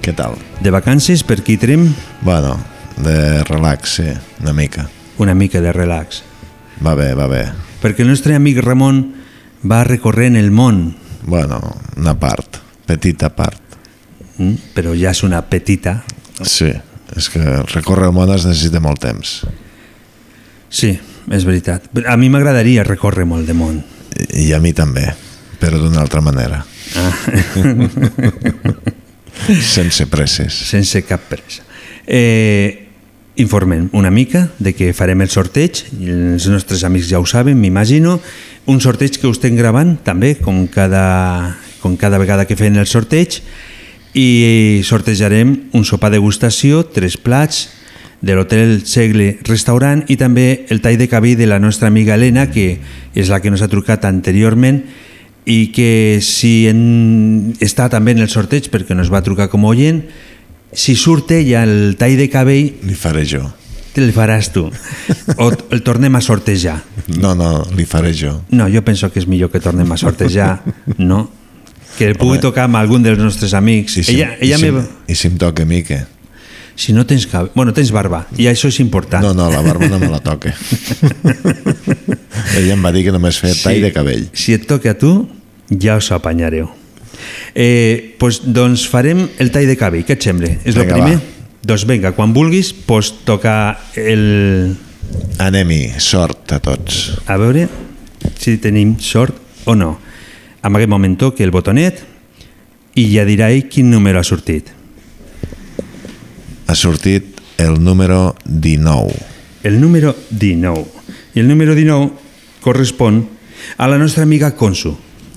Què 0.00 0.16
tal? 0.16 0.40
De 0.64 0.72
vacances 0.72 1.20
per 1.20 1.42
aquí 1.42 1.58
trem? 1.60 1.90
Bueno, 2.24 2.56
de 3.04 3.44
relax, 3.44 4.00
sí, 4.00 4.08
una 4.40 4.56
mica. 4.56 4.88
Una 5.20 5.36
mica 5.36 5.60
de 5.60 5.76
relax. 5.76 6.24
Va 6.80 6.96
bé, 6.96 7.12
va 7.12 7.28
bé. 7.28 7.44
Perquè 7.84 8.08
el 8.08 8.14
nostre 8.16 8.32
amic 8.32 8.64
Ramon 8.64 9.17
va 9.64 9.84
recorrent 9.84 10.36
el 10.36 10.50
món, 10.50 10.96
Bueno, 11.28 11.58
una 11.96 12.14
part, 12.18 12.56
petita 12.86 13.28
part. 13.36 13.60
mm? 14.38 14.54
però 14.74 14.94
ja 14.96 15.10
és 15.10 15.22
una 15.26 15.42
petita. 15.50 16.02
Sí, 16.42 16.72
És 17.16 17.28
que 17.32 17.40
recórrer 17.72 18.06
el 18.06 18.12
món 18.12 18.30
es 18.34 18.44
necessita 18.46 18.80
molt 18.80 19.00
temps. 19.00 19.40
Sí, 20.70 20.90
és 21.32 21.44
veritat. 21.48 21.88
A 22.06 22.16
mi 22.20 22.28
m'agradaria 22.28 22.84
recórrer 22.84 23.24
molt 23.26 23.46
de 23.48 23.54
món. 23.56 23.78
I, 24.36 24.52
a 24.52 24.58
mi 24.60 24.72
també, 24.76 25.06
però 25.58 25.78
d'una 25.80 26.00
altra 26.04 26.20
manera. 26.20 26.60
Ah. 26.96 27.12
Sense 29.62 30.06
presses. 30.06 30.52
Sense 30.68 31.02
cap 31.08 31.24
pressa. 31.30 31.62
Eh, 32.06 32.87
informem 33.38 33.88
una 33.92 34.10
mica 34.10 34.48
de 34.58 34.74
que 34.74 34.92
farem 34.92 35.22
el 35.22 35.30
sorteig, 35.30 35.84
els 36.02 36.48
nostres 36.50 36.82
amics 36.84 37.08
ja 37.08 37.22
ho 37.22 37.26
saben, 37.26 37.58
m'imagino, 37.62 38.18
un 38.66 38.82
sorteig 38.82 39.16
que 39.16 39.28
ho 39.30 39.32
estem 39.32 39.56
gravant 39.56 39.96
també, 40.04 40.34
com 40.42 40.66
cada, 40.66 41.56
com 41.80 41.96
cada 41.96 42.18
vegada 42.18 42.44
que 42.50 42.58
fem 42.58 42.76
el 42.76 42.90
sorteig, 42.90 43.40
i 44.18 44.82
sortejarem 44.84 45.54
un 45.72 45.86
sopar 45.86 46.10
degustació, 46.10 46.82
tres 46.90 47.16
plats, 47.16 47.68
de 48.20 48.34
l'Hotel 48.34 48.80
Segle 48.82 49.36
Restaurant 49.46 50.02
i 50.10 50.16
també 50.18 50.66
el 50.72 50.80
tall 50.82 50.98
de 50.98 51.06
cabell 51.10 51.38
de 51.38 51.46
la 51.46 51.60
nostra 51.62 51.86
amiga 51.86 52.16
Helena, 52.16 52.48
que 52.50 52.80
és 53.14 53.30
la 53.30 53.38
que 53.40 53.50
nos 53.50 53.62
ha 53.62 53.70
trucat 53.70 54.04
anteriorment 54.08 54.82
i 55.48 55.70
que 55.72 56.18
si 56.24 56.66
en, 56.68 57.54
està 57.62 57.86
també 57.88 58.16
en 58.16 58.24
el 58.24 58.32
sorteig 58.32 58.68
perquè 58.72 58.96
nos 58.98 59.12
va 59.12 59.22
trucar 59.22 59.48
com 59.52 59.64
oient, 59.70 60.02
si 60.72 60.96
surt 60.96 61.30
ella 61.32 61.62
el 61.64 61.96
tall 61.98 62.16
de 62.18 62.28
cabell... 62.32 62.74
Li 62.84 62.96
faré 62.98 63.24
jo. 63.28 63.46
El 63.98 64.12
faràs 64.14 64.52
tu. 64.54 64.68
O 65.42 65.48
el 65.74 65.80
tornem 65.82 66.14
a 66.14 66.20
sortejar. 66.22 66.76
No, 67.18 67.34
no, 67.34 67.64
li 67.74 67.86
faré 67.88 68.12
jo. 68.14 68.36
No, 68.54 68.68
jo 68.70 68.82
penso 68.86 69.10
que 69.10 69.18
és 69.18 69.26
millor 69.26 69.50
que 69.50 69.58
tornem 69.64 69.90
a 69.90 69.98
sortejar, 69.98 70.60
no? 70.98 71.24
Que 71.96 72.12
el 72.12 72.14
pugui 72.14 72.36
Home. 72.36 72.44
tocar 72.44 72.68
amb 72.68 72.78
algun 72.78 73.02
dels 73.02 73.18
nostres 73.18 73.56
amics. 73.58 73.96
I 73.98 74.04
si, 74.06 74.14
ella, 74.14 74.36
i, 74.38 74.46
ella 74.46 74.60
si, 74.60 74.70
me... 74.70 74.84
I 75.10 75.18
si 75.18 75.32
em 75.32 75.40
toca 75.40 75.66
a 75.66 75.68
mi, 75.68 75.82
què? 75.82 76.04
Si 76.78 76.94
no 76.94 77.08
tens 77.10 77.26
cabell... 77.26 77.50
Bueno, 77.58 77.74
tens 77.74 77.90
barba, 77.90 78.22
i 78.38 78.46
això 78.46 78.70
és 78.70 78.78
important. 78.84 79.24
No, 79.24 79.34
no, 79.34 79.50
la 79.50 79.64
barba 79.66 79.90
no 79.90 79.98
me 79.98 80.12
la 80.12 80.22
toca. 80.22 80.54
Ella 82.58 82.76
em 82.76 82.84
va 82.84 82.94
dir 82.94 83.02
que 83.08 83.14
només 83.14 83.40
feia 83.42 83.58
tall 83.58 83.82
de 83.82 83.90
cabell. 83.90 84.28
Si 84.30 84.54
et 84.54 84.68
toca 84.70 84.94
a 84.94 84.98
tu, 85.00 85.10
ja 85.74 85.98
us 85.98 86.12
apanyareu. 86.14 86.70
Eh, 87.54 88.14
pues, 88.18 88.42
doncs 88.44 88.86
farem 88.90 89.26
el 89.38 89.52
tall 89.54 89.68
de 89.68 89.76
cabell, 89.78 90.04
què 90.06 90.18
et 90.18 90.28
sembla? 90.28 90.52
És 90.64 90.76
el 90.76 90.88
primer? 90.90 91.16
va. 91.18 91.34
Doncs 91.68 91.84
vinga, 91.88 92.14
quan 92.16 92.32
vulguis, 92.32 92.72
pues 92.72 93.10
toca 93.26 93.78
el... 93.98 94.76
Anem-hi, 95.42 95.82
sort 96.02 96.52
a 96.54 96.60
tots. 96.62 97.18
A 97.26 97.36
veure 97.40 97.66
si 98.38 98.56
tenim 98.58 98.96
sort 99.00 99.34
o 99.66 99.74
no. 99.74 99.98
En 100.62 100.74
aquest 100.74 100.90
moment 100.90 101.16
toque 101.18 101.44
el 101.44 101.52
botonet 101.54 102.00
i 102.98 103.04
ja 103.12 103.24
dirà 103.28 103.50
ell 103.54 103.68
quin 103.70 103.90
número 103.90 104.20
ha 104.20 104.26
sortit. 104.26 104.70
Ha 106.68 106.76
sortit 106.76 107.38
el 107.58 107.78
número 107.82 108.34
19. 108.44 109.14
El 109.64 109.80
número 109.80 110.14
19. 110.30 110.84
I 111.34 111.40
el 111.40 111.48
número 111.48 111.74
19 111.74 112.10
correspon 112.60 113.26
a 113.76 113.88
la 113.88 113.98
nostra 113.98 114.22
amiga 114.22 114.54
Consu. 114.56 114.96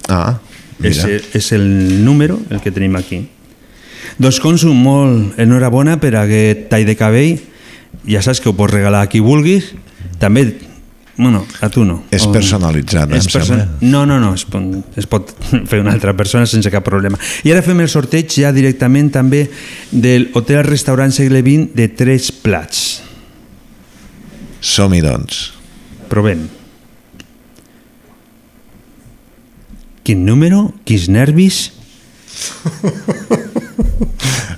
Ah, 0.10 0.40
És, 0.88 1.30
és 1.38 1.52
el 1.58 2.04
número, 2.06 2.40
el 2.50 2.62
que 2.62 2.74
tenim 2.74 2.96
aquí. 3.00 3.24
Doncs 4.22 4.42
Consu, 4.44 4.74
molt 4.76 5.40
enhorabona 5.40 5.98
per 6.02 6.16
aquest 6.20 6.68
tall 6.72 6.88
de 6.88 6.98
cabell. 7.00 7.40
Ja 8.08 8.22
saps 8.24 8.42
que 8.42 8.50
ho 8.50 8.58
pots 8.58 8.74
regalar 8.74 9.06
a 9.06 9.10
qui 9.12 9.22
vulguis. 9.24 9.72
També, 10.22 10.46
bueno, 11.18 11.44
a 11.62 11.70
tu 11.70 11.84
no. 11.86 12.02
És 12.14 12.26
personalitzat, 12.34 13.12
em 13.12 13.20
és 13.20 13.28
sembla. 13.30 13.68
No, 13.82 14.06
no, 14.10 14.20
no, 14.22 14.34
es 14.38 14.46
pot, 14.50 14.98
es 14.98 15.08
pot 15.10 15.34
fer 15.70 15.82
una 15.84 15.94
altra 15.94 16.16
persona 16.18 16.48
sense 16.50 16.72
cap 16.74 16.86
problema. 16.88 17.20
I 17.46 17.54
ara 17.54 17.66
fem 17.66 17.84
el 17.84 17.92
sorteig 17.92 18.32
ja 18.42 18.54
directament 18.56 19.12
també 19.14 19.46
del 19.92 20.30
Hotel 20.34 20.64
Restaurant 20.70 21.14
Segle 21.14 21.44
XX 21.46 21.76
de 21.78 21.92
tres 21.94 22.32
plats. 22.32 22.88
Som-hi, 24.62 25.02
doncs. 25.02 25.48
Provem. 26.10 26.61
Quin 30.04 30.26
número? 30.26 30.74
Quins 30.86 31.08
nervis? 31.10 31.72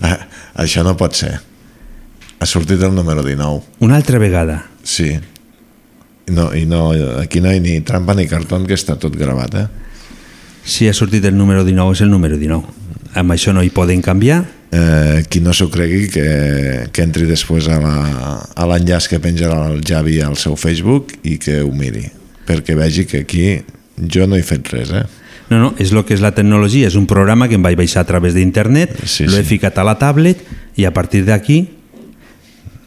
Ah, 0.01 0.19
això 0.63 0.83
no 0.85 0.95
pot 0.99 1.15
ser. 1.17 1.35
Ha 2.39 2.47
sortit 2.47 2.81
el 2.83 2.95
número 2.95 3.23
19. 3.23 3.61
Una 3.83 3.97
altra 3.99 4.19
vegada. 4.19 4.63
Sí. 4.83 5.13
No, 6.27 6.53
I 6.55 6.65
no, 6.65 6.91
aquí 7.19 7.41
no 7.43 7.51
hi 7.51 7.59
ha 7.59 7.63
ni 7.63 7.79
trampa 7.83 8.15
ni 8.15 8.27
cartó 8.31 8.59
que 8.67 8.75
està 8.77 8.95
tot 8.99 9.15
gravat, 9.19 9.55
eh? 9.59 9.67
Si 10.63 10.87
ha 10.87 10.93
sortit 10.95 11.25
el 11.27 11.35
número 11.35 11.65
19, 11.67 11.95
és 11.97 12.03
el 12.05 12.11
número 12.11 12.37
19. 12.39 12.63
Amb 13.19 13.35
això 13.35 13.51
no 13.53 13.63
hi 13.63 13.71
poden 13.71 14.01
canviar. 14.01 14.43
eh, 14.73 15.23
qui 15.29 15.39
no 15.39 15.53
s'ho 15.53 15.69
cregui 15.69 16.07
que, 16.09 16.89
que 16.91 17.03
entri 17.05 17.27
després 17.29 17.67
a 17.69 17.77
l'enllaç 18.65 19.07
que 19.11 19.19
penjarà 19.21 19.67
el 19.69 19.83
Javi 19.85 20.19
al 20.25 20.37
seu 20.39 20.55
Facebook 20.57 21.13
i 21.23 21.37
que 21.37 21.59
ho 21.61 21.69
miri 21.71 22.07
perquè 22.47 22.75
vegi 22.75 23.05
que 23.05 23.21
aquí 23.23 23.43
jo 24.09 24.25
no 24.27 24.35
he 24.35 24.41
fet 24.43 24.71
res 24.73 24.89
eh? 24.97 25.03
No, 25.49 25.59
no, 25.59 25.73
és 25.77 25.91
el 25.91 26.03
que 26.07 26.13
és 26.15 26.21
la 26.23 26.31
tecnologia. 26.33 26.87
És 26.87 26.95
un 26.95 27.05
programa 27.09 27.47
que 27.49 27.55
em 27.59 27.63
vaig 27.63 27.75
baixar 27.77 28.01
a 28.01 28.09
través 28.09 28.33
d'internet, 28.33 28.95
Sí, 29.05 29.25
l'he 29.27 29.43
sí. 29.43 29.49
ficat 29.55 29.77
a 29.77 29.83
la 29.83 29.97
tablet 29.99 30.39
i 30.79 30.85
a 30.85 30.93
partir 30.93 31.25
d'aquí 31.27 31.65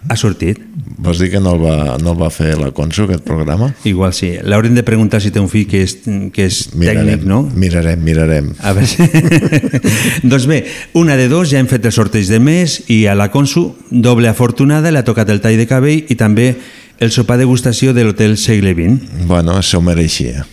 ha 0.09 0.15
sortit. 0.17 0.61
vols 0.99 1.19
dir 1.19 1.29
que 1.33 1.41
no 1.43 1.53
el 1.57 1.61
va, 1.61 1.97
no 2.01 2.13
el 2.15 2.19
va 2.21 2.29
fer 2.31 2.55
la 2.59 2.71
Consu 2.73 3.05
aquest 3.05 3.25
programa? 3.27 3.73
Igual 3.85 4.15
sí. 4.15 4.31
L'haurem 4.43 4.75
de 4.75 4.83
preguntar 4.87 5.21
si 5.21 5.31
té 5.35 5.41
un 5.43 5.49
fill 5.51 5.67
que 5.69 5.83
és, 5.83 5.97
que 6.33 6.47
és 6.47 6.61
tècnic, 6.73 7.25
no? 7.27 7.43
mirarem, 7.55 8.01
mirarem 8.03 8.53
A 8.63 8.73
veure 8.73 8.87
si... 8.89 9.03
doncs 10.31 10.47
bé, 10.47 10.65
una 10.95 11.17
de 11.19 11.29
dos, 11.29 11.51
ja 11.51 11.59
hem 11.61 11.67
fet 11.69 11.85
el 11.85 11.93
sorteig 11.93 12.27
de 12.31 12.39
mes 12.41 12.79
i 12.89 13.05
a 13.11 13.15
la 13.19 13.29
Consu, 13.35 13.75
doble 13.91 14.29
afortunada, 14.31 14.91
li 14.91 14.99
ha 14.99 15.05
tocat 15.05 15.29
el 15.35 15.43
tall 15.45 15.59
de 15.59 15.67
cabell 15.69 16.07
i 16.09 16.17
també 16.17 16.55
el 16.99 17.11
sopar 17.13 17.37
degustació 17.37 17.93
de 17.93 18.07
l'Hotel 18.07 18.39
Segle 18.41 18.73
XX. 18.79 19.27
bueno, 19.27 19.61
s'ho 19.63 19.83
mereixia 19.85 20.47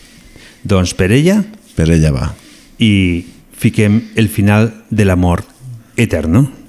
Doncs 0.64 0.94
per 0.96 1.12
ella 1.12 1.44
per 1.76 1.90
ella 1.92 2.12
va 2.12 2.32
i 2.78 3.26
fiquem 3.54 4.00
el 4.16 4.28
final 4.30 4.72
de 4.90 5.06
l'amor 5.06 5.44
eterno. 5.96 6.42
Dime 6.44 6.63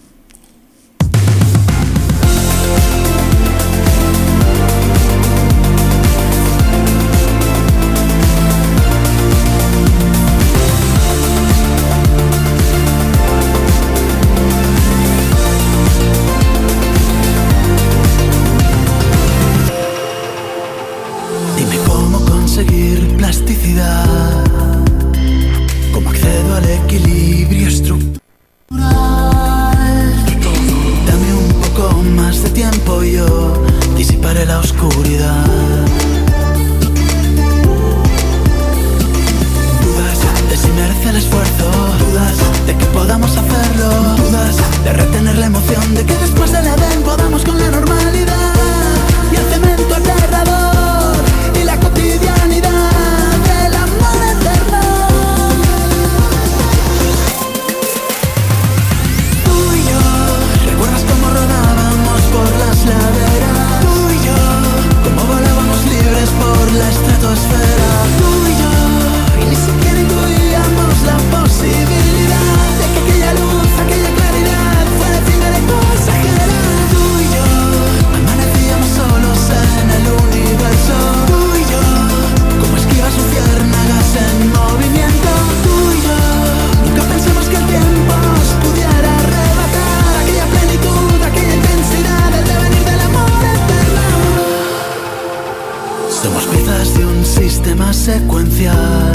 sistema 97.24 97.92
secuencial, 97.92 99.12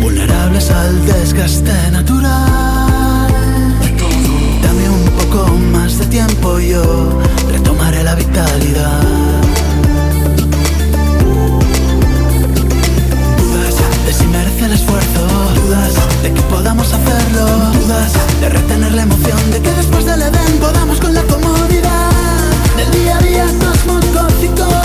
vulnerables 0.00 0.70
al 0.70 1.06
desgaste 1.06 1.90
natural. 1.90 3.28
Dame 4.62 4.90
un 4.90 5.04
poco 5.10 5.48
más 5.72 5.98
de 5.98 6.06
tiempo 6.06 6.58
yo 6.60 7.20
retomaré 7.50 8.04
la 8.04 8.14
vitalidad. 8.14 9.02
Dudas 13.38 13.74
de 14.06 14.12
si 14.12 14.24
merece 14.26 14.64
el 14.66 14.72
esfuerzo, 14.72 15.20
dudas 15.64 15.94
de 16.22 16.32
que 16.32 16.42
podamos 16.42 16.92
hacerlo, 16.92 17.46
dudas 17.80 18.12
de 18.40 18.48
retener 18.48 18.92
la 18.92 19.02
emoción 19.02 19.50
de 19.50 19.60
que 19.60 19.70
después 19.72 20.04
del 20.04 20.22
Edén 20.22 20.58
podamos 20.60 21.00
con 21.00 21.12
la 21.12 21.22
comodidad 21.22 22.10
del 22.76 22.90
día 22.92 23.18
a 23.18 23.20
día 23.20 23.46
cosmogófico 23.58 24.81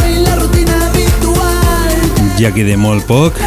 Ja 2.38 2.52
queda 2.54 2.76
molt 2.78 3.08
poc. 3.10 3.40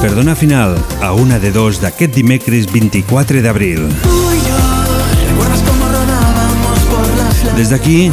Perdona 0.00 0.32
final 0.34 0.78
a 1.04 1.10
una 1.12 1.36
de 1.38 1.50
dos 1.52 1.76
d'aquest 1.82 2.14
dimecres 2.16 2.64
24 2.72 3.42
d'abril. 3.44 3.84
Des 7.58 7.68
d'aquí, 7.68 8.08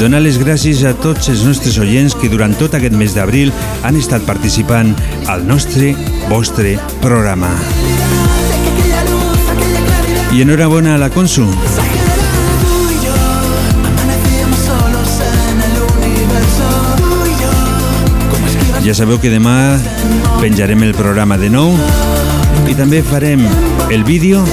donar 0.00 0.22
les 0.24 0.40
gràcies 0.40 0.80
a 0.88 0.94
tots 1.04 1.28
els 1.28 1.44
nostres 1.44 1.76
oients 1.76 2.16
que 2.16 2.32
durant 2.32 2.56
tot 2.56 2.78
aquest 2.80 2.96
mes 2.96 3.12
d'abril 3.12 3.52
han 3.84 4.00
estat 4.00 4.24
participant 4.24 4.94
al 5.28 5.44
nostre, 5.44 5.92
vostre 6.32 6.78
programa. 7.04 7.52
I 10.32 10.42
enhorabona 10.48 10.96
a 10.96 11.02
la 11.04 11.12
Consu, 11.12 11.44
Ja 18.86 18.92
sabeu 18.94 19.18
que 19.18 19.32
demà 19.32 19.80
penjarem 20.38 20.84
el 20.86 20.92
programa 20.94 21.34
de 21.40 21.48
nou 21.50 21.72
i 22.70 22.74
també 22.78 23.00
farem 23.02 23.40
el 23.90 24.04
vídeo 24.06 24.44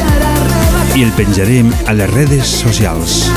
i 0.98 1.04
el 1.06 1.12
penjarem 1.14 1.70
a 1.86 1.94
les 1.94 2.10
redes 2.10 2.56
socials. 2.64 3.30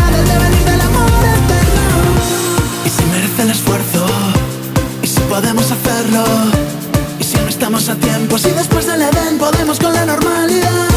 Y 2.81 2.89
si 2.89 3.05
merece 3.13 3.43
el 3.43 3.51
esfuerzo, 3.51 4.07
y 5.03 5.07
si 5.07 5.21
podemos 5.29 5.71
hacerlo, 5.71 6.25
y 7.21 7.25
si 7.25 7.37
no 7.45 7.49
estamos 7.49 7.91
a 7.91 7.95
tiempo, 7.97 8.39
si 8.39 8.49
después 8.53 8.87
del 8.87 9.03
Edén 9.03 9.37
podemos 9.39 9.79
con 9.79 9.93
la 9.93 10.07
normalidad, 10.07 10.89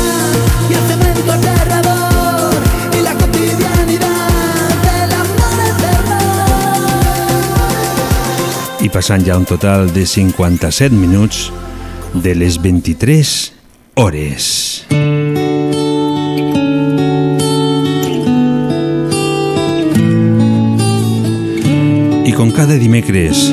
y 0.70 0.74
el 0.76 0.84
cemento 0.88 1.59
I 8.90 8.92
passant 8.92 9.22
ja 9.22 9.36
un 9.38 9.44
total 9.46 9.92
de 9.94 10.02
57 10.02 10.96
minuts 10.98 11.52
de 12.24 12.32
les 12.34 12.56
23 12.58 13.34
hores. 14.02 14.48
I 22.26 22.34
com 22.34 22.50
cada 22.50 22.80
dimecres 22.82 23.52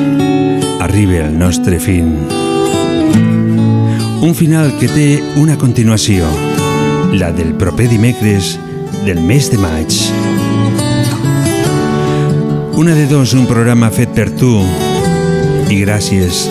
arriba 0.81 1.27
el 1.27 1.37
nostre 1.37 1.83
fin. 1.85 2.17
Un 4.25 4.33
final 4.33 4.73
que 4.81 4.89
té 4.89 5.21
una 5.37 5.61
continuació, 5.61 6.33
la 7.13 7.29
del 7.37 7.53
proper 7.61 7.91
dimecres 7.93 8.57
del 9.05 9.21
mes 9.21 9.53
de 9.53 9.61
maig. 9.61 10.01
Una 12.81 12.97
de 12.97 13.05
dos, 13.13 13.37
un 13.37 13.45
programa 13.45 13.93
fet 13.93 14.17
per 14.17 14.31
tu 14.33 14.57
i 15.71 15.81
gràcies 15.83 16.47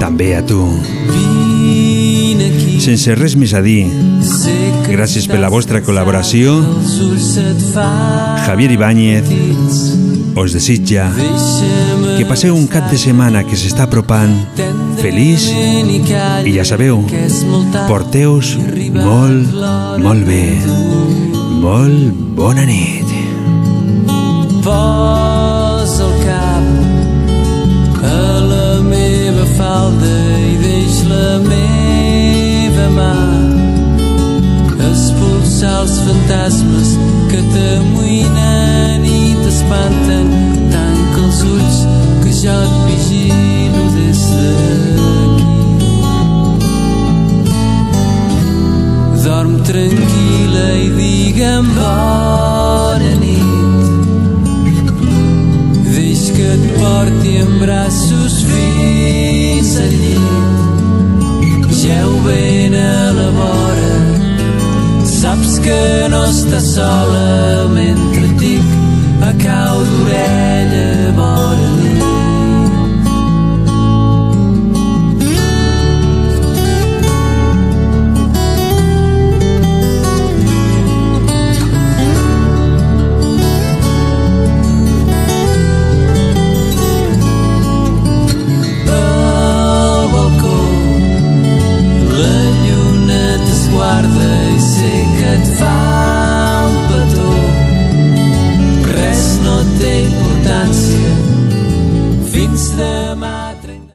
també 0.00 0.34
a 0.36 0.42
tu. 0.46 0.62
Sense 2.82 3.14
res 3.18 3.34
més 3.38 3.54
a 3.56 3.62
dir, 3.64 3.86
gràcies 4.86 5.26
per 5.30 5.40
la 5.42 5.50
vostra 5.52 5.80
col·laboració, 5.84 6.58
Javier 8.46 8.70
Ibáñez 8.76 9.32
us 10.36 10.52
desitja 10.52 11.08
que 12.16 12.26
passeu 12.28 12.54
un 12.54 12.66
cap 12.70 12.90
de 12.92 12.98
setmana 13.00 13.42
que 13.48 13.56
s'està 13.58 13.86
apropant 13.88 14.36
feliç 15.00 15.48
i 15.50 16.52
ja 16.54 16.66
sabeu, 16.68 17.00
porteu-vos 17.88 18.56
molt, 19.00 19.56
molt 20.04 20.28
bé. 20.28 20.44
Molt 21.56 22.20
bona 22.36 22.68
nit. 22.68 23.10
Posa 24.62 24.95
falda 29.86 30.18
i 30.50 30.54
deix 30.58 30.94
la 31.06 31.26
meva 31.42 32.86
mà 32.96 33.12
expulsar 34.88 35.74
els 35.82 35.96
fantasmes 36.06 36.88
que 37.30 37.40
t'amoïnen 37.52 39.04
i 39.06 39.20
t'espanten 39.42 40.26
tanca 40.72 41.22
els 41.26 41.40
ulls 41.52 41.78
que 42.24 42.34
jo 42.40 42.56
et 42.66 42.74
vigilo 42.88 43.84
des 43.98 44.24
d'aquí 44.40 45.54
dorm 49.26 49.54
tranquil·la 49.70 50.68
i 50.82 50.86
digue'm 51.00 51.66
bona 51.78 53.14
nit 53.22 53.44
Deix 55.94 56.22
que 56.36 56.46
et 56.58 56.64
porti 56.80 57.32
en 57.44 57.58
braços 57.62 58.34
fins 58.50 59.45
al 59.84 59.94
llit. 60.02 61.68
Geu 61.80 62.10
ben 62.24 62.74
a 62.74 63.12
la 63.18 63.28
vora, 63.38 63.94
saps 65.04 65.58
que 65.64 65.80
no 66.12 66.24
estàs 66.30 66.72
sola 66.74 67.68
mentre 67.74 68.24
et 68.30 68.36
dic 68.42 68.66
a 69.28 69.32
cau 69.44 69.84
d'orella 69.90 71.12
bona 71.20 71.65